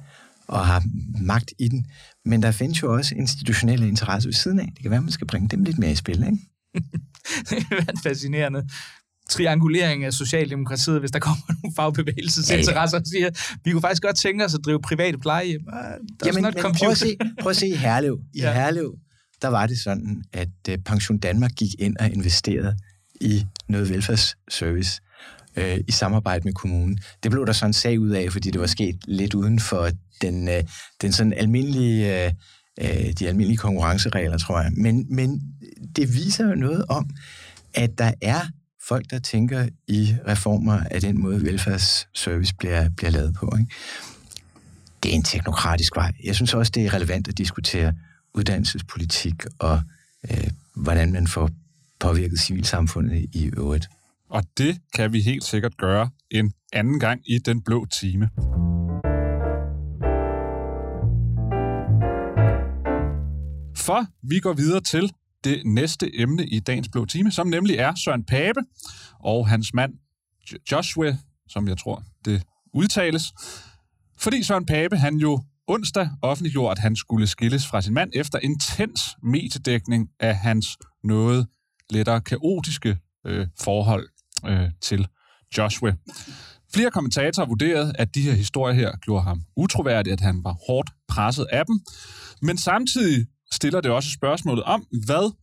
og 0.47 0.65
har 0.65 0.83
magt 1.21 1.53
i 1.59 1.67
den. 1.67 1.87
Men 2.25 2.43
der 2.43 2.51
findes 2.51 2.81
jo 2.81 2.93
også 2.93 3.15
institutionelle 3.15 3.87
interesser 3.87 4.27
ved 4.27 4.33
siden 4.33 4.59
af. 4.59 4.71
Det 4.73 4.81
kan 4.81 4.91
være, 4.91 4.97
at 4.97 5.03
man 5.03 5.11
skal 5.11 5.27
bringe 5.27 5.47
dem 5.47 5.63
lidt 5.63 5.79
mere 5.79 5.91
i 5.91 5.95
spil, 5.95 6.23
ikke? 6.23 6.37
det 7.49 7.65
er 7.71 7.99
fascinerende 8.03 8.63
triangulering 9.29 10.05
af 10.05 10.13
Socialdemokratiet, 10.13 10.99
hvis 10.99 11.11
der 11.11 11.19
kommer 11.19 11.43
nogle 11.63 11.75
fagbevægelsesinteresser 11.75 12.97
ja, 12.97 13.01
ja. 13.21 13.27
og 13.29 13.33
siger, 13.35 13.57
vi 13.63 13.71
kunne 13.71 13.81
faktisk 13.81 14.01
godt 14.01 14.17
tænke 14.17 14.45
os 14.45 14.53
at 14.53 14.59
drive 14.65 14.81
private 14.81 15.17
plejehjem. 15.17 15.61
Ah, 15.73 15.83
Jamen, 16.25 16.43
men 16.43 16.53
prøv, 16.53 16.89
at 16.89 16.97
se, 16.97 17.17
prøv 17.41 17.49
at 17.49 17.55
se 17.55 17.67
i 17.67 17.75
Herlev. 17.75 18.19
I 18.33 18.39
ja. 18.39 18.53
Herlev, 18.53 18.95
der 19.41 19.47
var 19.47 19.67
det 19.67 19.79
sådan, 19.79 20.23
at 20.33 20.49
øh, 20.69 20.77
Pension 20.77 21.17
Danmark 21.17 21.51
gik 21.51 21.69
ind 21.79 21.97
og 21.99 22.09
investerede 22.09 22.77
i 23.21 23.45
noget 23.67 23.89
velfærdsservice 23.89 25.01
øh, 25.55 25.77
i 25.87 25.91
samarbejde 25.91 26.43
med 26.43 26.53
kommunen. 26.53 26.99
Det 27.23 27.31
blev 27.31 27.45
der 27.45 27.53
sådan 27.53 27.69
en 27.69 27.73
sag 27.73 27.99
ud 27.99 28.09
af, 28.09 28.31
fordi 28.31 28.51
det 28.51 28.61
var 28.61 28.67
sket 28.67 28.95
lidt 29.07 29.33
uden 29.33 29.59
for 29.59 29.89
den, 30.21 30.47
øh, 30.47 30.63
den 31.01 31.11
sådan 31.11 31.33
almindelige, 31.33 32.25
øh, 32.25 32.31
øh, 32.81 33.13
de 33.19 33.27
almindelige 33.27 33.57
konkurrenceregler, 33.57 34.37
tror 34.37 34.61
jeg. 34.61 34.71
Men, 34.77 35.05
men 35.09 35.41
det 35.95 36.15
viser 36.15 36.47
jo 36.47 36.55
noget 36.55 36.85
om, 36.89 37.09
at 37.73 37.97
der 37.97 38.11
er 38.21 38.41
folk, 38.87 39.05
der 39.09 39.19
tænker 39.19 39.67
i 39.87 40.15
reformer 40.27 40.83
af 40.91 41.01
den 41.01 41.21
måde, 41.21 41.43
velfærdsservice 41.43 42.53
bliver, 42.59 42.89
bliver 42.89 43.11
lavet 43.11 43.33
på. 43.33 43.53
Ikke? 43.59 43.71
Det 45.03 45.11
er 45.11 45.15
en 45.15 45.23
teknokratisk 45.23 45.95
vej. 45.95 46.11
Jeg 46.23 46.35
synes 46.35 46.53
også, 46.53 46.71
det 46.75 46.85
er 46.85 46.93
relevant 46.93 47.27
at 47.27 47.37
diskutere 47.37 47.93
uddannelsespolitik 48.33 49.45
og 49.59 49.81
øh, 50.31 50.47
hvordan 50.75 51.11
man 51.11 51.27
får 51.27 51.49
påvirket 51.99 52.39
civilsamfundet 52.39 53.29
i 53.33 53.51
øvrigt. 53.57 53.87
Og 54.29 54.43
det 54.57 54.81
kan 54.93 55.13
vi 55.13 55.21
helt 55.21 55.43
sikkert 55.43 55.77
gøre 55.77 56.09
en 56.31 56.53
anden 56.73 56.99
gang 56.99 57.21
i 57.25 57.37
den 57.37 57.61
blå 57.61 57.85
time. 57.85 58.29
For 63.77 64.05
vi 64.27 64.39
går 64.39 64.53
videre 64.53 64.81
til 64.81 65.11
det 65.43 65.61
næste 65.65 66.19
emne 66.19 66.47
i 66.47 66.59
dagens 66.59 66.89
blå 66.89 67.05
time, 67.05 67.31
som 67.31 67.47
nemlig 67.47 67.75
er 67.75 67.95
Søren 67.95 68.23
Pape 68.23 68.59
og 69.19 69.47
hans 69.47 69.73
mand 69.73 69.93
Joshua, 70.71 71.17
som 71.47 71.67
jeg 71.67 71.77
tror 71.77 72.03
det 72.25 72.43
udtales. 72.73 73.33
Fordi 74.17 74.43
Søren 74.43 74.65
Pape, 74.65 74.97
han 74.97 75.15
jo 75.15 75.43
onsdag 75.69 76.09
offentliggjorde, 76.21 76.71
at 76.71 76.79
han 76.79 76.95
skulle 76.95 77.27
skilles 77.27 77.67
fra 77.67 77.81
sin 77.81 77.93
mand 77.93 78.11
efter 78.15 78.39
intens 78.39 79.01
mediedækning 79.23 80.09
af 80.19 80.35
hans 80.35 80.77
noget 81.03 81.47
lettere 81.89 82.21
kaotiske 82.21 82.97
øh, 83.25 83.47
forhold 83.61 84.09
øh, 84.47 84.69
til 84.81 85.07
Joshua. 85.57 85.95
Flere 86.73 86.91
kommentatorer 86.91 87.47
vurderede, 87.47 87.93
at 87.95 88.15
de 88.15 88.21
her 88.21 88.33
historier 88.33 88.75
her 88.75 88.91
gjorde 88.95 89.23
ham 89.23 89.41
utroværdig, 89.55 90.13
at 90.13 90.19
han 90.19 90.43
var 90.43 90.55
hårdt 90.67 90.89
presset 91.07 91.47
af 91.51 91.65
dem. 91.65 91.79
Men 92.41 92.57
samtidig 92.57 93.27
stiller 93.51 93.81
det 93.81 93.91
også 93.91 94.11
spørgsmålet 94.11 94.63
om, 94.63 94.85
hvad 95.05 95.35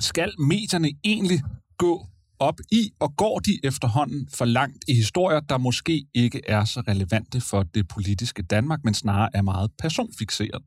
skal 0.00 0.32
medierne 0.38 0.90
egentlig 1.04 1.42
gå 1.78 2.06
op 2.40 2.60
i, 2.72 2.90
og 3.00 3.16
går 3.16 3.38
de 3.38 3.60
efterhånden 3.64 4.28
for 4.34 4.44
langt 4.44 4.84
i 4.88 4.94
historier, 4.94 5.40
der 5.40 5.58
måske 5.58 6.06
ikke 6.14 6.40
er 6.46 6.64
så 6.64 6.80
relevante 6.80 7.40
for 7.40 7.62
det 7.62 7.88
politiske 7.88 8.42
Danmark, 8.42 8.84
men 8.84 8.94
snarere 8.94 9.28
er 9.34 9.42
meget 9.42 9.70
personfixeret. 9.78 10.62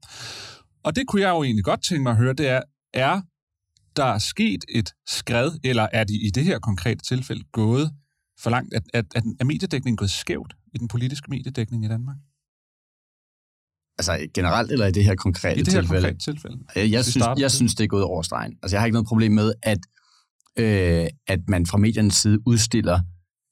Og 0.83 0.95
det 0.95 1.07
kunne 1.07 1.21
jeg 1.21 1.29
jo 1.29 1.43
egentlig 1.43 1.63
godt 1.63 1.83
tænke 1.83 2.03
mig 2.03 2.11
at 2.11 2.17
høre, 2.17 2.33
det 2.33 2.47
er, 2.47 2.61
er 2.93 3.21
der 3.95 4.17
sket 4.17 4.65
et 4.69 4.93
skred, 5.07 5.51
eller 5.63 5.87
er 5.93 6.03
de 6.03 6.27
i 6.27 6.29
det 6.29 6.43
her 6.43 6.59
konkrete 6.59 7.03
tilfælde 7.03 7.43
gået 7.51 7.91
for 8.39 8.49
langt, 8.49 8.73
at, 8.73 8.83
at, 8.93 9.05
at 9.15 9.23
er 9.39 9.45
mediedækningen 9.45 9.97
gået 9.97 10.11
skævt 10.11 10.53
i 10.73 10.77
den 10.77 10.87
politiske 10.87 11.29
mediedækning 11.29 11.85
i 11.85 11.87
Danmark? 11.87 12.17
Altså 13.97 14.27
generelt, 14.33 14.71
eller 14.71 14.85
i 14.85 14.91
det 14.91 15.03
her 15.03 15.15
konkrete 15.15 15.63
tilfælde? 15.63 15.71
I 15.71 15.73
det 15.73 15.73
her 15.73 15.81
tilfælde? 15.81 16.01
konkrete 16.01 16.23
tilfælde. 16.23 16.57
Jeg, 16.75 16.91
jeg, 16.91 17.05
synes, 17.05 17.25
jeg 17.37 17.51
synes, 17.51 17.75
det 17.75 17.83
er 17.83 17.87
gået 17.87 18.03
over 18.03 18.21
stregen. 18.21 18.57
Altså 18.63 18.75
jeg 18.75 18.81
har 18.81 18.85
ikke 18.85 18.93
noget 18.93 19.07
problem 19.07 19.31
med, 19.31 19.53
at, 19.63 19.79
øh, 20.59 21.07
at 21.27 21.39
man 21.47 21.65
fra 21.65 21.77
mediernes 21.77 22.15
side 22.15 22.39
udstiller 22.47 22.99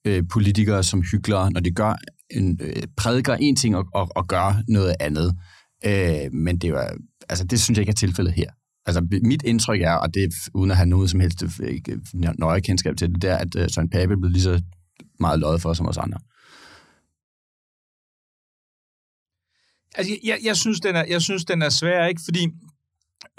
øh, 0.08 0.24
politikere 0.32 0.84
som 0.84 1.02
hyklere, 1.02 1.52
når 1.52 1.60
de 1.60 1.72
gør 1.72 1.96
en, 2.30 2.60
øh, 2.62 2.84
prædiker 2.98 3.34
en 3.34 3.56
ting 3.56 3.76
og, 3.76 3.86
og, 3.94 4.10
og 4.16 4.28
gør 4.28 4.64
noget 4.68 4.96
andet. 5.00 5.38
Øh, 5.86 6.34
men 6.34 6.58
det, 6.58 6.74
var, 6.74 6.98
altså, 7.30 7.46
det 7.46 7.62
synes 7.62 7.78
jeg 7.78 7.82
ikke 7.82 7.92
er 7.92 8.08
tilfældet 8.08 8.34
her. 8.34 8.52
Altså, 8.86 9.20
mit 9.24 9.44
indtryk 9.44 9.82
er, 9.82 9.94
og 9.94 10.14
det 10.14 10.24
er 10.24 10.50
uden 10.54 10.72
at 10.72 10.78
have 10.78 10.90
noget 10.90 11.10
som 11.10 11.20
helst 11.20 11.44
øh, 11.44 11.82
nøje 12.14 12.60
kendskab 12.60 12.98
til 12.98 13.10
det, 13.10 13.22
det 13.22 13.30
er, 13.30 13.38
at 13.38 13.56
øh, 13.56 13.70
Søren 13.70 13.90
Pape 13.90 14.18
blev 14.18 14.32
lige 14.32 14.44
så 14.44 14.62
meget 15.20 15.40
løjet 15.40 15.62
for 15.62 15.74
som 15.74 15.88
os 15.88 15.98
andre. 15.98 16.20
Altså, 19.96 20.18
jeg, 20.24 20.40
jeg, 20.44 20.58
synes, 20.58 20.80
den 20.80 20.96
er, 20.96 21.06
jeg 21.10 21.22
synes, 21.22 21.46
den 21.46 21.62
er 21.62 21.70
svær, 21.70 22.06
ikke? 22.06 22.22
Fordi 22.26 22.48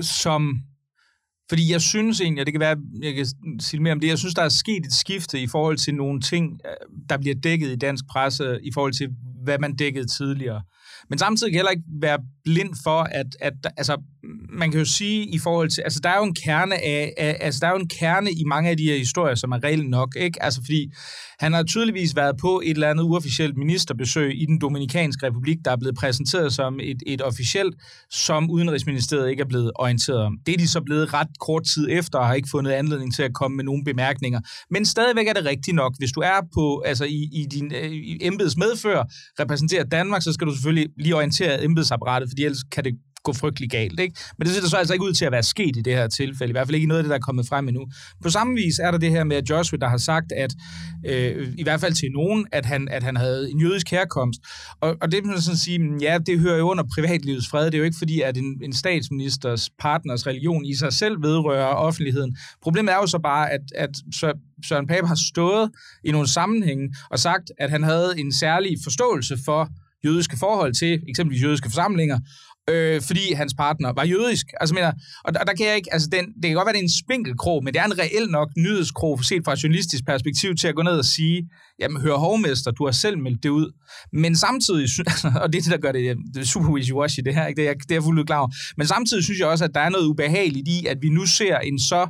som... 0.00 0.62
Fordi 1.50 1.72
jeg 1.72 1.80
synes 1.80 2.20
egentlig, 2.20 2.42
og 2.42 2.46
det 2.46 2.54
kan 2.54 2.60
være, 2.60 2.76
jeg 3.02 3.14
kan 3.14 3.26
sige 3.60 3.82
mere 3.82 3.92
om 3.92 4.00
det, 4.00 4.08
jeg 4.08 4.18
synes, 4.18 4.34
der 4.34 4.42
er 4.42 4.48
sket 4.48 4.86
et 4.86 4.92
skifte 4.92 5.40
i 5.40 5.46
forhold 5.46 5.76
til 5.76 5.94
nogle 5.94 6.20
ting, 6.20 6.60
øh, 6.64 6.88
der 7.08 7.18
bliver 7.18 7.34
dækket 7.34 7.70
i 7.72 7.76
dansk 7.76 8.04
presse, 8.10 8.58
i 8.62 8.70
forhold 8.74 8.92
til, 8.92 9.08
hvad 9.44 9.58
man 9.58 9.76
dækkede 9.76 10.06
tidligere. 10.06 10.62
Men 11.08 11.18
samtidig 11.18 11.52
kan 11.52 11.56
jeg 11.56 11.60
heller 11.60 11.70
ikke 11.70 12.00
være 12.00 12.18
blind 12.44 12.74
for, 12.84 13.00
at, 13.00 13.26
at 13.40 13.54
altså, 13.76 13.96
man 14.52 14.70
kan 14.70 14.80
jo 14.80 14.84
sige 14.84 15.26
i 15.26 15.38
forhold 15.38 15.70
til, 15.70 15.82
altså 15.82 16.00
der 16.02 16.08
er 16.08 16.16
jo 16.16 16.24
en 16.24 16.34
kerne 16.34 16.74
af, 16.74 17.12
af 17.18 17.36
altså 17.40 17.58
der 17.60 17.66
er 17.66 17.70
jo 17.70 17.78
en 17.78 17.88
kerne 17.88 18.30
i 18.32 18.44
mange 18.46 18.70
af 18.70 18.76
de 18.76 18.84
her 18.84 18.96
historier, 18.96 19.34
som 19.34 19.52
er 19.52 19.64
reelt 19.64 19.90
nok, 19.90 20.16
ikke? 20.16 20.42
Altså 20.42 20.60
fordi 20.64 20.92
han 21.38 21.52
har 21.52 21.62
tydeligvis 21.62 22.16
været 22.16 22.36
på 22.40 22.62
et 22.64 22.70
eller 22.70 22.90
andet 22.90 23.04
uofficielt 23.04 23.56
ministerbesøg 23.56 24.42
i 24.42 24.46
den 24.46 24.58
Dominikanske 24.60 25.26
Republik, 25.26 25.56
der 25.64 25.70
er 25.70 25.76
blevet 25.76 25.96
præsenteret 25.96 26.52
som 26.52 26.80
et, 26.82 27.02
et 27.06 27.22
officielt, 27.22 27.74
som 28.10 28.50
Udenrigsministeriet 28.50 29.30
ikke 29.30 29.40
er 29.40 29.48
blevet 29.48 29.72
orienteret 29.74 30.18
om. 30.18 30.38
Det 30.46 30.54
er 30.54 30.58
de 30.58 30.68
så 30.68 30.80
blevet 30.80 31.14
ret 31.14 31.28
kort 31.40 31.62
tid 31.74 31.88
efter, 31.90 32.18
og 32.18 32.26
har 32.26 32.34
ikke 32.34 32.48
fundet 32.50 32.70
anledning 32.70 33.14
til 33.14 33.22
at 33.22 33.34
komme 33.34 33.56
med 33.56 33.64
nogle 33.64 33.84
bemærkninger. 33.84 34.40
Men 34.70 34.86
stadigvæk 34.86 35.26
er 35.26 35.32
det 35.32 35.44
rigtigt 35.44 35.74
nok. 35.74 35.94
Hvis 35.98 36.12
du 36.12 36.20
er 36.20 36.40
på, 36.54 36.82
altså 36.86 37.04
i, 37.04 37.28
i 37.32 37.46
din 37.50 37.72
øh, 37.74 37.90
i 37.90 38.18
embeds 38.20 38.56
medfører, 38.56 39.04
repræsenterer 39.40 39.84
Danmark, 39.84 40.22
så 40.22 40.32
skal 40.32 40.46
du 40.46 40.52
selvfølgelig 40.52 40.88
lige 40.98 41.16
orientere 41.16 41.64
embedsapparatet, 41.64 42.28
fordi 42.30 42.44
ellers 42.44 42.62
kan 42.72 42.84
det 42.84 42.94
gå 43.24 43.32
frygtelig 43.32 43.70
galt. 43.70 44.00
Ikke? 44.00 44.14
Men 44.38 44.46
det 44.46 44.54
ser 44.54 44.68
så 44.68 44.76
altså 44.76 44.94
ikke 44.94 45.04
ud 45.04 45.12
til 45.12 45.24
at 45.24 45.32
være 45.32 45.42
sket 45.42 45.76
i 45.76 45.82
det 45.82 45.92
her 45.92 46.08
tilfælde. 46.08 46.50
I 46.50 46.52
hvert 46.52 46.66
fald 46.66 46.74
ikke 46.74 46.86
noget 46.86 46.98
af 46.98 47.04
det, 47.04 47.10
der 47.10 47.16
er 47.16 47.20
kommet 47.20 47.46
frem 47.46 47.68
endnu. 47.68 47.86
På 48.22 48.30
samme 48.30 48.54
vis 48.54 48.78
er 48.78 48.90
der 48.90 48.98
det 48.98 49.10
her 49.10 49.24
med 49.24 49.42
Joshua, 49.50 49.78
der 49.78 49.88
har 49.88 49.96
sagt, 49.96 50.32
at 50.32 50.54
øh, 51.06 51.48
i 51.58 51.62
hvert 51.62 51.80
fald 51.80 51.92
til 51.92 52.08
nogen, 52.12 52.46
at 52.52 52.66
han, 52.66 52.88
at 52.88 53.02
han 53.02 53.16
havde 53.16 53.50
en 53.50 53.60
jødisk 53.60 53.90
herkomst. 53.90 54.40
Og, 54.80 54.96
og 55.00 55.12
det 55.12 55.24
må 55.24 55.32
man 55.32 55.40
sådan 55.40 55.58
sige, 55.58 55.78
mm, 55.78 55.96
ja, 55.96 56.18
det 56.26 56.40
hører 56.40 56.58
jo 56.58 56.70
under 56.70 56.84
privatlivets 56.94 57.48
fred. 57.48 57.66
Det 57.66 57.74
er 57.74 57.78
jo 57.78 57.84
ikke 57.84 57.98
fordi, 57.98 58.20
at 58.20 58.36
en, 58.36 58.60
en 58.64 58.72
statsministers 58.72 59.70
partners 59.78 60.26
religion 60.26 60.64
i 60.64 60.74
sig 60.74 60.92
selv 60.92 61.22
vedrører 61.22 61.66
offentligheden. 61.66 62.36
Problemet 62.62 62.92
er 62.92 62.96
jo 62.96 63.06
så 63.06 63.18
bare, 63.18 63.50
at, 63.50 63.60
at 63.74 63.90
Søren 64.64 64.86
Pape 64.86 65.06
har 65.06 65.18
stået 65.32 65.70
i 66.04 66.10
nogle 66.12 66.28
sammenhænge 66.28 66.94
og 67.10 67.18
sagt, 67.18 67.52
at 67.58 67.70
han 67.70 67.82
havde 67.82 68.14
en 68.18 68.32
særlig 68.32 68.76
forståelse 68.84 69.38
for 69.44 69.68
jødiske 70.04 70.36
forhold 70.38 70.74
til 70.74 71.02
eksempelvis 71.08 71.42
jødiske 71.42 71.68
forsamlinger, 71.68 72.18
øh, 72.70 73.02
fordi 73.02 73.32
hans 73.32 73.54
partner 73.54 73.92
var 73.92 74.04
jødisk. 74.04 74.46
Altså, 74.60 74.74
mener, 74.74 74.92
og 75.24 75.34
der, 75.34 75.44
der 75.44 75.54
kan 75.54 75.66
jeg 75.66 75.76
ikke, 75.76 75.92
altså, 75.92 76.08
den, 76.12 76.24
det 76.26 76.44
kan 76.44 76.54
godt 76.54 76.66
være, 76.66 76.72
det 76.72 76.78
er 76.78 76.82
en 76.82 76.98
spinkelkrog, 77.04 77.64
men 77.64 77.74
det 77.74 77.80
er 77.80 77.84
en 77.84 77.98
reel 77.98 78.26
nok 78.30 78.48
nyhedskrog, 78.56 79.24
set 79.24 79.42
fra 79.44 79.52
et 79.52 79.62
journalistisk 79.62 80.04
perspektiv, 80.06 80.56
til 80.56 80.68
at 80.68 80.74
gå 80.74 80.82
ned 80.82 80.98
og 80.98 81.04
sige, 81.04 81.48
jamen, 81.80 82.00
hør 82.02 82.14
hovmester, 82.14 82.70
du 82.70 82.84
har 82.84 82.92
selv 82.92 83.18
meldt 83.18 83.42
det 83.42 83.48
ud. 83.48 83.72
Men 84.12 84.36
samtidig, 84.36 84.88
altså, 85.12 85.32
og 85.42 85.52
det 85.52 85.58
er 85.58 85.62
det, 85.62 85.72
der 85.72 85.78
gør 85.78 85.92
det, 85.92 86.10
øh, 86.10 86.16
det 86.34 86.40
er 86.40 86.46
super 86.46 86.68
wishy-washy, 86.68 87.20
det 87.24 87.34
her, 87.34 87.46
ikke? 87.46 87.60
Det, 87.60 87.68
er, 87.68 87.74
det 87.74 87.90
er 87.90 87.94
jeg 87.94 88.02
fuldt 88.02 88.26
klar 88.26 88.38
over. 88.38 88.50
Men 88.76 88.86
samtidig 88.86 89.24
synes 89.24 89.40
jeg 89.40 89.48
også, 89.48 89.64
at 89.64 89.74
der 89.74 89.80
er 89.80 89.88
noget 89.88 90.06
ubehageligt 90.06 90.68
i, 90.68 90.86
at 90.86 90.98
vi 91.02 91.08
nu 91.08 91.26
ser 91.26 91.58
en 91.58 91.78
så 91.78 92.08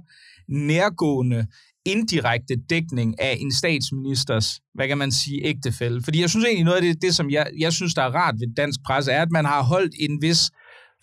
nærgående 0.49 1.47
indirekte 1.85 2.55
dækning 2.71 3.21
af 3.21 3.37
en 3.41 3.53
statsministers, 3.53 4.61
hvad 4.75 4.89
kan 4.89 4.99
man 4.99 5.13
sige, 5.13 5.45
ægtefælde. 5.45 6.03
Fordi 6.03 6.21
jeg 6.21 6.31
synes 6.31 6.45
egentlig, 6.45 6.65
noget 6.65 6.77
af 6.77 6.83
det, 6.83 7.03
det 7.03 7.15
som 7.15 7.31
jeg, 7.31 7.47
jeg 7.59 7.73
synes, 7.73 7.95
der 7.95 8.03
er 8.03 8.15
rart 8.15 8.35
ved 8.41 8.55
dansk 8.57 8.81
presse, 8.87 9.13
er, 9.13 9.23
at 9.23 9.31
man 9.31 9.45
har 9.45 9.63
holdt 9.63 9.95
en 10.01 10.23
vis, 10.23 10.51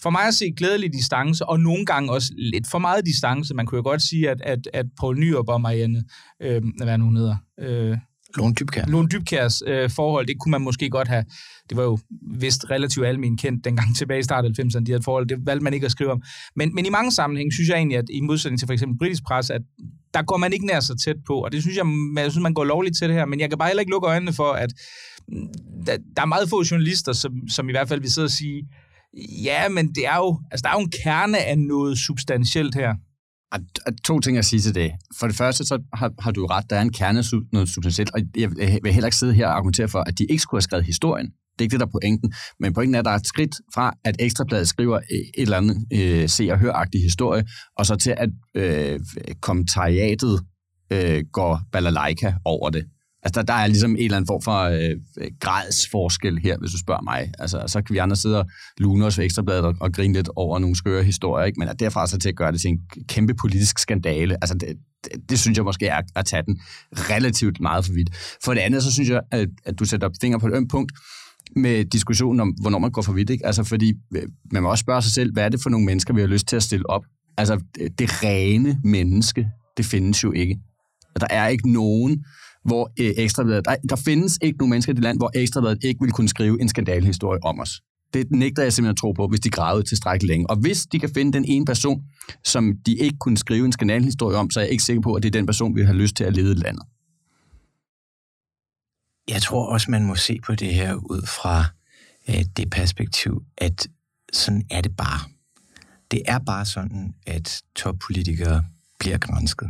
for 0.01 0.10
mig 0.10 0.28
at 0.28 0.34
se, 0.34 0.45
glædelig 0.58 0.93
distance, 0.93 1.45
og 1.45 1.60
nogle 1.60 1.86
gange 1.86 2.12
også 2.12 2.34
lidt 2.38 2.68
for 2.72 2.80
meget 2.80 3.06
distance. 3.06 3.54
Man 3.54 3.66
kunne 3.66 3.78
jo 3.78 3.84
godt 3.84 4.01
sige, 4.01 4.30
at, 4.30 4.41
at, 4.41 4.60
at 4.74 4.86
Poul 4.99 5.20
Nyrup 5.20 5.49
og 5.49 5.62
Marianne, 5.62 6.04
øh, 6.41 6.62
hvad 6.84 6.97
nu 6.97 7.04
hun 7.04 7.18
hedder, 7.18 7.36
øh, 7.60 7.97
Lone 8.38 8.54
Dybkær. 8.54 8.86
Lone 8.86 9.08
Dybkærs 9.08 9.62
øh, 9.68 9.89
forhold, 9.89 10.28
det 10.28 10.36
kunne 10.39 10.51
man 10.51 10.62
måske 10.62 10.89
godt 10.89 11.08
have, 11.08 11.26
det 11.70 11.78
var 11.78 11.84
jo 11.84 11.97
vist 12.39 12.70
relativt 12.70 13.06
almen 13.06 13.38
kendt 13.38 13.66
dengang 13.66 13.95
tilbage 13.97 14.20
i 14.20 14.24
starten 14.24 14.56
af 14.60 14.64
90'erne, 14.64 14.84
de 14.84 14.91
her 14.91 15.01
forhold, 15.01 15.28
det 15.28 15.38
valgte 15.45 15.64
man 15.64 15.74
ikke 15.74 15.86
at 15.86 15.91
skrive 15.91 16.12
om. 16.12 16.22
Men, 16.56 16.76
men 16.76 16.86
i 16.86 16.89
mange 16.89 17.12
sammenhænge 17.12 17.51
synes 17.51 17.70
jeg 17.70 17.78
egentlig, 17.78 17.97
at 17.97 18.06
i 18.10 18.22
modsætning 18.22 18.60
til 18.60 18.66
for 18.66 18.74
eksempel 18.74 18.97
britisk 18.97 19.24
presse, 19.24 19.54
at 19.54 19.62
der 20.14 20.22
går 20.22 20.38
man 20.38 20.53
ikke 20.53 20.66
nær 20.66 20.80
så 20.80 20.95
tæt 21.05 21.16
på, 21.28 21.34
og 21.34 21.51
det 21.51 21.62
synes 21.62 21.78
jeg, 21.78 21.86
jeg 22.16 22.32
synes, 22.32 22.43
man 22.43 22.53
går 22.53 22.64
lovligt 22.64 22.97
til 22.97 23.08
det 23.08 23.16
her, 23.16 23.26
men 23.26 23.39
jeg 23.39 23.49
kan 23.49 23.58
bare 23.58 23.70
heller 23.70 23.82
ikke 23.82 23.91
lukke 23.91 24.08
øjnene 24.08 24.34
for, 24.34 24.51
at 24.51 24.74
mm, 25.28 25.47
der, 25.86 25.97
der 26.16 26.22
er 26.22 26.26
meget 26.26 26.49
få 26.49 26.64
journalister, 26.72 27.14
som, 27.14 27.32
som 27.49 27.70
i 27.70 27.72
hvert 27.72 27.89
fald 27.89 28.01
vil 28.01 28.12
sidde 28.12 28.26
og 28.26 28.32
sige, 28.32 28.68
ja, 29.43 29.70
men 29.70 29.88
det 29.95 30.05
er 30.05 30.16
jo, 30.16 30.41
altså 30.51 30.62
der 30.64 30.70
er 30.70 30.74
jo 30.74 30.80
en 30.80 30.91
kerne 31.03 31.38
af 31.38 31.58
noget 31.58 31.97
substantielt 31.97 32.76
her. 32.76 32.93
at, 33.86 33.93
to 34.05 34.20
ting 34.20 34.38
at 34.38 34.45
sige 34.45 34.60
til 34.60 34.76
det. 34.76 34.91
For 35.20 35.28
det 35.28 35.36
første, 35.36 35.66
så 35.66 35.84
har, 35.93 36.12
har 36.20 36.32
du 36.32 36.45
ret, 36.45 36.70
der 36.70 36.76
er 36.76 36.82
en 36.82 36.93
kerne 36.93 37.24
noget 37.53 37.70
substantielt, 37.70 38.12
og 38.14 38.22
jeg 38.38 38.49
vil 38.84 38.93
heller 38.93 39.08
ikke 39.08 39.18
sidde 39.18 39.34
her 39.34 39.47
og 39.47 39.55
argumentere 39.55 39.88
for, 39.88 39.99
at 39.99 40.20
de 40.20 40.26
ikke 40.30 40.41
skulle 40.41 40.58
have 40.58 40.62
skrevet 40.62 40.86
historien. 40.86 41.32
Det 41.60 41.62
er 41.62 41.66
ikke 41.66 41.72
det, 41.74 41.80
der 41.80 41.86
er 41.86 41.99
pointen. 42.01 42.34
Men 42.60 42.74
pointen 42.74 42.95
er, 42.95 42.99
at 42.99 43.05
der 43.05 43.12
er 43.12 43.16
et 43.16 43.28
skridt 43.28 43.55
fra, 43.74 43.93
at 44.03 44.16
Ekstrabladet 44.20 44.68
skriver 44.68 44.95
øh, 44.95 45.18
et 45.18 45.41
eller 45.41 45.58
andet 45.58 45.86
øh, 45.93 46.30
se- 46.30 46.49
og 46.51 46.60
høragtig 46.60 47.01
historie, 47.01 47.43
og 47.78 47.86
så 47.86 47.95
til, 47.95 48.16
at 48.18 48.30
øh, 48.55 48.99
kommentariatet 49.41 50.41
øh, 50.91 51.24
går 51.32 51.62
balalaika 51.72 52.34
over 52.45 52.70
det. 52.70 52.86
Altså, 53.24 53.41
der, 53.41 53.45
der 53.45 53.53
er 53.53 53.68
ligesom 53.68 53.91
en 53.91 53.97
eller 53.97 54.18
anden 54.18 54.28
form 54.28 54.41
for 54.41 54.62
øh, 54.64 54.95
gradsforskel 55.39 56.39
her, 56.39 56.58
hvis 56.58 56.72
du 56.72 56.78
spørger 56.78 57.01
mig. 57.01 57.32
Altså, 57.39 57.64
så 57.68 57.82
kan 57.82 57.93
vi 57.93 57.97
andre 57.97 58.16
sidde 58.16 58.39
og 58.39 58.45
lune 58.78 59.05
os 59.05 59.18
ved 59.18 59.26
ekstrabladet 59.26 59.66
og, 59.66 59.76
og 59.82 59.93
grine 59.93 60.14
lidt 60.14 60.30
over 60.36 60.60
nogle 60.60 60.76
skøre 60.76 61.03
historier, 61.03 61.45
ikke? 61.45 61.60
men 61.60 61.70
at 61.70 61.80
derfra 61.80 62.08
så 62.08 62.18
til 62.18 62.30
at 62.30 62.36
gøre 62.36 62.51
det 62.51 62.62
til 62.62 62.70
en 62.70 62.80
kæmpe 63.08 63.34
politisk 63.34 63.80
skandale, 63.80 64.34
altså 64.34 64.53
det, 64.53 64.78
det, 65.03 65.30
det 65.30 65.39
synes 65.39 65.58
jeg 65.58 65.66
måske 65.66 65.88
er 65.88 66.01
at 66.16 66.26
tage 66.26 66.43
den 66.43 66.60
relativt 66.93 67.60
meget 67.60 67.86
for 67.86 67.93
vidt. 67.93 68.10
For 68.43 68.53
det 68.53 68.62
andet, 68.62 68.84
så 68.84 68.93
synes 68.93 69.10
jeg, 69.10 69.22
at, 69.32 69.47
at 69.66 69.80
du 69.80 69.86
sætter 69.86 70.10
fingre 70.22 70.39
på 70.39 70.47
et 70.47 70.53
ømt 70.55 70.70
punkt, 70.72 70.91
med 71.56 71.86
diskussionen 71.86 72.39
om, 72.39 72.50
hvornår 72.50 72.80
man 72.80 72.91
går 72.91 73.02
for 73.02 73.14
vidt. 73.14 73.30
Ikke? 73.30 73.45
Altså, 73.45 73.64
fordi 73.64 73.93
øh, 74.16 74.24
man 74.52 74.64
må 74.64 74.70
også 74.70 74.82
spørge 74.82 75.02
sig 75.02 75.12
selv, 75.12 75.34
hvad 75.34 75.45
er 75.45 75.50
det 75.50 75.60
for 75.64 75.70
nogle 75.70 75.86
mennesker, 75.86 76.14
vi 76.14 76.22
har 76.22 76.28
lyst 76.28 76.48
til 76.48 76.56
at 76.56 76.64
stille 76.64 76.89
op? 76.89 77.04
Altså, 77.38 77.62
det, 77.76 78.00
det 78.00 78.24
rene 78.24 78.80
menneske, 78.84 79.48
det 79.78 79.86
findes 79.86 80.24
jo 80.24 80.32
ikke. 80.32 80.60
Der 81.20 81.28
er 81.30 81.48
ikke 81.48 81.72
nogen, 81.72 82.26
hvor 82.66 82.91
øh, 83.00 83.12
Ekstrabladet... 83.18 83.66
Der, 83.66 83.76
der 83.89 83.95
findes 83.95 84.39
ikke 84.41 84.58
nogen 84.58 84.70
mennesker 84.70 84.93
i 84.93 84.95
det 84.95 85.04
land, 85.04 85.18
hvor 85.18 85.32
Ekstrabladet 85.36 85.84
ikke 85.84 86.02
vil 86.02 86.12
kunne 86.12 86.30
skrive 86.30 86.62
en 86.62 86.70
skandalhistorie 86.70 87.43
om 87.43 87.60
os. 87.60 87.82
Det 88.14 88.32
nægter 88.32 88.64
jeg 88.64 88.74
simpelthen 88.74 88.91
at 88.91 88.98
tro 88.98 89.12
på, 89.12 89.28
hvis 89.28 89.39
de 89.39 89.50
gravede 89.50 89.84
tilstrækkeligt 89.84 90.32
længe. 90.32 90.50
Og 90.50 90.56
hvis 90.56 90.86
de 90.86 91.00
kan 91.00 91.10
finde 91.14 91.34
den 91.34 91.45
ene 91.45 91.66
person, 91.66 92.02
som 92.45 92.74
de 92.86 92.95
ikke 92.95 93.18
kunne 93.20 93.38
skrive 93.38 93.66
en 93.66 93.72
skandalhistorie 93.72 94.38
om, 94.38 94.50
så 94.50 94.60
er 94.60 94.64
jeg 94.64 94.72
ikke 94.72 94.84
sikker 94.84 95.02
på, 95.02 95.14
at 95.14 95.24
det 95.24 95.30
er 95.30 95.39
den 95.39 95.45
person, 95.45 95.76
vi 95.76 95.84
har 95.84 95.93
lyst 95.93 96.16
til 96.16 96.24
at 96.24 96.36
lede 96.36 96.56
landet. 96.56 96.84
Jeg 99.28 99.41
tror 99.41 99.65
også, 99.65 99.91
man 99.91 100.03
må 100.03 100.15
se 100.15 100.39
på 100.45 100.55
det 100.55 100.73
her 100.73 100.93
ud 100.93 101.28
fra 101.28 101.65
øh, 102.30 102.45
det 102.57 102.69
perspektiv, 102.69 103.43
at 103.57 103.88
sådan 104.34 104.63
er 104.71 104.82
det 104.82 104.97
bare. 104.97 105.19
Det 106.11 106.21
er 106.25 106.39
bare 106.39 106.65
sådan, 106.65 107.13
at 107.25 107.61
toppolitikere 107.75 108.65
bliver 108.99 109.17
grænsket. 109.17 109.69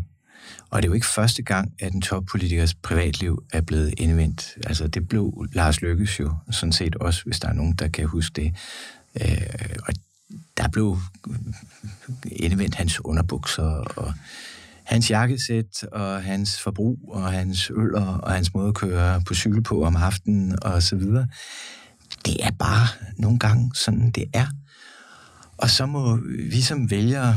Og 0.70 0.82
det 0.82 0.88
er 0.88 0.90
jo 0.90 0.94
ikke 0.94 1.08
første 1.08 1.44
gang, 1.44 1.74
at 1.80 1.94
en 1.94 2.02
toppolitikers 2.02 2.74
privatliv 2.74 3.44
er 3.54 3.62
blevet 3.62 3.94
indvendt. 3.98 4.58
Altså, 4.66 4.88
det 4.88 5.08
blev 5.08 5.46
Lars 5.54 5.82
Lykkes 5.82 6.20
jo 6.20 6.34
sådan 6.52 6.74
set 6.74 6.96
også, 6.96 7.24
hvis 7.26 7.40
der 7.40 7.48
er 7.48 7.54
nogen, 7.54 7.74
der 7.74 7.88
kan 7.88 8.06
huske 8.06 8.42
det. 8.42 8.56
Øh, 9.22 9.76
og 9.88 9.94
der 10.58 10.68
blev 10.68 10.98
indvendt 12.32 12.76
hans 12.76 13.06
underbukser 13.06 13.64
og 13.64 14.14
hans 14.88 15.12
jakkesæt 15.12 15.84
og 15.92 16.24
hans 16.24 16.62
forbrug 16.62 17.00
og 17.08 17.32
hans 17.32 17.72
øl 17.76 17.96
og 17.96 18.32
hans 18.32 18.54
måde 18.54 18.68
at 18.68 18.76
køre 18.76 19.22
på 19.22 19.34
cykel 19.34 19.64
på 19.64 19.84
om 19.84 19.96
aftenen 19.96 20.64
og 20.64 20.84
så 20.84 20.96
videre. 20.96 21.28
Det 22.26 22.46
er 22.46 22.52
bare 22.52 22.88
nogle 23.18 23.40
gange 23.40 23.72
sådan, 23.76 24.12
det 24.12 24.26
er. 24.34 24.48
Og 25.58 25.70
så 25.70 25.86
må 25.86 26.20
vi 26.50 26.62
som 26.62 26.92
vælgere 26.92 27.36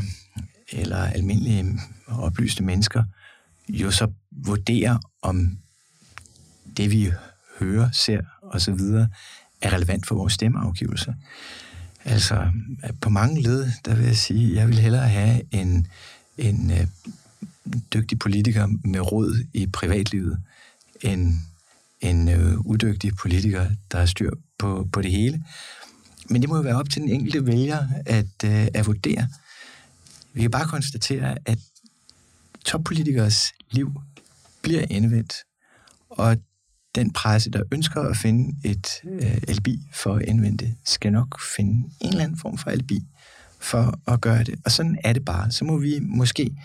eller 0.72 0.98
almindelige 1.04 1.78
oplyste 2.08 2.62
mennesker 2.62 3.04
jo 3.68 3.90
så 3.90 4.08
vurdere, 4.30 5.00
om 5.22 5.58
det 6.76 6.90
vi 6.90 7.12
hører, 7.58 7.90
ser 7.90 8.20
og 8.42 8.60
så 8.60 8.72
videre 8.72 9.08
er 9.62 9.72
relevant 9.72 10.06
for 10.06 10.14
vores 10.14 10.32
stemmeafgivelse. 10.32 11.14
Altså, 12.04 12.50
på 13.00 13.10
mange 13.10 13.42
led, 13.42 13.70
der 13.84 13.94
vil 13.94 14.06
jeg 14.06 14.16
sige, 14.16 14.50
at 14.50 14.56
jeg 14.56 14.68
vil 14.68 14.78
hellere 14.78 15.08
have 15.08 15.42
en, 15.52 15.86
en 16.38 16.70
øh, 16.70 16.86
dygtig 17.92 18.18
politiker 18.18 18.66
med 18.84 19.00
råd 19.12 19.44
i 19.54 19.66
privatlivet, 19.66 20.38
end 21.00 21.34
en 22.00 22.28
øh, 22.28 22.58
udygtig 22.66 23.16
politiker, 23.16 23.70
der 23.92 23.98
har 23.98 24.06
styr 24.06 24.30
på, 24.58 24.88
på 24.92 25.02
det 25.02 25.10
hele. 25.10 25.44
Men 26.30 26.42
det 26.42 26.48
må 26.48 26.56
jo 26.56 26.62
være 26.62 26.76
op 26.76 26.90
til 26.90 27.02
den 27.02 27.10
enkelte 27.10 27.46
vælger 27.46 27.88
at, 28.06 28.44
øh, 28.44 28.68
at 28.74 28.86
vurdere. 28.86 29.28
Vi 30.32 30.40
kan 30.40 30.50
bare 30.50 30.66
konstatere, 30.66 31.36
at 31.46 31.58
toppolitikers 32.64 33.52
liv 33.70 34.00
bliver 34.62 34.84
indvendt, 34.90 35.34
og 36.10 36.36
den 36.94 37.12
presse, 37.12 37.50
der 37.50 37.62
ønsker 37.72 38.00
at 38.00 38.16
finde 38.16 38.56
et 38.64 38.88
øh, 39.04 39.38
alibi 39.48 39.80
for 39.92 40.14
at 40.14 40.22
indvende, 40.22 40.74
skal 40.84 41.12
nok 41.12 41.40
finde 41.56 41.90
en 42.00 42.08
eller 42.08 42.24
anden 42.24 42.38
form 42.38 42.58
for 42.58 42.70
alibi 42.70 43.00
for 43.60 44.00
at 44.12 44.20
gøre 44.20 44.44
det. 44.44 44.60
Og 44.64 44.70
sådan 44.70 44.98
er 45.04 45.12
det 45.12 45.24
bare. 45.24 45.50
Så 45.50 45.64
må 45.64 45.78
vi 45.78 45.98
måske 46.00 46.56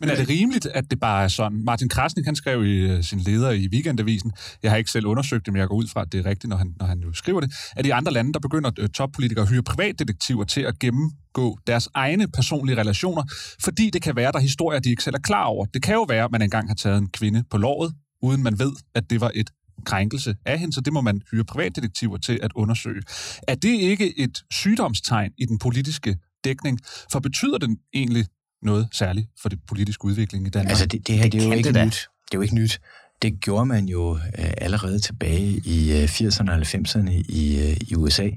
men 0.00 0.08
er 0.08 0.16
det 0.16 0.28
rimeligt, 0.28 0.66
at 0.66 0.90
det 0.90 1.00
bare 1.00 1.24
er 1.24 1.28
sådan? 1.28 1.64
Martin 1.64 1.88
Krasnik, 1.88 2.24
han 2.24 2.36
skrev 2.36 2.64
i 2.64 2.76
øh, 2.76 3.02
sin 3.02 3.18
leder 3.18 3.50
i 3.50 3.68
Weekendavisen, 3.72 4.32
jeg 4.62 4.70
har 4.70 4.78
ikke 4.78 4.90
selv 4.90 5.06
undersøgt 5.06 5.46
det, 5.46 5.52
men 5.52 5.60
jeg 5.60 5.68
går 5.68 5.76
ud 5.76 5.86
fra, 5.86 6.02
at 6.02 6.12
det 6.12 6.26
er 6.26 6.30
rigtigt, 6.30 6.48
når 6.48 6.56
han, 6.56 6.74
når 6.78 6.86
han 6.86 6.98
nu 6.98 7.12
skriver 7.12 7.40
det, 7.40 7.52
at 7.76 7.86
i 7.86 7.90
andre 7.90 8.12
lande, 8.12 8.32
der 8.32 8.38
begynder 8.38 8.70
øh, 8.78 8.88
toppolitikere 8.88 9.42
at 9.42 9.50
hyre 9.50 9.62
privatdetektiver 9.62 10.44
til 10.44 10.60
at 10.60 10.78
gennemgå 10.78 11.58
deres 11.66 11.88
egne 11.94 12.28
personlige 12.28 12.76
relationer, 12.80 13.22
fordi 13.60 13.90
det 13.90 14.02
kan 14.02 14.16
være, 14.16 14.32
der 14.32 14.38
er 14.38 14.42
historier, 14.42 14.80
de 14.80 14.90
ikke 14.90 15.02
selv 15.02 15.14
er 15.14 15.20
klar 15.20 15.44
over. 15.44 15.66
Det 15.66 15.82
kan 15.82 15.94
jo 15.94 16.02
være, 16.02 16.24
at 16.24 16.30
man 16.30 16.42
engang 16.42 16.68
har 16.68 16.74
taget 16.74 16.98
en 16.98 17.08
kvinde 17.08 17.44
på 17.50 17.58
låret, 17.58 17.94
uden 18.22 18.42
man 18.42 18.58
ved, 18.58 18.72
at 18.94 19.10
det 19.10 19.20
var 19.20 19.30
et 19.34 19.50
krænkelse 19.84 20.36
af 20.46 20.58
hende, 20.58 20.74
så 20.74 20.80
det 20.80 20.92
må 20.92 21.00
man 21.00 21.22
hyre 21.30 21.44
privatdetektiver 21.44 22.16
til 22.16 22.38
at 22.42 22.50
undersøge. 22.54 23.02
Er 23.48 23.54
det 23.54 23.68
ikke 23.68 24.18
et 24.18 24.38
sygdomstegn 24.50 25.32
i 25.38 25.44
den 25.44 25.58
politiske 25.58 26.16
dækning? 26.44 26.80
For 27.12 27.20
betyder 27.20 27.58
den 27.58 27.78
egentlig 27.94 28.26
noget 28.66 28.88
særligt 28.92 29.28
for 29.42 29.48
det 29.48 29.58
politiske 29.68 30.04
udvikling 30.04 30.46
i 30.46 30.50
Danmark. 30.50 30.70
Altså 30.70 30.86
det, 30.86 31.06
det 31.06 31.14
her, 31.14 31.22
det, 31.22 31.32
det 31.32 31.42
er 31.42 31.46
jo 31.46 31.52
ikke 31.52 31.72
det 31.72 31.86
nyt. 31.86 32.08
Det 32.24 32.34
er 32.34 32.38
jo 32.38 32.40
ikke 32.40 32.54
nyt. 32.54 32.80
Det 33.22 33.40
gjorde 33.40 33.66
man 33.66 33.84
jo 33.84 34.14
øh, 34.38 34.50
allerede 34.58 34.98
tilbage 34.98 35.60
i 35.64 35.92
øh, 35.92 36.04
80'erne 36.04 36.50
og 36.50 36.58
90'erne 36.58 37.10
i, 37.10 37.70
øh, 37.70 37.76
i 37.88 37.94
USA. 37.94 38.30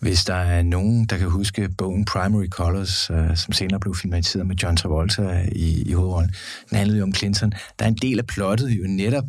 Hvis 0.00 0.24
der 0.24 0.34
er 0.34 0.62
nogen, 0.62 1.04
der 1.04 1.18
kan 1.18 1.30
huske 1.30 1.68
bogen 1.78 2.04
Primary 2.04 2.46
Colors, 2.46 3.10
øh, 3.10 3.36
som 3.36 3.52
senere 3.52 3.80
blev 3.80 3.94
filmatiseret 3.94 4.46
med 4.46 4.56
John 4.56 4.76
Travolta 4.76 5.48
i, 5.52 5.82
i 5.82 5.92
hovedrollen, 5.92 6.34
den 6.70 6.78
handlede 6.78 6.98
jo 6.98 7.04
om 7.04 7.14
Clinton. 7.14 7.52
Der 7.78 7.84
er 7.84 7.88
en 7.88 7.94
del 8.02 8.18
af 8.18 8.26
plottet 8.26 8.68
jo 8.68 8.84
netop, 8.86 9.24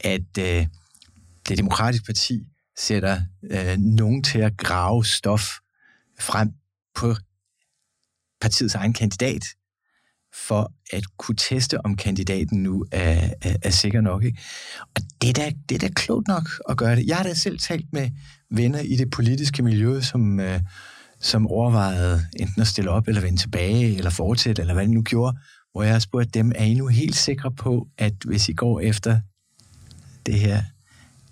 at 0.00 0.38
øh, 0.38 0.66
det 1.48 1.58
demokratiske 1.58 2.06
parti 2.06 2.46
sætter 2.78 3.20
øh, 3.50 3.76
nogen 3.78 4.22
til 4.22 4.38
at 4.38 4.56
grave 4.56 5.04
stof 5.04 5.50
frem 6.20 6.52
på 6.94 7.14
partiets 8.40 8.74
egen 8.74 8.92
kandidat, 8.92 9.44
for 10.34 10.72
at 10.92 11.04
kunne 11.18 11.36
teste, 11.36 11.84
om 11.86 11.96
kandidaten 11.96 12.62
nu 12.62 12.84
er, 12.92 13.30
er, 13.42 13.56
er 13.62 13.70
sikker 13.70 14.00
nok. 14.00 14.24
Ikke? 14.24 14.38
Og 14.96 15.02
det 15.22 15.28
er, 15.28 15.32
da, 15.32 15.52
det 15.68 15.74
er 15.74 15.88
da 15.88 15.94
klogt 15.94 16.28
nok 16.28 16.48
at 16.68 16.76
gøre 16.76 16.96
det. 16.96 17.06
Jeg 17.06 17.16
har 17.16 17.24
da 17.24 17.34
selv 17.34 17.58
talt 17.58 17.92
med 17.92 18.10
venner 18.50 18.80
i 18.80 18.96
det 18.96 19.10
politiske 19.10 19.62
miljø, 19.62 20.00
som, 20.00 20.40
øh, 20.40 20.60
som 21.20 21.46
overvejede 21.46 22.26
enten 22.40 22.62
at 22.62 22.68
stille 22.68 22.90
op, 22.90 23.08
eller 23.08 23.20
vende 23.20 23.40
tilbage, 23.40 23.96
eller 23.96 24.10
fortsætte, 24.10 24.62
eller 24.62 24.74
hvad 24.74 24.86
de 24.86 24.94
nu 24.94 25.02
gjorde, 25.02 25.38
hvor 25.72 25.82
jeg 25.82 25.92
har 25.92 25.98
spurgt 25.98 26.34
dem, 26.34 26.52
er 26.54 26.64
I 26.64 26.74
nu 26.74 26.86
helt 26.86 27.16
sikre 27.16 27.50
på, 27.52 27.88
at 27.98 28.14
hvis 28.24 28.48
I 28.48 28.52
går 28.52 28.80
efter 28.80 29.20
det 30.26 30.34
her 30.34 30.62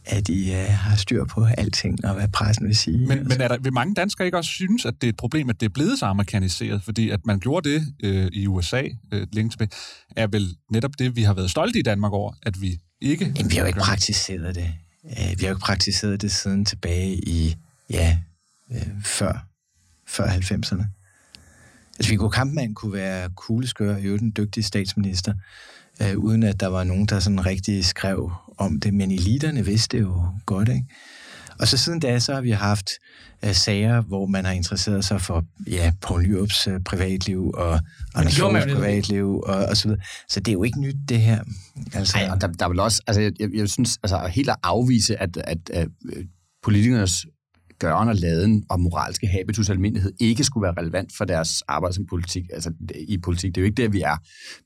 at 0.05 0.29
I 0.29 0.51
uh, 0.51 0.57
har 0.57 0.97
styr 0.97 1.25
på 1.25 1.47
alting, 1.59 2.05
og 2.05 2.15
hvad 2.15 2.29
pressen 2.29 2.67
vil 2.67 2.77
sige. 2.77 2.99
Men, 2.99 3.29
men 3.29 3.41
er 3.41 3.49
der, 3.49 3.59
vil 3.59 3.73
mange 3.73 3.95
danskere 3.95 4.27
ikke 4.27 4.39
også 4.39 4.51
synes, 4.51 4.85
at 4.85 4.95
det 5.01 5.07
er 5.07 5.09
et 5.09 5.17
problem, 5.17 5.51
at 5.51 5.61
det 5.61 5.67
er 5.67 5.71
blevet 5.71 5.99
så 5.99 6.07
amerikaniseret? 6.07 6.83
Fordi 6.83 7.11
at 7.11 7.27
man 7.27 7.41
gjorde 7.41 7.71
det 7.71 7.95
øh, 8.03 8.31
i 8.33 8.47
USA 8.47 8.83
øh, 9.13 9.27
længe 9.33 9.51
tilbage, 9.51 9.71
er 10.17 10.27
vel 10.27 10.57
netop 10.71 10.91
det, 10.99 11.17
vi 11.17 11.23
har 11.23 11.35
været 11.35 11.51
stolte 11.51 11.79
i 11.79 11.83
Danmark 11.83 12.13
over, 12.13 12.33
at 12.43 12.61
vi 12.61 12.81
ikke... 13.01 13.33
Jamen, 13.37 13.51
vi 13.51 13.57
har 13.57 13.63
jo 13.63 13.67
ikke 13.67 13.81
praktiseret 13.81 14.55
det. 14.55 14.75
Uh, 15.05 15.11
vi 15.11 15.45
har 15.45 15.49
jo 15.49 15.55
ikke 15.55 15.65
praktiseret 15.65 16.23
det 16.23 16.33
siden 16.33 16.65
tilbage 16.65 17.15
i, 17.15 17.57
ja, 17.91 18.19
uh, 18.71 19.03
før, 19.05 19.47
før 20.09 20.27
90'erne. 20.27 20.85
Altså, 21.99 22.11
Viggo 22.11 22.29
Kampmann 22.29 22.75
kunne 22.75 22.93
være 22.93 23.31
kugleskør, 23.37 23.97
jo 23.97 24.17
den 24.17 24.33
dygtige 24.37 24.65
statsminister, 24.65 25.35
øh, 26.03 26.19
uden 26.19 26.43
at 26.43 26.61
der 26.61 26.67
var 26.67 26.85
nogen, 26.85 27.07
der 27.07 27.21
sådan 27.21 27.47
rigtig 27.47 27.85
skrev 27.85 28.33
om 28.65 28.81
det, 28.81 28.95
men 28.95 29.11
eliterne 29.11 29.65
vidste 29.65 29.97
det 29.97 30.03
jo 30.03 30.27
godt, 30.47 30.69
ikke? 30.69 30.85
Og 31.61 31.69
så 31.69 31.77
siden 31.77 32.01
da, 32.01 32.19
så 32.19 32.35
har 32.35 32.41
vi 32.41 32.51
haft 32.51 32.91
uh, 33.47 33.53
sager, 33.53 34.01
hvor 34.01 34.27
man 34.27 34.45
har 34.45 34.53
interesseret 34.53 35.05
sig 35.05 35.21
for 35.21 35.45
ja, 35.67 35.93
Paul 36.03 36.23
Nyrups 36.23 36.69
uh, 36.69 36.75
privatliv 36.85 37.51
og 37.55 37.81
Anders 38.15 38.39
Foghs 38.39 38.65
privatliv 38.65 39.43
og, 39.47 39.57
og 39.57 39.77
så 39.77 39.89
videre. 39.89 40.03
Så 40.29 40.41
det 40.41 40.49
er 40.49 40.53
jo 40.53 40.63
ikke 40.63 40.81
nyt, 40.81 40.97
det 41.09 41.21
her. 41.21 41.45
Altså, 41.93 42.19
Ej, 42.19 42.31
og 42.31 42.41
der, 42.41 42.47
der 42.47 42.69
vil 42.69 42.81
også, 42.81 43.03
altså 43.07 43.21
jeg, 43.21 43.33
jeg 43.55 43.69
synes, 43.69 43.99
altså 44.03 44.27
helt 44.27 44.51
at 44.51 44.57
afvise, 44.63 45.17
at, 45.17 45.37
at, 45.37 45.71
at 45.71 45.89
politikernes 46.63 47.27
gøren 47.83 48.09
og 48.09 48.15
laden 48.15 48.65
og 48.71 48.81
moralske 48.81 49.27
habitus 49.27 49.71
almindelighed 49.71 50.13
ikke 50.21 50.45
skulle 50.45 50.63
være 50.63 50.75
relevant 50.79 51.13
for 51.17 51.25
deres 51.25 51.63
arbejde 51.69 51.95
som 51.95 52.07
politik, 52.07 52.45
altså 52.53 52.73
i 53.09 53.19
politik. 53.19 53.55
Det 53.55 53.61
er 53.61 53.63
jo 53.63 53.67
ikke 53.67 53.83
det, 53.83 53.93
vi 53.93 54.01
er. 54.01 54.17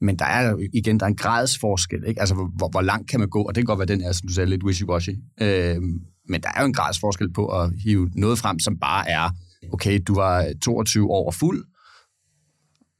Men 0.00 0.18
der 0.18 0.24
er 0.24 0.50
jo 0.50 0.58
igen, 0.72 1.00
der 1.00 1.06
er 1.06 1.10
en 1.10 1.16
gradsforskel, 1.16 1.98
ikke? 2.06 2.20
Altså, 2.20 2.34
hvor, 2.34 2.68
hvor 2.68 2.80
langt 2.80 3.10
kan 3.10 3.20
man 3.20 3.28
gå? 3.28 3.42
Og 3.42 3.54
det 3.54 3.60
kan 3.60 3.66
godt 3.66 3.78
være, 3.78 3.96
den 3.96 4.02
er, 4.02 4.12
som 4.12 4.28
du 4.28 4.34
sagde, 4.34 4.50
lidt 4.50 4.64
wishy-washy. 4.64 5.44
Øh, 5.44 5.82
men 6.28 6.40
der 6.42 6.48
er 6.56 6.60
jo 6.60 6.66
en 6.66 6.72
gradsforskel 6.72 7.32
på 7.32 7.46
at 7.46 7.70
hive 7.84 8.10
noget 8.14 8.38
frem, 8.38 8.58
som 8.58 8.78
bare 8.78 9.08
er, 9.08 9.30
okay, 9.72 10.00
du 10.06 10.14
var 10.14 10.52
22 10.62 11.10
år 11.10 11.30
fuld, 11.30 11.64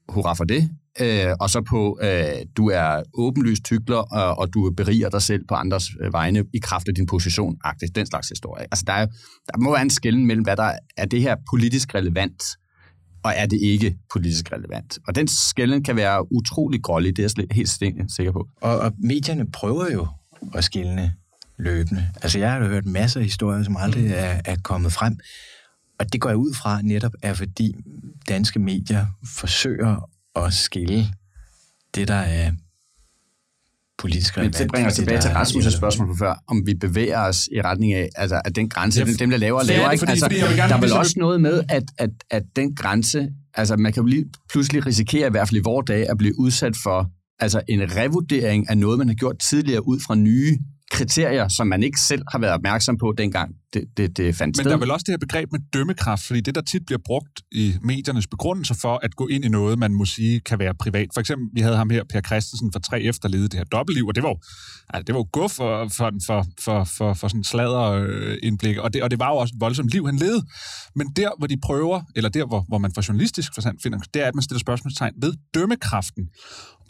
hurra 0.09 0.33
for 0.33 0.43
det, 0.43 0.69
øh, 0.99 1.33
og 1.39 1.49
så 1.49 1.61
på, 1.61 1.99
øh, 2.01 2.27
du 2.57 2.69
er 2.69 3.03
åbenlyst 3.13 3.63
tykler, 3.63 3.97
og, 3.97 4.37
og 4.39 4.53
du 4.53 4.73
beriger 4.77 5.09
dig 5.09 5.21
selv 5.21 5.43
på 5.47 5.55
andres 5.55 5.89
øh, 6.01 6.13
vegne 6.13 6.43
i 6.53 6.59
kraft 6.59 6.87
af 6.87 6.95
din 6.95 7.05
position, 7.05 7.57
agtigt, 7.63 7.95
den 7.95 8.05
slags 8.05 8.29
historie. 8.29 8.63
Altså, 8.63 8.83
der, 8.87 8.93
er, 8.93 9.05
der 9.47 9.57
må 9.57 9.71
være 9.71 9.81
en 9.81 9.89
skælden 9.89 10.25
mellem, 10.25 10.43
hvad 10.43 10.57
der 10.57 10.71
er 10.97 11.05
det 11.05 11.21
her 11.21 11.35
politisk 11.49 11.95
relevant, 11.95 12.43
og 13.23 13.33
er 13.35 13.45
det 13.45 13.61
ikke 13.61 13.97
politisk 14.13 14.51
relevant. 14.51 14.99
Og 15.07 15.15
den 15.15 15.27
skælden 15.27 15.83
kan 15.83 15.95
være 15.95 16.33
utrolig 16.33 16.83
grålig, 16.83 17.17
det 17.17 17.25
er 17.25 17.33
jeg 17.37 17.47
helt 17.51 17.69
sikker 18.11 18.31
på. 18.31 18.47
Og, 18.61 18.79
og 18.79 18.93
medierne 19.03 19.51
prøver 19.51 19.91
jo 19.93 20.07
at 20.53 20.63
skille 20.63 21.13
løbende. 21.59 22.09
Altså, 22.21 22.39
jeg 22.39 22.51
har 22.51 22.67
hørt 22.67 22.85
masser 22.85 23.19
af 23.19 23.23
historier, 23.25 23.63
som 23.63 23.77
aldrig 23.79 24.03
mm. 24.03 24.11
er, 24.15 24.41
er 24.45 24.55
kommet 24.63 24.91
frem. 24.91 25.19
Og 25.99 26.13
det 26.13 26.21
går 26.21 26.29
jeg 26.29 26.37
ud 26.37 26.53
fra 26.53 26.81
netop 26.81 27.11
er, 27.23 27.33
fordi 27.33 27.75
danske 28.29 28.59
medier 28.59 29.05
forsøger 29.25 30.09
at 30.45 30.53
skille 30.53 31.05
det, 31.95 32.07
der 32.07 32.13
er 32.13 32.51
politisk 33.97 34.37
relevant. 34.37 34.55
Men 34.55 34.63
det 34.63 34.71
bringer 34.71 34.89
os 34.89 34.95
tilbage 34.95 35.21
til 35.21 35.29
Rasmus' 35.29 35.77
spørgsmål 35.77 36.07
på 36.07 36.15
før, 36.15 36.43
om 36.47 36.65
vi 36.65 36.73
bevæger 36.73 37.19
os 37.19 37.49
i 37.51 37.61
retning 37.61 37.93
af, 37.93 38.09
altså, 38.15 38.41
at 38.45 38.55
den 38.55 38.69
grænse, 38.69 38.99
ja, 38.99 39.13
dem 39.13 39.29
der 39.29 39.37
laver 39.37 39.59
og 39.59 39.65
laver, 39.65 39.91
ikke? 39.91 39.99
Fordi, 39.99 40.11
altså, 40.11 40.25
fordi 40.25 40.39
der 40.39 40.75
er 40.75 40.79
vel 40.81 40.93
også 40.93 41.13
noget 41.17 41.41
med, 41.41 41.63
at, 41.69 41.83
at, 41.97 42.09
at 42.29 42.43
den 42.55 42.75
grænse, 42.75 43.29
altså 43.53 43.75
man 43.75 43.93
kan 43.93 44.03
jo 44.03 44.07
lige 44.07 44.25
pludselig 44.49 44.85
risikere, 44.85 45.27
i 45.27 45.31
hvert 45.31 45.47
fald 45.47 45.59
i 45.59 45.63
vores 45.63 45.85
dag, 45.87 46.09
at 46.09 46.17
blive 46.17 46.39
udsat 46.39 46.75
for 46.83 47.09
altså 47.39 47.61
en 47.67 47.95
revurdering 47.95 48.69
af 48.69 48.77
noget, 48.77 48.97
man 48.97 49.07
har 49.07 49.15
gjort 49.15 49.39
tidligere 49.39 49.87
ud 49.87 49.99
fra 50.07 50.15
nye 50.15 50.57
kriterier, 50.91 51.47
som 51.47 51.67
man 51.67 51.83
ikke 51.83 51.99
selv 51.99 52.21
har 52.31 52.39
været 52.39 52.53
opmærksom 52.53 52.97
på, 52.97 53.13
dengang 53.17 53.55
det, 53.73 53.83
det, 53.97 54.17
det 54.17 54.35
fandt 54.35 54.57
Men 54.57 54.63
sted. 54.63 54.71
der 54.71 54.77
er 54.77 54.79
vel 54.79 54.91
også 54.91 55.03
det 55.07 55.11
her 55.13 55.17
begreb 55.17 55.51
med 55.51 55.59
dømmekraft, 55.73 56.23
fordi 56.23 56.41
det, 56.41 56.55
der 56.55 56.61
tit 56.61 56.85
bliver 56.85 56.99
brugt 57.05 57.41
i 57.51 57.75
mediernes 57.81 58.27
begrundelse 58.27 58.75
for 58.75 58.99
at 59.03 59.15
gå 59.15 59.27
ind 59.27 59.45
i 59.45 59.47
noget, 59.47 59.79
man 59.79 59.93
må 59.93 60.05
sige 60.05 60.39
kan 60.39 60.59
være 60.59 60.75
privat. 60.75 61.07
For 61.13 61.19
eksempel, 61.19 61.47
vi 61.53 61.61
havde 61.61 61.77
ham 61.77 61.89
her, 61.89 62.03
Per 62.03 62.21
Christensen 62.21 62.73
fra 62.73 62.79
3 62.79 63.01
efter 63.01 63.29
det 63.29 63.53
her 63.53 63.63
dobbeltliv, 63.63 64.07
og 64.07 64.15
det 64.15 64.23
var 64.23 64.29
jo, 64.29 64.37
altså, 64.89 65.03
det 65.03 65.15
var 65.15 65.19
jo 65.19 65.27
guf 65.31 65.51
for, 65.51 65.87
for, 65.87 66.11
for, 66.27 66.45
for, 66.59 66.83
for, 66.83 67.13
for 67.13 67.27
sådan 67.27 67.43
sladder 67.43 67.87
indblik, 68.43 68.77
og 68.77 68.93
det, 68.93 69.03
og 69.03 69.11
det 69.11 69.19
var 69.19 69.29
jo 69.29 69.35
også 69.35 69.53
et 69.55 69.61
voldsomt 69.61 69.89
liv, 69.89 70.05
han 70.05 70.15
levede. 70.15 70.43
Men 70.95 71.07
der, 71.15 71.29
hvor 71.37 71.47
de 71.47 71.57
prøver, 71.63 72.01
eller 72.15 72.29
der, 72.29 72.45
hvor, 72.45 72.65
hvor 72.67 72.77
man 72.77 72.91
fra 72.95 73.03
journalistisk 73.07 73.53
forstand 73.53 73.77
finder, 73.83 73.99
det 74.13 74.21
er, 74.21 74.27
at 74.27 74.35
man 74.35 74.41
stiller 74.41 74.59
spørgsmålstegn 74.59 75.13
ved 75.21 75.33
dømmekraften. 75.53 76.29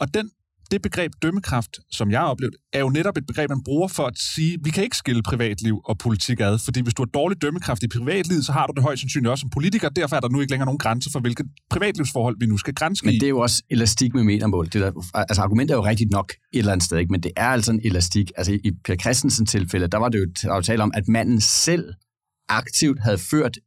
Og 0.00 0.14
den 0.14 0.30
det 0.70 0.82
begreb 0.82 1.12
dømmekraft, 1.22 1.78
som 1.90 2.10
jeg 2.10 2.20
har 2.20 2.26
oplevet, 2.26 2.54
er 2.72 2.80
jo 2.80 2.88
netop 2.88 3.16
et 3.16 3.26
begreb, 3.26 3.48
man 3.50 3.62
bruger 3.64 3.88
for 3.88 4.02
at 4.02 4.18
sige, 4.18 4.58
vi 4.64 4.70
kan 4.70 4.84
ikke 4.84 4.96
skille 4.96 5.22
privatliv 5.22 5.80
og 5.84 5.98
politik 5.98 6.40
ad, 6.40 6.58
fordi 6.58 6.80
hvis 6.80 6.94
du 6.94 7.02
har 7.02 7.06
dårlig 7.06 7.42
dømmekraft 7.42 7.82
i 7.82 7.88
privatlivet, 7.88 8.46
så 8.46 8.52
har 8.52 8.66
du 8.66 8.72
det 8.76 8.82
højst 8.82 9.00
sandsynligt 9.00 9.30
også 9.30 9.40
som 9.40 9.50
politiker, 9.50 9.88
derfor 9.88 10.16
er 10.16 10.20
der 10.20 10.28
nu 10.28 10.40
ikke 10.40 10.52
længere 10.52 10.66
nogen 10.66 10.78
grænse 10.78 11.10
for, 11.12 11.20
hvilket 11.20 11.46
privatlivsforhold 11.70 12.36
vi 12.40 12.46
nu 12.46 12.56
skal 12.56 12.74
grænse 12.74 13.06
Men 13.06 13.14
det 13.14 13.22
er 13.22 13.28
jo 13.28 13.38
også 13.38 13.62
elastik 13.70 14.14
med 14.14 14.24
metermål. 14.24 14.64
Det 14.64 14.74
der, 14.74 14.92
altså 15.14 15.42
argumentet 15.42 15.74
er 15.74 15.78
jo 15.78 15.84
rigtigt 15.84 16.10
nok 16.10 16.32
et 16.52 16.58
eller 16.58 16.72
andet 16.72 16.84
sted, 16.84 16.98
ikke? 16.98 17.12
men 17.12 17.22
det 17.22 17.32
er 17.36 17.46
altså 17.46 17.72
en 17.72 17.80
elastik. 17.84 18.30
Altså 18.36 18.52
i 18.52 18.70
Per 18.84 18.96
Christensen 18.96 19.46
tilfælde, 19.46 19.86
der 19.86 19.98
var 19.98 20.08
det 20.08 20.18
jo 20.18 20.26
der 20.42 20.60
tale 20.60 20.82
om, 20.82 20.92
at 20.94 21.08
manden 21.08 21.40
selv 21.40 21.94
aktivt 22.48 23.00
havde 23.00 23.18
ført 23.18 23.58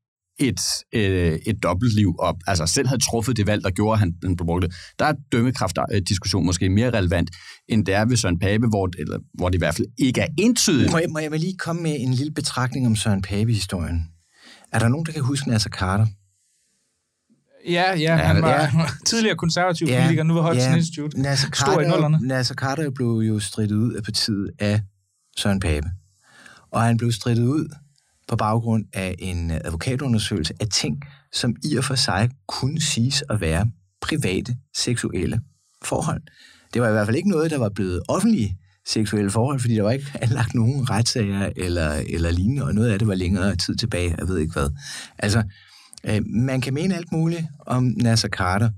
et, 0.42 0.62
øh, 0.94 1.40
et 1.46 1.64
dobbeltliv 1.64 2.16
op, 2.20 2.36
altså 2.48 2.66
selv 2.66 2.88
havde 2.88 3.02
truffet 3.02 3.38
det 3.38 3.48
valg, 3.48 3.64
der 3.64 3.70
gjorde, 3.70 3.94
at 3.94 4.00
han, 4.00 4.14
han 4.24 4.36
brugte 4.36 4.70
Der 5.00 5.06
er 5.06 5.14
dømmekraft-diskussion 5.32 6.46
måske 6.46 6.70
mere 6.70 6.90
relevant, 6.90 7.30
end 7.68 7.86
det 7.86 7.94
er 7.94 8.06
ved 8.06 8.18
Søren 8.18 8.40
Pape, 8.40 8.68
hvor, 8.68 8.90
eller, 9.00 9.20
hvor 9.34 9.50
det 9.50 9.56
i 9.56 9.58
hvert 9.58 9.76
fald 9.76 9.88
ikke 9.98 10.22
er 10.22 10.28
entydigt. 10.38 10.92
Må 10.92 10.98
jeg, 10.98 11.10
må 11.10 11.20
jeg 11.20 11.32
lige 11.32 11.58
komme 11.58 11.82
med 11.82 11.96
en 12.00 12.14
lille 12.14 12.34
betragtning 12.34 12.88
om 12.88 12.96
Søren 12.96 13.22
Pape-historien? 13.22 14.08
Er 14.72 14.80
der 14.80 14.88
nogen, 14.88 15.06
der 15.06 15.12
kan 15.12 15.22
huske 15.22 15.50
Nasser 15.50 15.70
Carter? 15.70 16.06
Ja, 17.70 17.96
ja, 17.96 18.16
han 18.16 18.42
var 18.42 18.50
ja. 18.50 18.72
tidligere 19.10 19.38
konservativ 19.38 19.88
ja, 19.88 20.02
politiker, 20.02 20.24
nu 20.24 20.34
ved 20.34 20.42
Hodgson 20.42 20.72
ja, 20.72 20.78
Institute. 20.78 21.22
Nasser 21.22 21.50
Carter, 21.50 22.20
Nasser 22.22 22.56
Carter 22.56 22.90
blev 22.90 23.08
jo 23.08 23.40
strittet 23.40 23.76
ud 23.76 23.94
af 23.94 24.04
partiet 24.04 24.52
af 24.60 24.82
Søren 25.38 25.60
Pape. 25.60 25.88
Og 26.72 26.82
han 26.82 26.98
blev 26.98 27.12
strittet 27.12 27.46
ud 27.46 27.70
på 28.32 28.36
baggrund 28.36 28.86
af 28.94 29.16
en 29.20 29.52
øh, 29.52 29.58
advokatundersøgelse 29.66 30.54
af 30.60 30.68
ting, 30.68 31.02
som 31.34 31.56
i 31.64 31.76
og 31.76 31.84
for 31.84 31.96
sig 31.96 32.30
kunne 32.48 32.82
siges 32.82 33.24
at 33.30 33.42
være 33.42 33.72
private 34.02 34.58
seksuelle 34.76 35.42
forhold. 35.84 36.22
Det 36.74 36.82
var 36.82 36.88
i 36.88 36.92
hvert 36.92 37.08
fald 37.08 37.18
ikke 37.18 37.30
noget, 37.30 37.52
der 37.52 37.58
var 37.58 37.70
blevet 37.70 38.02
offentlige 38.08 38.58
seksuelle 38.88 39.32
forhold, 39.32 39.60
fordi 39.60 39.76
der 39.76 39.84
var 39.84 39.92
ikke 39.92 40.12
anlagt 40.22 40.56
nogen 40.56 40.90
retssager 40.90 41.50
eller, 41.56 41.92
eller 42.10 42.32
lignende, 42.32 42.64
og 42.64 42.74
noget 42.74 42.92
af 42.92 43.00
det 43.00 43.08
var 43.08 43.16
længere 43.16 43.56
tid 43.56 43.76
tilbage, 43.76 44.16
jeg 44.18 44.28
ved 44.28 44.38
ikke 44.38 44.54
hvad. 44.54 44.70
Altså, 45.18 45.44
øh, 46.04 46.22
man 46.26 46.62
kan 46.62 46.74
mene 46.74 46.96
alt 46.96 47.12
muligt 47.12 47.46
om 47.60 47.84
Nasser 47.84 48.30
Carter, 48.30 48.70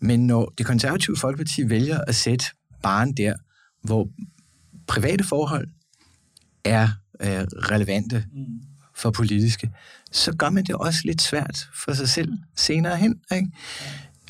men 0.00 0.26
når 0.26 0.52
det 0.58 0.66
konservative 0.66 1.16
folkeparti 1.16 1.68
vælger 1.68 2.00
at 2.00 2.14
sætte 2.14 2.44
barn 2.82 3.12
der, 3.12 3.34
hvor 3.84 4.08
private 4.86 5.24
forhold 5.24 5.68
er 6.64 6.88
øh, 7.20 7.40
relevante, 7.70 8.24
mm 8.32 8.67
for 8.98 9.10
politiske, 9.10 9.70
så 10.12 10.32
gør 10.32 10.50
man 10.50 10.64
det 10.64 10.74
også 10.74 11.00
lidt 11.04 11.22
svært 11.22 11.68
for 11.84 11.92
sig 11.92 12.08
selv 12.08 12.32
senere 12.56 12.96
hen. 12.96 13.16
Ikke? 13.32 13.48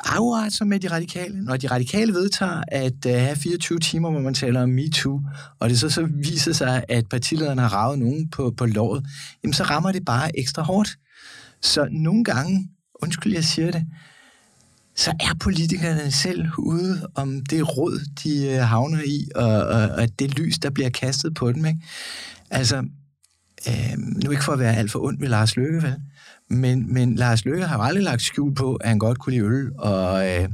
Akkurat 0.05 0.53
som 0.53 0.69
med 0.69 0.81
de 0.81 0.91
radikale. 0.91 1.45
Når 1.45 1.57
de 1.57 1.67
radikale 1.67 2.13
vedtager 2.13 2.63
at 2.69 3.07
uh, 3.07 3.13
have 3.13 3.37
24 3.37 3.79
timer, 3.79 4.11
hvor 4.11 4.21
man 4.21 4.35
taler 4.35 4.63
om 4.63 4.69
MeToo, 4.69 5.21
og 5.59 5.71
det 5.71 5.81
så, 5.81 5.91
så 5.91 6.09
viser 6.15 6.53
sig, 6.53 6.85
at 6.89 7.09
partilederne 7.09 7.63
har 7.63 7.69
ravet 7.69 7.99
nogen 7.99 8.29
på, 8.29 8.55
på 8.57 8.67
låret, 8.67 9.07
jamen 9.43 9.55
så 9.55 9.63
rammer 9.63 9.93
det 9.93 10.05
bare 10.05 10.39
ekstra 10.39 10.63
hårdt. 10.63 10.99
Så 11.63 11.89
nogle 11.91 12.25
gange, 12.25 12.69
undskyld 13.03 13.33
jeg 13.33 13.45
siger 13.45 13.71
det, 13.71 13.87
så 14.97 15.11
er 15.21 15.35
politikerne 15.41 16.11
selv 16.11 16.47
ude 16.59 17.09
om 17.15 17.41
det 17.41 17.77
råd, 17.77 18.01
de 18.25 18.49
øh, 18.49 18.61
havner 18.61 19.03
i, 19.03 19.29
og, 19.35 19.67
og, 19.67 19.89
og 19.89 20.19
det 20.19 20.39
lys, 20.39 20.59
der 20.59 20.71
bliver 20.71 20.91
kastet 20.91 21.35
på 21.35 21.53
dem. 21.53 21.67
Ikke? 21.67 21.81
Altså, 22.51 22.85
øh, 23.69 23.99
nu 24.25 24.31
ikke 24.31 24.45
for 24.45 24.53
at 24.53 24.59
være 24.59 24.77
alt 24.77 24.91
for 24.91 24.99
ondt 25.05 25.21
ved 25.21 25.29
Lars 25.29 25.57
Løkke, 25.57 25.83
vel? 25.83 25.97
Men, 26.51 26.95
men 26.95 27.15
Lars 27.15 27.45
Løkke 27.45 27.67
har 27.67 27.77
jo 27.77 27.83
aldrig 27.83 28.05
lagt 28.05 28.23
skjul 28.23 28.55
på, 28.55 28.75
at 28.75 28.89
han 28.89 28.99
godt 28.99 29.19
kunne 29.19 29.33
lide 29.33 29.45
øl 29.45 29.73
og 29.79 30.29
øh, 30.29 30.49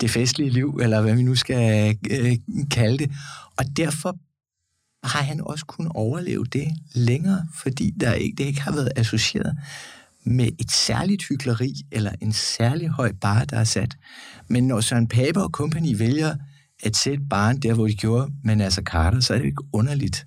det 0.00 0.10
festlige 0.10 0.50
liv, 0.50 0.78
eller 0.82 1.00
hvad 1.00 1.14
vi 1.14 1.22
nu 1.22 1.34
skal 1.34 1.96
øh, 2.10 2.36
kalde 2.70 2.98
det. 2.98 3.10
Og 3.56 3.64
derfor 3.76 4.16
har 5.06 5.22
han 5.22 5.40
også 5.40 5.64
kunnet 5.66 5.92
overleve 5.94 6.44
det 6.44 6.68
længere, 6.94 7.46
fordi 7.54 7.94
der 8.00 8.12
ikke, 8.12 8.36
det 8.38 8.44
ikke 8.44 8.62
har 8.62 8.72
været 8.72 8.88
associeret 8.96 9.56
med 10.24 10.48
et 10.58 10.70
særligt 10.70 11.28
hyggeleri 11.28 11.74
eller 11.92 12.12
en 12.20 12.32
særlig 12.32 12.88
høj 12.88 13.12
bar, 13.20 13.44
der 13.44 13.56
er 13.56 13.64
sat. 13.64 13.96
Men 14.48 14.68
når 14.68 14.80
Søren 14.80 15.08
Pape 15.08 15.42
og 15.42 15.50
company 15.50 15.98
vælger 15.98 16.34
at 16.82 16.96
sætte 16.96 17.24
baren 17.30 17.58
der, 17.62 17.74
hvor 17.74 17.86
de 17.86 17.94
gjorde 17.94 18.32
med 18.44 18.56
Nasser 18.56 18.82
Carter, 18.82 19.20
så 19.20 19.34
er 19.34 19.38
det 19.38 19.44
ikke 19.44 19.62
underligt, 19.72 20.26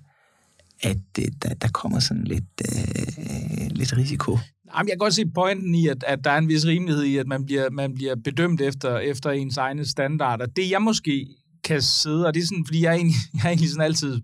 at 0.82 0.96
øh, 1.18 1.24
der, 1.42 1.54
der 1.54 1.68
kommer 1.68 2.00
sådan 2.00 2.24
lidt, 2.24 2.62
øh, 2.68 3.66
lidt 3.70 3.96
risiko. 3.96 4.38
Jamen, 4.76 4.88
jeg 4.88 4.92
kan 4.92 4.98
godt 4.98 5.14
se 5.14 5.26
pointen 5.34 5.74
i, 5.74 5.88
at, 5.88 6.04
at 6.06 6.24
der 6.24 6.30
er 6.30 6.38
en 6.38 6.48
vis 6.48 6.66
rimelighed 6.66 7.02
i, 7.02 7.16
at 7.16 7.26
man 7.26 7.46
bliver, 7.46 7.70
man 7.70 7.94
bliver 7.94 8.16
bedømt 8.24 8.60
efter, 8.60 8.98
efter 8.98 9.30
ens 9.30 9.56
egne 9.56 9.86
standarder. 9.86 10.46
Det 10.46 10.70
jeg 10.70 10.82
måske 10.82 11.26
kan 11.64 11.82
sidde, 11.82 12.26
og 12.26 12.34
det 12.34 12.42
er 12.42 12.46
sådan, 12.46 12.66
fordi 12.66 12.82
jeg 12.82 12.90
er 12.90 12.96
egentlig, 12.96 13.16
jeg 13.34 13.44
er 13.44 13.48
egentlig 13.48 13.70
sådan 13.70 13.84
altid 13.84 14.20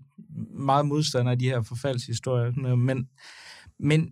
meget 0.59 0.85
modstander 0.85 1.31
af 1.31 1.39
de 1.39 1.45
her 1.45 1.61
forfaldshistorier, 1.61 2.75
men, 2.75 3.07
men 3.79 4.09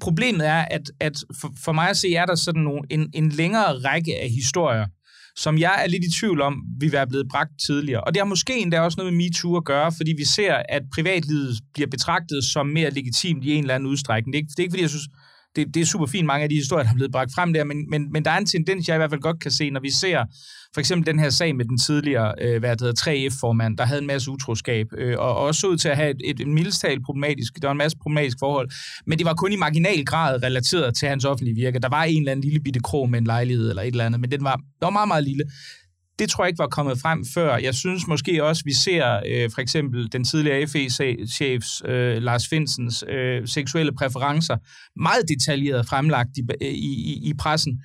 problemet 0.00 0.46
er, 0.46 0.64
at, 0.70 0.90
at 1.00 1.16
for, 1.40 1.52
for 1.64 1.72
mig 1.72 1.90
at 1.90 1.96
se, 1.96 2.14
er 2.14 2.26
der 2.26 2.34
sådan 2.34 2.62
nogle, 2.62 2.82
en, 2.90 3.10
en 3.14 3.28
længere 3.28 3.78
række 3.78 4.20
af 4.22 4.30
historier, 4.30 4.86
som 5.36 5.58
jeg 5.58 5.82
er 5.84 5.88
lidt 5.88 6.04
i 6.04 6.18
tvivl 6.20 6.40
om, 6.40 6.62
vi 6.80 6.92
være 6.92 7.06
blevet 7.06 7.26
bragt 7.30 7.50
tidligere. 7.66 8.00
Og 8.04 8.14
det 8.14 8.20
har 8.20 8.24
måske 8.24 8.58
endda 8.58 8.80
også 8.80 8.96
noget 8.98 9.14
med 9.14 9.24
MeToo 9.24 9.56
at 9.56 9.64
gøre, 9.64 9.92
fordi 9.96 10.12
vi 10.16 10.24
ser, 10.24 10.62
at 10.68 10.82
privatlivet 10.94 11.60
bliver 11.74 11.88
betragtet 11.88 12.44
som 12.44 12.66
mere 12.66 12.90
legitimt 12.90 13.44
i 13.44 13.52
en 13.52 13.64
eller 13.64 13.74
anden 13.74 13.90
udstrækning. 13.90 14.32
Det 14.32 14.38
er 14.38 14.42
ikke, 14.42 14.50
det 14.50 14.58
er 14.58 14.62
ikke 14.62 14.72
fordi, 14.72 14.82
jeg 14.82 14.90
synes, 14.90 15.08
det, 15.56 15.74
det 15.74 15.80
er 15.80 15.86
super 15.86 16.06
fint, 16.06 16.26
mange 16.26 16.42
af 16.42 16.48
de 16.48 16.54
historier, 16.54 16.84
der 16.84 16.90
er 16.90 16.94
blevet 16.94 17.12
bragt 17.12 17.34
frem 17.34 17.52
der, 17.52 17.64
men, 17.64 17.90
men, 17.90 18.12
men 18.12 18.24
der 18.24 18.30
er 18.30 18.38
en 18.38 18.46
tendens, 18.46 18.88
jeg 18.88 18.96
i 18.96 18.98
hvert 18.98 19.10
fald 19.10 19.20
godt 19.20 19.40
kan 19.40 19.50
se, 19.50 19.70
når 19.70 19.80
vi 19.80 19.90
ser 19.90 20.24
for 20.76 20.80
eksempel 20.80 21.06
den 21.06 21.18
her 21.18 21.30
sag 21.30 21.56
med 21.56 21.64
den 21.64 21.78
tidligere, 21.78 22.34
øh, 22.40 22.58
hvad 22.58 22.70
det 22.70 22.80
hedder, 22.80 23.28
3F-formand, 23.30 23.76
der 23.76 23.84
havde 23.84 24.00
en 24.00 24.06
masse 24.06 24.30
utroskab, 24.30 24.86
øh, 24.98 25.18
og 25.18 25.36
også 25.36 25.66
ud 25.66 25.76
til 25.76 25.88
at 25.88 25.96
have 25.96 26.10
et, 26.10 26.16
et, 26.24 26.40
et 26.40 26.48
mildestalt 26.48 27.04
problematisk, 27.04 27.62
der 27.62 27.68
var 27.68 27.72
en 27.72 27.78
masse 27.78 27.98
problematisk 27.98 28.36
forhold, 28.40 28.68
men 29.06 29.18
det 29.18 29.26
var 29.26 29.34
kun 29.34 29.52
i 29.52 29.56
marginal 29.56 30.04
grad 30.04 30.42
relateret 30.42 30.96
til 30.96 31.08
hans 31.08 31.24
offentlige 31.24 31.54
virke. 31.54 31.78
Der 31.78 31.88
var 31.88 32.04
en 32.04 32.18
eller 32.18 32.32
anden 32.32 32.44
lille 32.44 32.60
bitte 32.60 32.80
krog 32.80 33.10
med 33.10 33.18
en 33.18 33.24
lejlighed 33.24 33.68
eller 33.68 33.82
et 33.82 33.86
eller 33.86 34.06
andet, 34.06 34.20
men 34.20 34.30
den 34.30 34.44
var, 34.44 34.56
den 34.56 34.82
var 34.82 34.90
meget, 34.90 35.08
meget 35.08 35.24
lille 35.24 35.44
det 36.18 36.30
tror 36.30 36.44
jeg 36.44 36.48
ikke 36.48 36.58
var 36.58 36.68
kommet 36.68 36.98
frem 37.00 37.24
før. 37.34 37.56
Jeg 37.56 37.74
synes 37.74 38.06
måske 38.06 38.44
også, 38.44 38.62
vi 38.64 38.72
ser 38.74 39.20
øh, 39.26 39.50
for 39.54 39.60
eksempel 39.60 40.12
den 40.12 40.24
tidligere 40.24 40.66
FE-chefs 40.66 41.82
øh, 41.88 42.22
Lars 42.22 42.48
Finsens 42.48 43.04
øh, 43.08 43.48
seksuelle 43.48 43.92
præferencer 43.92 44.56
meget 44.96 45.28
detaljeret 45.28 45.86
fremlagt 45.86 46.30
i, 46.36 46.40
øh, 46.62 46.68
i, 46.68 47.28
i 47.28 47.32
pressen. 47.38 47.82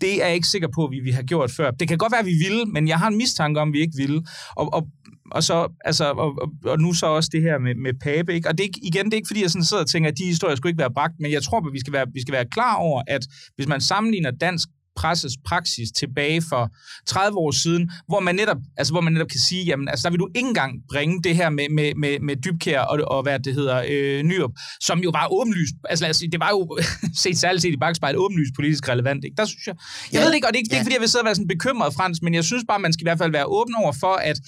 Det 0.00 0.22
er 0.22 0.26
jeg 0.26 0.34
ikke 0.34 0.48
sikker 0.48 0.68
på, 0.74 0.84
at 0.84 0.90
vi, 0.90 1.00
vi 1.00 1.10
har 1.10 1.22
gjort 1.22 1.50
før. 1.50 1.70
Det 1.70 1.88
kan 1.88 1.98
godt 1.98 2.12
være, 2.12 2.20
at 2.20 2.26
vi 2.26 2.36
ville, 2.48 2.64
men 2.64 2.88
jeg 2.88 2.98
har 2.98 3.08
en 3.08 3.16
mistanke 3.16 3.60
om, 3.60 3.68
at 3.68 3.72
vi 3.72 3.80
ikke 3.80 3.96
ville. 3.96 4.22
Og, 4.56 4.74
og 4.74 4.88
og, 5.30 5.42
så, 5.42 5.68
altså, 5.84 6.04
og, 6.04 6.34
og, 6.42 6.50
og 6.64 6.78
nu 6.80 6.92
så 6.92 7.06
også 7.06 7.30
det 7.32 7.42
her 7.42 7.58
med, 7.58 7.74
med 7.74 7.92
Pape. 8.02 8.34
Ikke? 8.34 8.48
Og 8.48 8.58
det 8.58 8.60
er 8.60 8.68
ikke, 8.68 8.80
igen, 8.82 9.04
det 9.04 9.12
er 9.12 9.16
ikke 9.16 9.26
fordi, 9.26 9.42
jeg 9.42 9.50
sådan 9.50 9.64
sidder 9.64 9.82
og 9.82 9.88
tænker, 9.88 10.10
at 10.10 10.18
de 10.18 10.24
historier 10.24 10.56
skulle 10.56 10.70
ikke 10.70 10.78
være 10.78 10.94
bragt, 10.94 11.14
men 11.20 11.32
jeg 11.32 11.42
tror, 11.42 11.58
at 11.58 11.72
vi 11.72 11.80
skal 11.80 11.92
være, 11.92 12.06
vi 12.14 12.20
skal 12.20 12.32
være 12.32 12.44
klar 12.52 12.74
over, 12.74 13.02
at 13.06 13.26
hvis 13.56 13.68
man 13.68 13.80
sammenligner 13.80 14.30
dansk 14.30 14.68
presses 15.00 15.32
praksis 15.44 15.88
tilbage 16.00 16.42
for 16.48 16.62
30 17.06 17.38
år 17.38 17.50
siden, 17.50 17.90
hvor 18.08 18.20
man 18.20 18.34
netop, 18.34 18.56
altså, 18.76 18.92
hvor 18.92 19.00
man 19.00 19.12
netop 19.12 19.28
kan 19.28 19.40
sige, 19.40 19.64
jamen, 19.64 19.88
altså, 19.88 20.02
der 20.02 20.10
vil 20.10 20.20
du 20.20 20.28
ikke 20.34 20.48
engang 20.48 20.72
bringe 20.92 21.22
det 21.22 21.36
her 21.36 21.50
med, 21.50 21.66
med, 21.68 21.92
med, 21.94 22.20
med 22.20 22.36
dybkær 22.36 22.80
og, 22.80 22.98
og 23.14 23.22
hvad 23.22 23.38
det 23.40 23.54
hedder, 23.54 23.82
øh, 23.88 24.22
Nyrup, 24.22 24.50
som 24.80 24.98
jo 24.98 25.10
var 25.10 25.28
åbenlyst, 25.32 25.74
altså 25.90 26.04
lad 26.04 26.10
os 26.10 26.16
sige, 26.16 26.30
det 26.30 26.40
var 26.40 26.50
jo 26.50 26.78
set 27.22 27.38
særligt 27.38 27.62
set 27.62 27.72
i 27.72 27.76
bagspejl 27.76 28.16
åbenlyst 28.16 28.54
politisk 28.54 28.88
relevant. 28.88 29.24
Ikke? 29.24 29.36
Der 29.36 29.44
synes 29.44 29.66
jeg, 29.66 29.74
jeg 30.12 30.18
ja, 30.18 30.24
ved 30.24 30.28
det 30.28 30.34
ikke, 30.34 30.46
og 30.46 30.52
det 30.52 30.58
er 30.58 30.62
ikke, 30.62 30.74
ja. 30.74 30.74
det 30.74 30.76
er 30.76 30.80
ikke 30.80 30.86
fordi, 30.86 30.94
jeg 30.94 31.00
vil 31.00 31.08
sidde 31.08 31.22
og 31.22 31.26
være 31.26 31.34
sådan 31.34 31.48
bekymret, 31.48 31.94
Frans, 31.94 32.22
men 32.22 32.34
jeg 32.34 32.44
synes 32.44 32.64
bare, 32.68 32.78
man 32.78 32.92
skal 32.92 33.02
i 33.04 33.08
hvert 33.08 33.18
fald 33.18 33.32
være 33.32 33.46
åben 33.46 33.74
over 33.74 33.92
for, 33.92 34.14
at 34.30 34.38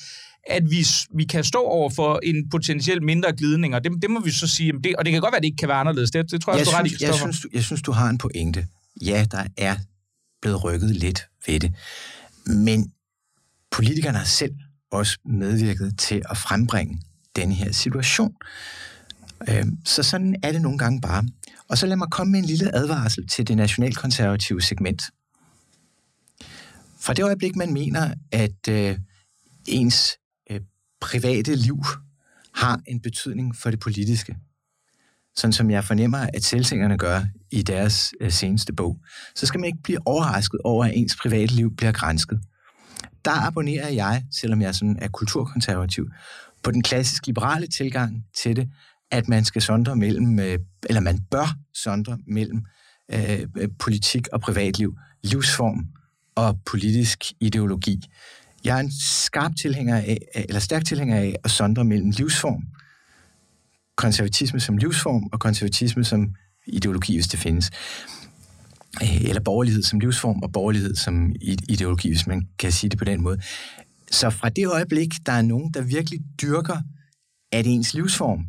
at 0.47 0.71
vi, 0.71 0.87
vi 1.17 1.25
kan 1.25 1.45
stå 1.45 1.59
over 1.59 1.91
for 1.91 2.21
en 2.23 2.51
potentielt 2.51 3.03
mindre 3.03 3.33
glidning, 3.33 3.75
og 3.75 3.85
det, 3.85 3.93
det 4.03 4.11
må 4.11 4.21
vi 4.21 4.31
så 4.31 4.47
sige, 4.47 4.73
det, 4.85 4.97
og 4.97 5.05
det 5.05 5.13
kan 5.13 5.21
godt 5.21 5.33
være, 5.33 5.37
at 5.37 5.43
det 5.43 5.49
ikke 5.49 5.57
kan 5.57 5.69
være 5.69 5.77
anderledes. 5.77 6.11
Det, 6.11 6.31
det 6.31 6.41
tror 6.41 6.53
jeg, 6.53 6.59
jeg, 6.59 6.67
du 6.67 6.71
synes, 6.71 6.81
ret 6.81 7.01
i, 7.01 7.05
jeg, 7.05 7.15
synes, 7.15 7.41
du, 7.41 7.49
jeg 7.53 7.63
synes, 7.63 7.83
du 7.83 7.93
har 7.93 8.09
en 8.09 8.19
pointe. 8.19 8.67
Ja, 9.03 9.27
der 9.31 9.45
er 9.57 9.77
blevet 10.43 10.65
rykket 10.65 10.97
lidt 10.97 11.29
ved 11.47 11.61
det. 11.61 11.75
Men 12.47 12.93
politikerne 13.71 14.19
har 14.19 14.25
selv 14.25 14.55
også 14.91 15.19
medvirket 15.25 15.99
til 15.99 16.23
at 16.31 16.37
frembringe 16.37 17.03
denne 17.37 17.55
her 17.55 17.73
situation. 17.73 18.37
Øhm, 19.49 19.79
så 19.85 20.03
sådan 20.03 20.37
er 20.43 20.53
det 20.53 20.63
nogle 20.63 20.79
gange 20.79 21.01
bare. 21.01 21.25
Og 21.69 21.79
så 21.79 21.87
lad 21.87 21.97
mig 21.97 22.09
komme 22.11 22.31
med 22.31 22.41
en 22.41 22.45
lille 22.45 22.75
advarsel 22.75 23.29
til 23.29 23.49
det 23.49 23.57
nationalkonservative 23.57 24.63
segment. 24.63 25.03
Fra 27.01 27.15
det 27.15 27.25
øjeblik, 27.25 27.57
man 27.57 27.73
mener, 27.73 28.15
at 28.33 28.69
øh, 28.69 28.99
ens 29.67 30.19
øh, 30.51 30.61
private 31.01 31.55
liv 31.55 31.85
har 32.55 32.81
en 32.87 33.01
betydning 33.01 33.57
for 33.57 33.71
det 33.71 33.81
politiske, 33.81 34.37
sådan 35.37 35.53
som 35.53 35.71
jeg 35.71 35.85
fornemmer, 35.85 36.27
at 36.35 36.45
selvsingerne 36.45 36.99
gør 36.99 37.23
i 37.53 37.63
deres 37.63 38.15
øh, 38.21 38.33
seneste 38.33 38.73
bog, 38.73 38.99
så 39.35 39.47
skal 39.47 39.61
man 39.61 39.67
ikke 39.67 39.83
blive 39.83 40.07
overrasket 40.07 40.61
over, 40.65 40.85
at 40.85 40.93
ens 40.95 41.17
private 41.17 41.55
liv 41.55 41.77
bliver 41.77 41.93
grænsket. 41.93 42.41
Der 43.25 43.47
abonnerer 43.47 43.89
jeg, 43.89 44.25
selvom 44.33 44.63
jeg 44.63 44.75
sådan 44.75 44.99
er 45.03 45.09
kulturkonservativ, 45.09 46.11
på 46.63 46.71
den 46.71 46.83
klassisk 46.83 47.27
liberale 47.27 47.67
tilgang 47.67 48.25
til 48.37 48.57
det, 48.57 48.69
at 49.11 49.29
man 49.29 49.45
skal 49.45 49.63
sondre 49.63 49.97
mellem, 49.97 50.39
øh, 50.39 50.59
eller 50.89 51.01
man 51.01 51.19
bør 51.31 51.57
sondre 51.75 52.19
mellem 52.27 52.65
øh, 53.13 53.47
politik 53.79 54.29
og 54.33 54.41
privatliv, 54.41 54.97
livsform 55.23 55.87
og 56.35 56.59
politisk 56.67 57.25
ideologi. 57.41 58.05
Jeg 58.65 58.77
er 58.77 58.81
en 58.81 58.93
skarp 59.01 59.53
tilhænger 59.61 59.97
af, 59.97 60.19
eller 60.35 60.61
stærk 60.61 60.85
tilhænger 60.85 61.17
af 61.17 61.37
at 61.45 61.51
sondre 61.51 61.85
mellem 61.85 62.11
livsform, 62.11 62.63
konservatisme 63.97 64.61
som 64.61 64.77
livsform 64.77 65.29
og 65.33 65.41
konservatisme 65.41 66.05
som 66.05 66.35
ideologi, 66.73 67.15
hvis 67.17 67.29
det 67.29 67.41
findes. 67.41 67.71
Øh, 69.03 69.23
eller 69.23 69.41
borgerlighed 69.41 69.83
som 69.83 70.01
livsform 70.01 70.43
og 70.43 70.53
borgerlighed 70.53 70.95
som 70.95 71.33
ideologi, 71.69 72.09
hvis 72.09 72.27
man 72.27 72.49
kan 72.59 72.73
sige 72.73 72.91
det 72.91 72.99
på 72.99 73.05
den 73.05 73.23
måde. 73.23 73.41
Så 74.11 74.31
fra 74.31 74.49
det 74.49 74.67
øjeblik, 74.67 75.09
der 75.27 75.33
er 75.33 75.43
nogen, 75.43 75.75
der 75.75 75.83
virkelig 75.83 76.21
dyrker, 76.43 76.77
at 77.53 77.67
ens 77.67 77.95
livsform 77.95 78.45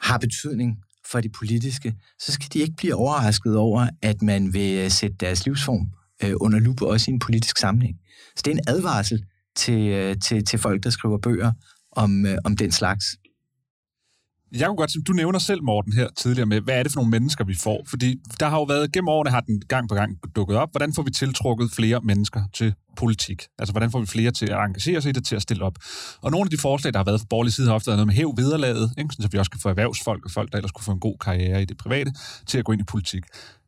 har 0.00 0.18
betydning 0.18 0.78
for 1.10 1.20
det 1.20 1.32
politiske, 1.32 1.94
så 2.18 2.32
skal 2.32 2.48
de 2.52 2.58
ikke 2.58 2.74
blive 2.76 2.94
overrasket 2.94 3.56
over, 3.56 3.88
at 4.02 4.22
man 4.22 4.52
vil 4.52 4.78
øh, 4.78 4.90
sætte 4.90 5.16
deres 5.20 5.44
livsform 5.44 5.88
øh, 6.22 6.32
under 6.40 6.58
lupe 6.58 6.86
også 6.86 7.10
i 7.10 7.14
en 7.14 7.18
politisk 7.18 7.58
sammenhæng. 7.58 7.96
Så 8.36 8.42
det 8.44 8.50
er 8.50 8.54
en 8.54 8.64
advarsel 8.66 9.24
til, 9.56 10.16
til, 10.20 10.44
til 10.44 10.58
folk, 10.58 10.82
der 10.84 10.90
skriver 10.90 11.18
bøger 11.18 11.52
om, 11.92 12.26
om 12.44 12.56
den 12.56 12.72
slags. 12.72 13.04
Jeg 14.52 14.66
kunne 14.66 14.76
godt 14.76 14.92
du 15.06 15.12
nævner 15.12 15.38
selv, 15.38 15.62
Morten, 15.62 15.92
her 15.92 16.08
tidligere 16.16 16.46
med, 16.46 16.60
hvad 16.60 16.78
er 16.78 16.82
det 16.82 16.92
for 16.92 17.00
nogle 17.00 17.10
mennesker, 17.10 17.44
vi 17.44 17.54
får? 17.54 17.84
Fordi 17.86 18.16
der 18.40 18.48
har 18.48 18.56
jo 18.56 18.62
været, 18.62 18.92
gennem 18.92 19.08
årene 19.08 19.30
har 19.30 19.40
den 19.40 19.62
gang 19.68 19.88
på 19.88 19.94
gang 19.94 20.18
dukket 20.36 20.56
op, 20.56 20.70
hvordan 20.70 20.94
får 20.94 21.02
vi 21.02 21.10
tiltrukket 21.10 21.70
flere 21.70 22.00
mennesker 22.00 22.42
til 22.54 22.74
politik? 22.96 23.42
Altså, 23.58 23.72
hvordan 23.72 23.90
får 23.90 24.00
vi 24.00 24.06
flere 24.06 24.30
til 24.30 24.46
at 24.46 24.58
engagere 24.58 25.02
sig 25.02 25.08
i 25.08 25.12
det, 25.12 25.24
til 25.24 25.36
at 25.36 25.42
stille 25.42 25.64
op? 25.64 25.74
Og 26.22 26.30
nogle 26.30 26.46
af 26.46 26.50
de 26.50 26.58
forslag, 26.58 26.92
der 26.92 26.98
har 26.98 27.04
været 27.04 27.20
fra 27.20 27.26
borgerlig 27.30 27.52
side, 27.52 27.66
har 27.66 27.74
ofte 27.74 27.86
været 27.86 27.96
noget 27.96 28.06
med 28.06 28.14
hæv 28.14 28.34
vederlaget, 28.36 28.90
ikke? 28.98 29.14
så 29.20 29.28
vi 29.32 29.38
også 29.38 29.50
kan 29.50 29.60
få 29.60 29.68
erhvervsfolk 29.68 30.24
og 30.24 30.30
folk, 30.30 30.52
der 30.52 30.58
ellers 30.58 30.72
kunne 30.72 30.84
få 30.84 30.92
en 30.92 31.00
god 31.00 31.16
karriere 31.20 31.62
i 31.62 31.64
det 31.64 31.76
private, 31.76 32.12
til 32.46 32.58
at 32.58 32.64
gå 32.64 32.72
ind 32.72 32.80
i 32.80 32.84
politik. 32.84 33.24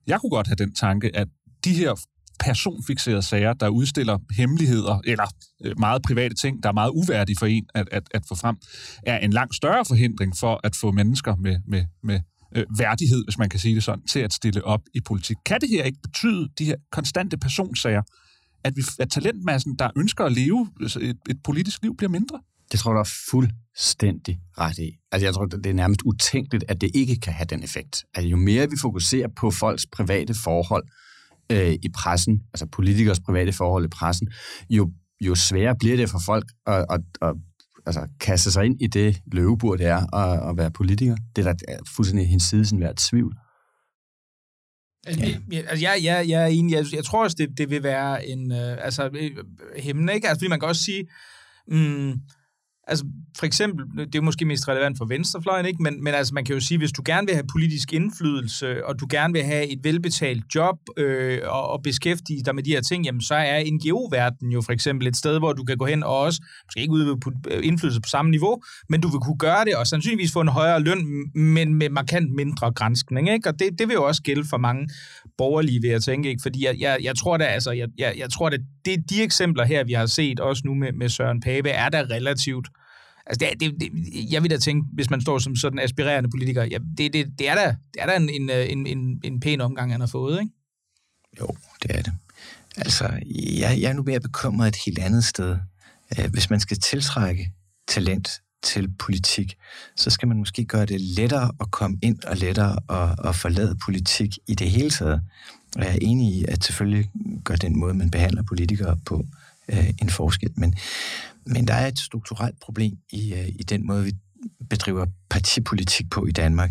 Jeg 0.07 0.21
kunne 0.21 0.31
godt 0.31 0.47
have 0.47 0.57
den 0.57 0.75
tanke, 0.75 1.17
at 1.17 1.29
de 1.65 1.75
her 1.75 1.95
personfixerede 2.43 3.23
sager, 3.23 3.53
der 3.53 3.69
udstiller 3.69 4.19
hemmeligheder 4.37 5.01
eller 5.05 5.27
øh, 5.65 5.79
meget 5.79 6.03
private 6.03 6.35
ting, 6.35 6.63
der 6.63 6.69
er 6.69 6.73
meget 6.73 6.91
uværdige 6.91 7.37
for 7.39 7.47
en 7.47 7.67
at, 7.75 7.89
at, 7.93 8.03
at 8.11 8.23
få 8.29 8.35
frem, 8.35 8.57
er 9.07 9.19
en 9.19 9.33
langt 9.33 9.55
større 9.55 9.85
forhindring 9.85 10.37
for 10.37 10.61
at 10.65 10.77
få 10.77 10.91
mennesker 10.93 11.37
med, 11.37 11.57
med, 11.67 11.85
med 12.03 12.21
øh, 12.57 12.65
værdighed, 12.79 13.25
hvis 13.25 13.39
man 13.39 13.49
kan 13.49 13.61
sige 13.61 13.75
det 13.75 13.85
sådan, 13.85 14.07
til 14.07 14.21
at 14.21 14.33
stille 14.33 14.65
op 14.65 14.81
i 14.95 15.01
politik. 15.01 15.37
Kan 15.47 15.61
det 15.61 15.69
her 15.69 15.85
ikke 15.85 15.99
betyde, 16.03 16.49
de 16.59 16.65
her 16.65 16.77
konstante 16.93 17.37
personsager, 17.39 18.03
at, 18.65 18.77
vi, 18.77 18.83
at 18.99 19.11
talentmassen, 19.11 19.77
der 19.79 19.91
ønsker 19.97 20.25
at 20.25 20.33
leve 20.33 20.71
et, 20.81 21.17
et 21.31 21.39
politisk 21.45 21.83
liv, 21.83 21.97
bliver 21.97 22.11
mindre? 22.11 22.41
Det 22.73 22.81
tror 22.81 22.91
jeg, 22.91 22.95
der 22.95 23.01
er 23.01 23.15
fuldstændig 23.31 24.41
ret 24.59 24.79
i. 24.79 24.91
Altså, 25.13 25.27
jeg 25.27 25.35
tror, 25.35 25.47
det 25.47 25.67
er 25.67 25.75
nærmest 25.75 26.03
utænkeligt, 26.03 26.65
at 26.69 26.81
det 26.81 26.91
ikke 26.95 27.17
kan 27.17 27.33
have 27.33 27.47
den 27.47 27.63
effekt. 27.63 28.05
At 28.15 28.25
jo 28.25 28.37
mere 28.37 28.71
vi 28.71 28.77
fokuserer 28.83 29.29
på 29.37 29.51
folks 29.51 29.87
private 29.87 30.35
forhold, 30.35 30.85
øh, 31.51 31.73
i 31.73 31.89
pressen, 31.95 32.43
altså 32.53 32.67
politikers 32.67 33.21
private 33.21 33.53
forhold 33.53 33.85
i 33.85 33.89
pressen, 33.89 34.29
jo, 34.71 34.93
jo 35.21 35.35
sværere 35.35 35.77
bliver 35.79 35.97
det 35.97 36.11
for 36.11 36.21
folk 36.27 36.45
at, 36.67 36.87
at, 36.91 37.01
at 37.23 37.35
altså, 37.87 38.09
kaste 38.21 38.53
sig 38.53 38.65
ind 38.65 38.83
i 38.83 38.87
det 38.87 39.21
løvebur, 39.33 39.77
det 39.77 39.87
er 39.87 40.15
at, 40.15 40.51
at 40.51 40.57
være 40.57 40.71
politiker. 40.71 41.17
Det 41.37 41.47
er 41.47 41.53
da 41.53 41.77
fuldstændig 41.97 42.29
hendes 42.29 42.43
side 42.43 42.65
sådan 42.65 42.81
været 42.81 42.97
tvivl. 42.97 43.37
Altså, 45.07 45.27
ja. 45.53 45.59
Altså, 45.59 45.85
jeg, 45.85 46.01
jeg, 46.03 46.29
jeg 46.29 46.43
er 46.43 46.47
enig. 46.47 46.73
Jeg, 46.73 46.85
jeg 46.93 47.05
tror 47.05 47.23
også, 47.25 47.37
det, 47.39 47.59
det 47.59 47.71
vil 47.71 47.83
være 47.83 48.27
en 48.27 48.53
øh, 48.53 48.85
altså, 48.85 49.11
øh, 49.13 49.31
ikke? 49.87 50.29
Altså, 50.29 50.35
fordi 50.35 50.49
man 50.49 50.61
kan 50.61 50.69
også 50.69 50.83
sige, 50.83 51.05
mm, 51.69 52.15
Altså 52.87 53.05
for 53.39 53.47
eksempel, 53.47 54.07
det 54.07 54.15
er 54.15 54.21
måske 54.21 54.45
mest 54.45 54.69
relevant 54.69 54.99
for 54.99 55.05
venstrefløjen, 55.05 55.67
ikke? 55.67 55.83
Men, 55.83 56.05
men 56.05 56.15
altså 56.15 56.35
man 56.35 56.45
kan 56.45 56.55
jo 56.55 56.61
sige, 56.61 56.79
hvis 56.79 56.93
du 56.93 57.03
gerne 57.05 57.27
vil 57.27 57.35
have 57.35 57.47
politisk 57.53 57.93
indflydelse, 57.93 58.87
og 58.87 59.01
du 59.01 59.07
gerne 59.11 59.33
vil 59.33 59.43
have 59.43 59.67
et 59.67 59.79
velbetalt 59.83 60.45
job 60.55 60.77
øh, 60.97 61.41
og, 61.45 61.71
og 61.71 61.83
beskæftige 61.83 62.43
dig 62.43 62.55
med 62.55 62.63
de 62.63 62.71
her 62.71 62.81
ting, 62.81 63.05
jamen 63.05 63.21
så 63.21 63.35
er 63.35 63.65
NGO-verdenen 63.73 64.53
jo 64.53 64.61
for 64.61 64.73
eksempel 64.73 65.07
et 65.07 65.17
sted, 65.17 65.39
hvor 65.39 65.53
du 65.53 65.65
kan 65.65 65.77
gå 65.77 65.87
hen 65.87 66.03
og 66.03 66.19
også, 66.19 66.43
måske 66.67 66.81
ikke 66.81 66.93
udøve 66.93 67.19
øh, 67.51 67.67
indflydelse 67.67 68.01
på 68.01 68.09
samme 68.09 68.31
niveau, 68.31 68.63
men 68.89 69.01
du 69.01 69.09
vil 69.09 69.21
kunne 69.21 69.39
gøre 69.39 69.65
det 69.65 69.77
og 69.77 69.87
sandsynligvis 69.87 70.33
få 70.33 70.41
en 70.41 70.49
højere 70.49 70.81
løn, 70.81 71.07
men 71.35 71.75
med 71.75 71.91
markant 71.91 72.35
mindre 72.35 72.73
grænskning, 72.73 73.31
ikke? 73.31 73.49
Og 73.49 73.59
det, 73.59 73.79
det 73.79 73.89
vil 73.89 73.95
jo 73.95 74.05
også 74.07 74.23
gælde 74.23 74.45
for 74.51 74.57
mange 74.57 74.89
borgerlige, 75.39 75.81
vil 75.81 75.91
jeg 75.91 76.03
tænke, 76.03 76.29
ikke? 76.29 76.43
Fordi 76.43 76.65
jeg, 76.65 76.77
jeg, 76.79 76.99
jeg 77.03 77.17
tror 77.17 77.37
da, 77.37 77.45
altså, 77.45 77.71
jeg, 77.71 77.89
jeg, 77.99 78.15
jeg 78.19 78.31
tror 78.31 78.49
da, 78.51 78.57
det, 78.85 79.11
de 79.11 79.23
eksempler 79.23 79.65
her, 79.65 79.85
vi 79.85 79.93
har 79.93 80.07
set 80.07 80.41
også 80.41 80.63
nu 80.65 80.75
med, 80.75 80.93
med 80.93 81.09
Søren 81.09 81.41
Pape, 81.41 81.69
er 81.69 81.89
da 81.89 82.01
relativt 82.11 82.69
Altså, 83.27 83.47
det, 83.51 83.61
det, 83.61 83.81
det, 83.81 83.91
jeg 84.33 84.43
vil 84.43 84.51
da 84.51 84.57
tænke, 84.57 84.87
hvis 84.93 85.11
man 85.11 85.21
står 85.21 85.39
som 85.39 85.57
sådan 85.57 85.79
aspirerende 85.79 86.31
politiker, 86.31 86.65
ja, 86.65 86.79
det, 86.99 87.13
det, 87.13 87.27
det 87.39 87.49
er 87.49 87.55
da, 87.55 87.77
det 87.95 88.03
er 88.03 88.07
da 88.07 88.17
en, 88.17 88.51
øh, 88.51 88.71
en, 88.71 88.87
en, 88.87 89.21
en 89.25 89.41
pæn 89.41 89.61
omgang, 89.61 89.93
han 89.93 90.01
har 90.01 90.07
fået, 90.07 90.41
ikke? 90.41 90.53
Jo, 91.41 91.47
det 91.83 91.99
er 91.99 92.03
det. 92.03 92.13
Altså, 92.77 93.05
jeg, 93.35 93.79
jeg 93.81 93.91
er 93.91 93.93
nu 93.93 94.03
mere 94.03 94.21
bekymret 94.21 94.69
et 94.69 94.77
helt 94.87 94.99
andet 94.99 95.25
sted. 95.25 95.57
Øh, 96.19 96.31
hvis 96.31 96.51
man 96.51 96.61
skal 96.61 96.79
tiltrække 96.79 97.53
talent 97.89 98.29
til 98.63 98.89
politik, 98.99 99.57
så 99.97 100.11
skal 100.11 100.29
man 100.29 100.39
måske 100.39 100.65
gøre 100.65 100.87
det 100.87 101.01
lettere 101.01 101.53
at 101.61 101.71
komme 101.71 101.99
ind 102.03 102.25
og 102.25 102.37
lettere 102.37 102.79
at, 102.91 103.29
at 103.29 103.37
forlade 103.37 103.77
politik 103.85 104.39
i 104.49 104.55
det 104.55 104.71
hele 104.71 104.91
taget. 104.91 105.21
Og 105.77 105.85
jeg 105.85 105.93
er 105.93 105.99
enig 106.01 106.35
i, 106.35 106.45
at 106.49 106.65
selvfølgelig 106.65 107.11
gør 107.45 107.57
den 107.57 107.79
måde, 107.79 107.95
man 107.95 108.11
behandler 108.11 108.43
politikere 108.43 108.97
på, 109.07 109.25
øh, 109.69 109.91
en 110.03 110.11
forskel. 110.11 110.51
Men, 110.57 110.75
men 111.47 111.69
der 111.69 111.75
er 111.75 111.87
et 111.87 111.99
strukturelt 111.99 112.61
problem 112.61 112.99
i, 113.13 113.35
øh, 113.35 113.49
i 113.49 113.63
den 113.63 113.87
måde, 113.87 114.05
vi 114.05 114.13
bedriver 114.71 115.07
partipolitik 115.31 116.11
på 116.11 116.27
i 116.27 116.33
Danmark, 116.33 116.71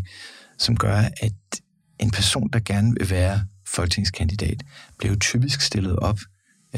som 0.58 0.78
gør, 0.78 0.96
at 1.22 1.62
en 2.00 2.12
person, 2.12 2.50
der 2.54 2.60
gerne 2.60 2.94
vil 3.00 3.10
være 3.10 3.46
folketingskandidat, 3.68 4.64
bliver 4.98 5.16
typisk 5.16 5.62
stillet 5.62 5.96
op 5.96 6.20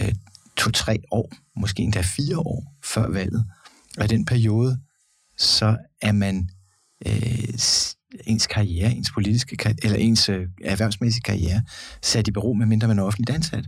øh, 0.01 0.13
to-tre 0.57 0.97
år, 1.11 1.31
måske 1.55 1.83
endda 1.83 2.01
fire 2.01 2.37
år 2.37 2.75
før 2.83 3.09
valget. 3.09 3.45
Og 3.97 4.05
i 4.05 4.07
den 4.07 4.25
periode, 4.25 4.79
så 5.37 5.77
er 6.01 6.11
man 6.11 6.49
øh, 7.05 7.53
ens 8.25 8.47
karriere, 8.47 8.91
ens 8.91 9.11
politiske 9.11 9.57
karriere, 9.57 9.79
eller 9.83 9.97
ens 9.97 10.29
øh, 10.29 10.47
erhvervsmæssige 10.63 11.21
karriere 11.21 11.61
sat 12.01 12.27
i 12.27 12.31
bero, 12.31 12.53
medmindre 12.53 12.87
man 12.87 12.99
er 12.99 13.03
offentligt 13.03 13.29
ansat. 13.29 13.65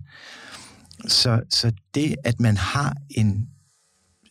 Så, 1.07 1.41
så 1.49 1.71
det, 1.95 2.15
at 2.23 2.39
man 2.39 2.57
har 2.57 2.95
en 3.09 3.49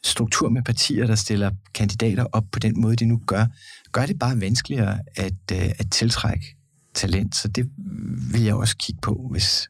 struktur 0.05 0.48
med 0.48 0.62
partier, 0.62 1.07
der 1.07 1.14
stiller 1.14 1.50
kandidater 1.74 2.26
op 2.32 2.44
på 2.52 2.59
den 2.59 2.80
måde, 2.80 2.96
de 2.96 3.05
nu 3.05 3.20
gør, 3.26 3.46
gør 3.92 4.07
det 4.07 4.18
bare 4.18 4.40
vanskeligere 4.40 4.98
at, 5.16 5.32
uh, 5.52 5.59
at 5.78 5.86
tiltrække 5.90 6.57
talent. 6.94 7.36
Så 7.36 7.48
det 7.48 7.70
vil 8.32 8.42
jeg 8.42 8.55
også 8.55 8.76
kigge 8.76 9.00
på, 9.00 9.28
hvis 9.30 9.68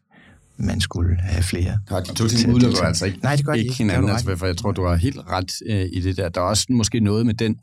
man 0.56 0.80
skulle 0.80 1.16
have 1.16 1.42
flere. 1.42 1.78
Ja, 1.90 2.00
de 2.00 2.14
to 2.14 2.28
ting 2.28 2.54
udelukker 2.54 2.82
altså 2.82 3.06
ikke, 3.06 3.18
Nej, 3.22 3.36
det 3.36 3.46
gør 3.46 3.52
ikke 3.52 3.64
ikke. 3.64 3.78
hinanden, 3.78 4.10
altså, 4.10 4.36
for 4.36 4.46
jeg 4.46 4.56
tror, 4.56 4.72
du 4.72 4.86
har 4.86 4.94
helt 4.94 5.18
ret 5.18 5.52
uh, 5.70 5.96
i 5.96 6.00
det 6.00 6.16
der. 6.16 6.28
Der 6.28 6.40
er 6.40 6.44
også 6.44 6.66
måske 6.68 7.00
noget 7.00 7.26
med 7.26 7.34
den 7.34 7.56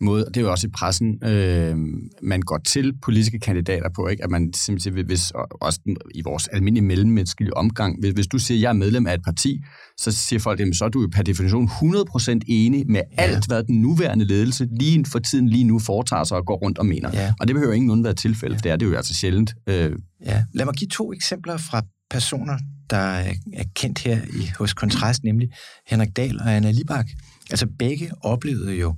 måde, 0.00 0.24
det 0.24 0.36
er 0.36 0.40
jo 0.40 0.50
også 0.50 0.66
i 0.66 0.70
pressen, 0.70 1.24
øh, 1.24 1.76
man 2.22 2.42
går 2.42 2.58
til 2.58 2.92
politiske 3.02 3.38
kandidater 3.38 3.88
på, 3.96 4.08
ikke? 4.08 4.24
at 4.24 4.30
man 4.30 4.52
simpelthen, 4.52 5.06
hvis, 5.06 5.32
også 5.60 5.80
i 6.14 6.22
vores 6.24 6.48
almindelige 6.48 6.84
mellemmenneskelige 6.84 7.56
omgang, 7.56 8.00
hvis, 8.00 8.12
hvis 8.12 8.26
du 8.26 8.38
siger, 8.38 8.58
at 8.58 8.62
jeg 8.62 8.68
er 8.68 8.72
medlem 8.72 9.06
af 9.06 9.14
et 9.14 9.22
parti, 9.24 9.60
så 10.00 10.12
siger 10.12 10.40
folk, 10.40 10.60
at 10.60 10.76
så 10.76 10.84
er 10.84 10.88
du 10.88 11.08
per 11.14 11.22
definition 11.22 11.68
100% 11.68 12.38
enig 12.46 12.84
med 12.88 13.02
ja. 13.18 13.22
alt, 13.22 13.46
hvad 13.46 13.64
den 13.64 13.80
nuværende 13.80 14.24
ledelse 14.24 14.68
lige 14.80 15.04
for 15.06 15.18
tiden 15.18 15.48
lige 15.48 15.64
nu 15.64 15.78
foretager 15.78 16.24
sig 16.24 16.36
og 16.36 16.46
går 16.46 16.56
rundt 16.56 16.78
og 16.78 16.86
mener. 16.86 17.10
Ja. 17.12 17.34
Og 17.40 17.48
det 17.48 17.54
behøver 17.54 17.72
ingen 17.72 17.86
nogen 17.86 18.04
være 18.04 18.14
tilfælde, 18.14 18.54
ja. 18.54 18.60
det 18.60 18.72
er 18.72 18.76
det 18.76 18.86
jo 18.86 18.96
altså 18.96 19.14
sjældent. 19.14 19.54
Øh. 19.66 19.92
Ja. 20.26 20.44
Lad 20.54 20.64
mig 20.64 20.74
give 20.74 20.88
to 20.88 21.12
eksempler 21.12 21.56
fra 21.56 21.82
personer, 22.10 22.58
der 22.90 22.96
er 22.96 23.64
kendt 23.74 23.98
her 23.98 24.20
i, 24.24 24.50
hos 24.58 24.74
Kontrast, 24.74 25.24
nemlig 25.24 25.48
Henrik 25.86 26.16
Dahl 26.16 26.40
og 26.40 26.56
Anna 26.56 26.70
Libak. 26.70 27.06
Altså 27.50 27.66
begge 27.78 28.10
oplevede 28.22 28.74
jo, 28.74 28.94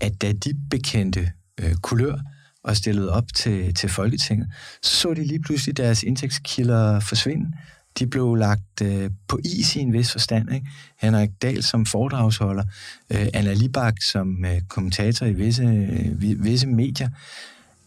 at 0.00 0.22
da 0.22 0.32
de 0.32 0.54
bekendte 0.70 1.32
øh, 1.60 1.74
kulør 1.74 2.18
og 2.64 2.76
stillede 2.76 3.12
op 3.12 3.34
til, 3.34 3.74
til 3.74 3.88
Folketinget, 3.88 4.48
så 4.82 4.96
så 4.96 5.14
de 5.14 5.24
lige 5.24 5.42
pludselig 5.42 5.76
deres 5.76 6.02
indtægtskilder 6.02 7.00
forsvinde. 7.00 7.52
De 7.98 8.06
blev 8.06 8.34
lagt 8.34 8.82
øh, 8.82 9.10
på 9.28 9.38
is 9.44 9.76
i 9.76 9.78
en 9.78 9.92
vis 9.92 10.12
forstand. 10.12 10.54
Ikke? 10.54 10.66
Henrik 11.00 11.30
Dahl 11.42 11.62
som 11.62 11.86
foredragsholder, 11.86 12.64
øh, 13.10 13.26
Anna 13.34 13.52
Libak 13.52 14.02
som 14.02 14.44
øh, 14.44 14.60
kommentator 14.68 15.26
i 15.26 15.32
visse, 15.32 15.62
øh, 15.62 16.44
visse 16.44 16.66
medier. 16.66 17.08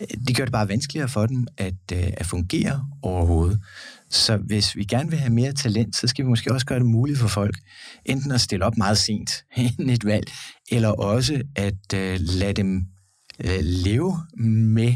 Øh, 0.01 0.07
det 0.27 0.35
gør 0.35 0.45
det 0.45 0.51
bare 0.51 0.69
vanskeligere 0.69 1.09
for 1.09 1.25
dem 1.25 1.47
at, 1.57 1.73
øh, 1.93 2.07
at 2.17 2.25
fungere 2.25 2.85
overhovedet. 3.01 3.59
Så 4.09 4.37
hvis 4.37 4.75
vi 4.75 4.83
gerne 4.83 5.09
vil 5.09 5.19
have 5.19 5.33
mere 5.33 5.53
talent, 5.53 5.95
så 5.95 6.07
skal 6.07 6.25
vi 6.25 6.29
måske 6.29 6.53
også 6.53 6.65
gøre 6.65 6.79
det 6.79 6.87
muligt 6.87 7.19
for 7.19 7.27
folk, 7.27 7.57
enten 8.05 8.31
at 8.31 8.41
stille 8.41 8.65
op 8.65 8.77
meget 8.77 8.97
sent 8.97 9.45
inden 9.55 9.89
et 9.89 10.05
valg, 10.05 10.25
eller 10.71 10.89
også 10.89 11.41
at 11.55 11.93
øh, 11.95 12.17
lade 12.19 12.53
dem 12.53 12.85
øh, 13.45 13.59
leve 13.61 14.17
med 14.37 14.93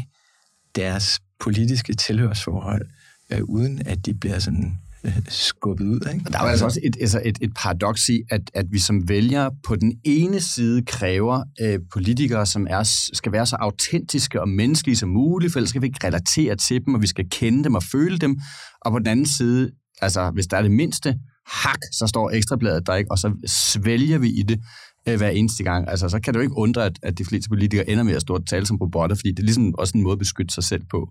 deres 0.74 1.20
politiske 1.40 1.94
tilhørsforhold, 1.94 2.86
øh, 3.30 3.42
uden 3.42 3.86
at 3.86 4.06
de 4.06 4.14
bliver 4.14 4.38
sådan 4.38 4.78
skubbet 5.28 5.84
ud. 5.84 6.00
Ikke? 6.14 6.24
Der 6.32 6.38
er 6.38 6.42
altså 6.42 6.64
også 6.64 6.80
et, 6.82 6.96
altså 7.00 7.22
et, 7.24 7.38
et 7.40 7.54
paradoks 7.56 8.08
i, 8.08 8.22
at, 8.30 8.40
at 8.54 8.66
vi 8.70 8.78
som 8.78 9.08
vælgere 9.08 9.50
på 9.66 9.76
den 9.76 9.92
ene 10.04 10.40
side 10.40 10.82
kræver 10.82 11.42
øh, 11.60 11.78
politikere, 11.92 12.46
som 12.46 12.66
er, 12.70 12.82
skal 13.12 13.32
være 13.32 13.46
så 13.46 13.56
autentiske 13.56 14.40
og 14.40 14.48
menneskelige 14.48 14.96
som 14.96 15.08
muligt, 15.08 15.52
for 15.52 15.58
ellers 15.58 15.70
skal 15.70 15.82
vi 15.82 15.86
ikke 15.86 16.06
relatere 16.06 16.56
til 16.56 16.84
dem, 16.84 16.94
og 16.94 17.02
vi 17.02 17.06
skal 17.06 17.30
kende 17.30 17.64
dem 17.64 17.74
og 17.74 17.82
føle 17.82 18.18
dem. 18.18 18.36
Og 18.80 18.92
på 18.92 18.98
den 18.98 19.06
anden 19.06 19.26
side, 19.26 19.70
altså 20.00 20.30
hvis 20.30 20.46
der 20.46 20.56
er 20.56 20.62
det 20.62 20.70
mindste 20.70 21.18
hak, 21.46 21.78
så 21.92 22.06
står 22.06 22.30
ekstrabladet 22.30 22.86
der 22.86 22.94
ikke, 22.94 23.10
og 23.10 23.18
så 23.18 23.32
svælger 23.46 24.18
vi 24.18 24.28
i 24.28 24.42
det 24.42 24.60
øh, 25.08 25.16
hver 25.16 25.28
eneste 25.28 25.64
gang. 25.64 25.88
Altså, 25.88 26.08
så 26.08 26.20
kan 26.20 26.34
det 26.34 26.38
jo 26.38 26.42
ikke 26.42 26.56
undre, 26.56 26.84
at, 26.84 26.98
at 27.02 27.18
de 27.18 27.24
fleste 27.24 27.48
politikere 27.48 27.90
ender 27.90 28.04
med 28.04 28.14
at 28.14 28.22
stå 28.22 28.34
og 28.34 28.46
tale 28.46 28.66
som 28.66 28.76
robotter, 28.76 29.16
fordi 29.16 29.30
det 29.30 29.38
er 29.38 29.42
ligesom 29.42 29.74
også 29.78 29.92
en 29.94 30.02
måde 30.02 30.12
at 30.12 30.18
beskytte 30.18 30.54
sig 30.54 30.64
selv 30.64 30.82
på. 30.90 31.08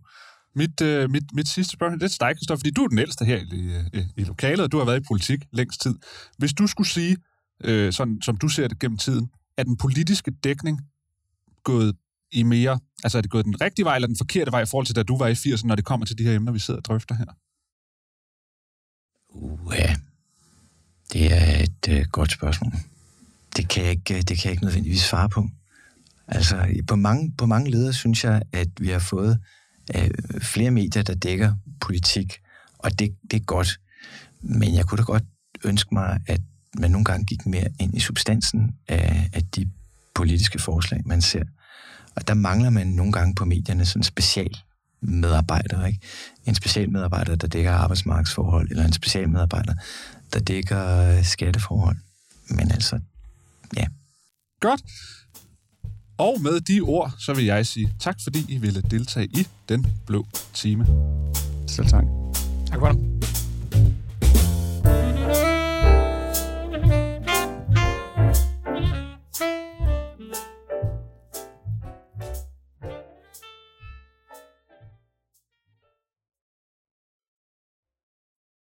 Mit, 0.56 0.82
øh, 0.82 1.10
mit, 1.10 1.24
mit 1.34 1.48
sidste 1.48 1.74
spørgsmål, 1.74 2.00
det 2.00 2.06
er 2.06 2.10
til 2.10 2.20
dig, 2.20 2.34
Christoffer, 2.38 2.60
fordi 2.60 2.72
du 2.72 2.84
er 2.84 2.88
den 2.88 3.00
ældste 3.00 3.26
her 3.26 3.38
i, 3.38 3.76
øh, 3.76 3.86
i, 3.94 4.22
i 4.22 4.24
lokalet, 4.24 4.60
og 4.60 4.72
du 4.72 4.78
har 4.78 4.86
været 4.86 5.00
i 5.00 5.08
politik 5.08 5.46
længst 5.52 5.82
tid. 5.82 5.96
Hvis 6.38 6.54
du 6.54 6.68
skulle 6.68 6.90
sige, 6.90 7.18
øh, 7.64 7.94
sådan 7.94 8.22
som 8.22 8.38
du 8.38 8.48
ser 8.48 8.68
det 8.68 8.80
gennem 8.80 8.98
tiden, 8.98 9.30
er 9.58 9.64
den 9.64 9.78
politiske 9.78 10.32
dækning 10.32 10.82
gået 11.64 11.96
i 12.32 12.44
mere, 12.44 12.80
altså 13.04 13.18
er 13.18 13.22
det 13.22 13.32
gået 13.32 13.46
den 13.46 13.62
rigtige 13.62 13.86
vej 13.86 13.96
eller 13.96 14.08
den 14.08 14.18
forkerte 14.18 14.52
vej 14.52 14.62
i 14.62 14.66
forhold 14.66 14.86
til, 14.86 14.96
da 14.96 15.04
du 15.04 15.18
var 15.18 15.28
i 15.28 15.34
80'erne, 15.34 15.68
når 15.68 15.76
det 15.76 15.86
kommer 15.86 16.06
til 16.06 16.18
de 16.18 16.24
her 16.24 16.36
emner, 16.36 16.52
vi 16.52 16.60
sidder 16.60 16.80
og 16.80 16.86
drøfter 16.86 17.16
her? 17.16 17.26
Uh, 19.30 19.74
ja. 19.76 19.96
Det 21.14 21.34
er 21.34 21.64
et 21.64 21.90
øh, 21.90 22.06
godt 22.12 22.32
spørgsmål. 22.32 22.72
Det 23.58 23.70
kan, 23.70 23.84
jeg 23.84 23.92
ikke, 23.92 24.16
øh, 24.16 24.22
det 24.22 24.38
kan 24.38 24.46
jeg 24.46 24.52
ikke 24.52 24.64
nødvendigvis 24.64 25.02
svare 25.02 25.30
på. 25.30 25.50
Altså, 26.28 26.84
på 26.88 26.96
mange, 26.96 27.34
på 27.38 27.46
mange 27.46 27.72
ledere 27.72 27.94
synes 27.94 28.24
jeg, 28.24 28.42
at 28.52 28.68
vi 28.80 28.88
har 28.88 29.00
fået 29.00 29.40
øh, 29.96 30.10
flere 30.42 30.72
medier, 30.72 31.04
der 31.04 31.16
dækker 31.16 31.54
politik, 31.82 32.40
og 32.78 33.00
det, 33.00 33.16
det 33.32 33.38
er 33.38 33.44
godt. 33.44 33.80
Men 34.42 34.76
jeg 34.76 34.86
kunne 34.86 34.98
da 34.98 35.04
godt 35.04 35.24
ønske 35.64 35.94
mig, 35.94 36.20
at 36.28 36.42
man 36.80 36.92
nogle 36.92 37.06
gange 37.06 37.26
gik 37.26 37.46
mere 37.46 37.68
ind 37.80 37.98
i 37.98 38.00
substansen 38.00 38.76
af, 38.88 39.30
af 39.34 39.44
de 39.44 39.72
politiske 40.16 40.60
forslag, 40.60 41.02
man 41.06 41.22
ser. 41.22 41.44
Og 42.16 42.28
der 42.28 42.34
mangler 42.34 42.70
man 42.70 42.88
nogle 42.88 43.12
gange 43.12 43.36
på 43.36 43.46
medierne 43.46 43.86
sådan 43.86 44.04
special 44.04 44.58
medarbejder, 45.02 45.86
ikke? 45.86 46.00
En 46.46 46.56
specialmedarbejder, 46.56 47.36
der 47.36 47.48
dækker 47.48 47.72
arbejdsmarkedsforhold, 47.72 48.70
eller 48.70 48.86
en 48.86 48.94
specialmedarbejder, 48.94 49.74
der 50.34 50.40
dækker 50.40 51.22
skatteforhold. 51.22 51.98
Men 52.50 52.72
altså, 52.72 53.00
ja. 53.78 53.86
Godt. 54.60 54.82
Og 56.18 56.42
med 56.42 56.62
de 56.62 56.82
ord, 56.82 57.12
så 57.20 57.34
vil 57.34 57.46
jeg 57.46 57.66
sige 57.66 57.94
tak, 58.00 58.16
fordi 58.24 58.46
I 58.50 58.58
ville 58.58 58.82
deltage 58.82 59.26
i 59.26 59.48
Den 59.70 59.86
Blå 60.06 60.26
Time. 60.54 60.86
Selv 61.68 61.88
tak. 61.88 62.04
Tak 62.68 62.80
for 62.80 62.88
det. 62.88 63.43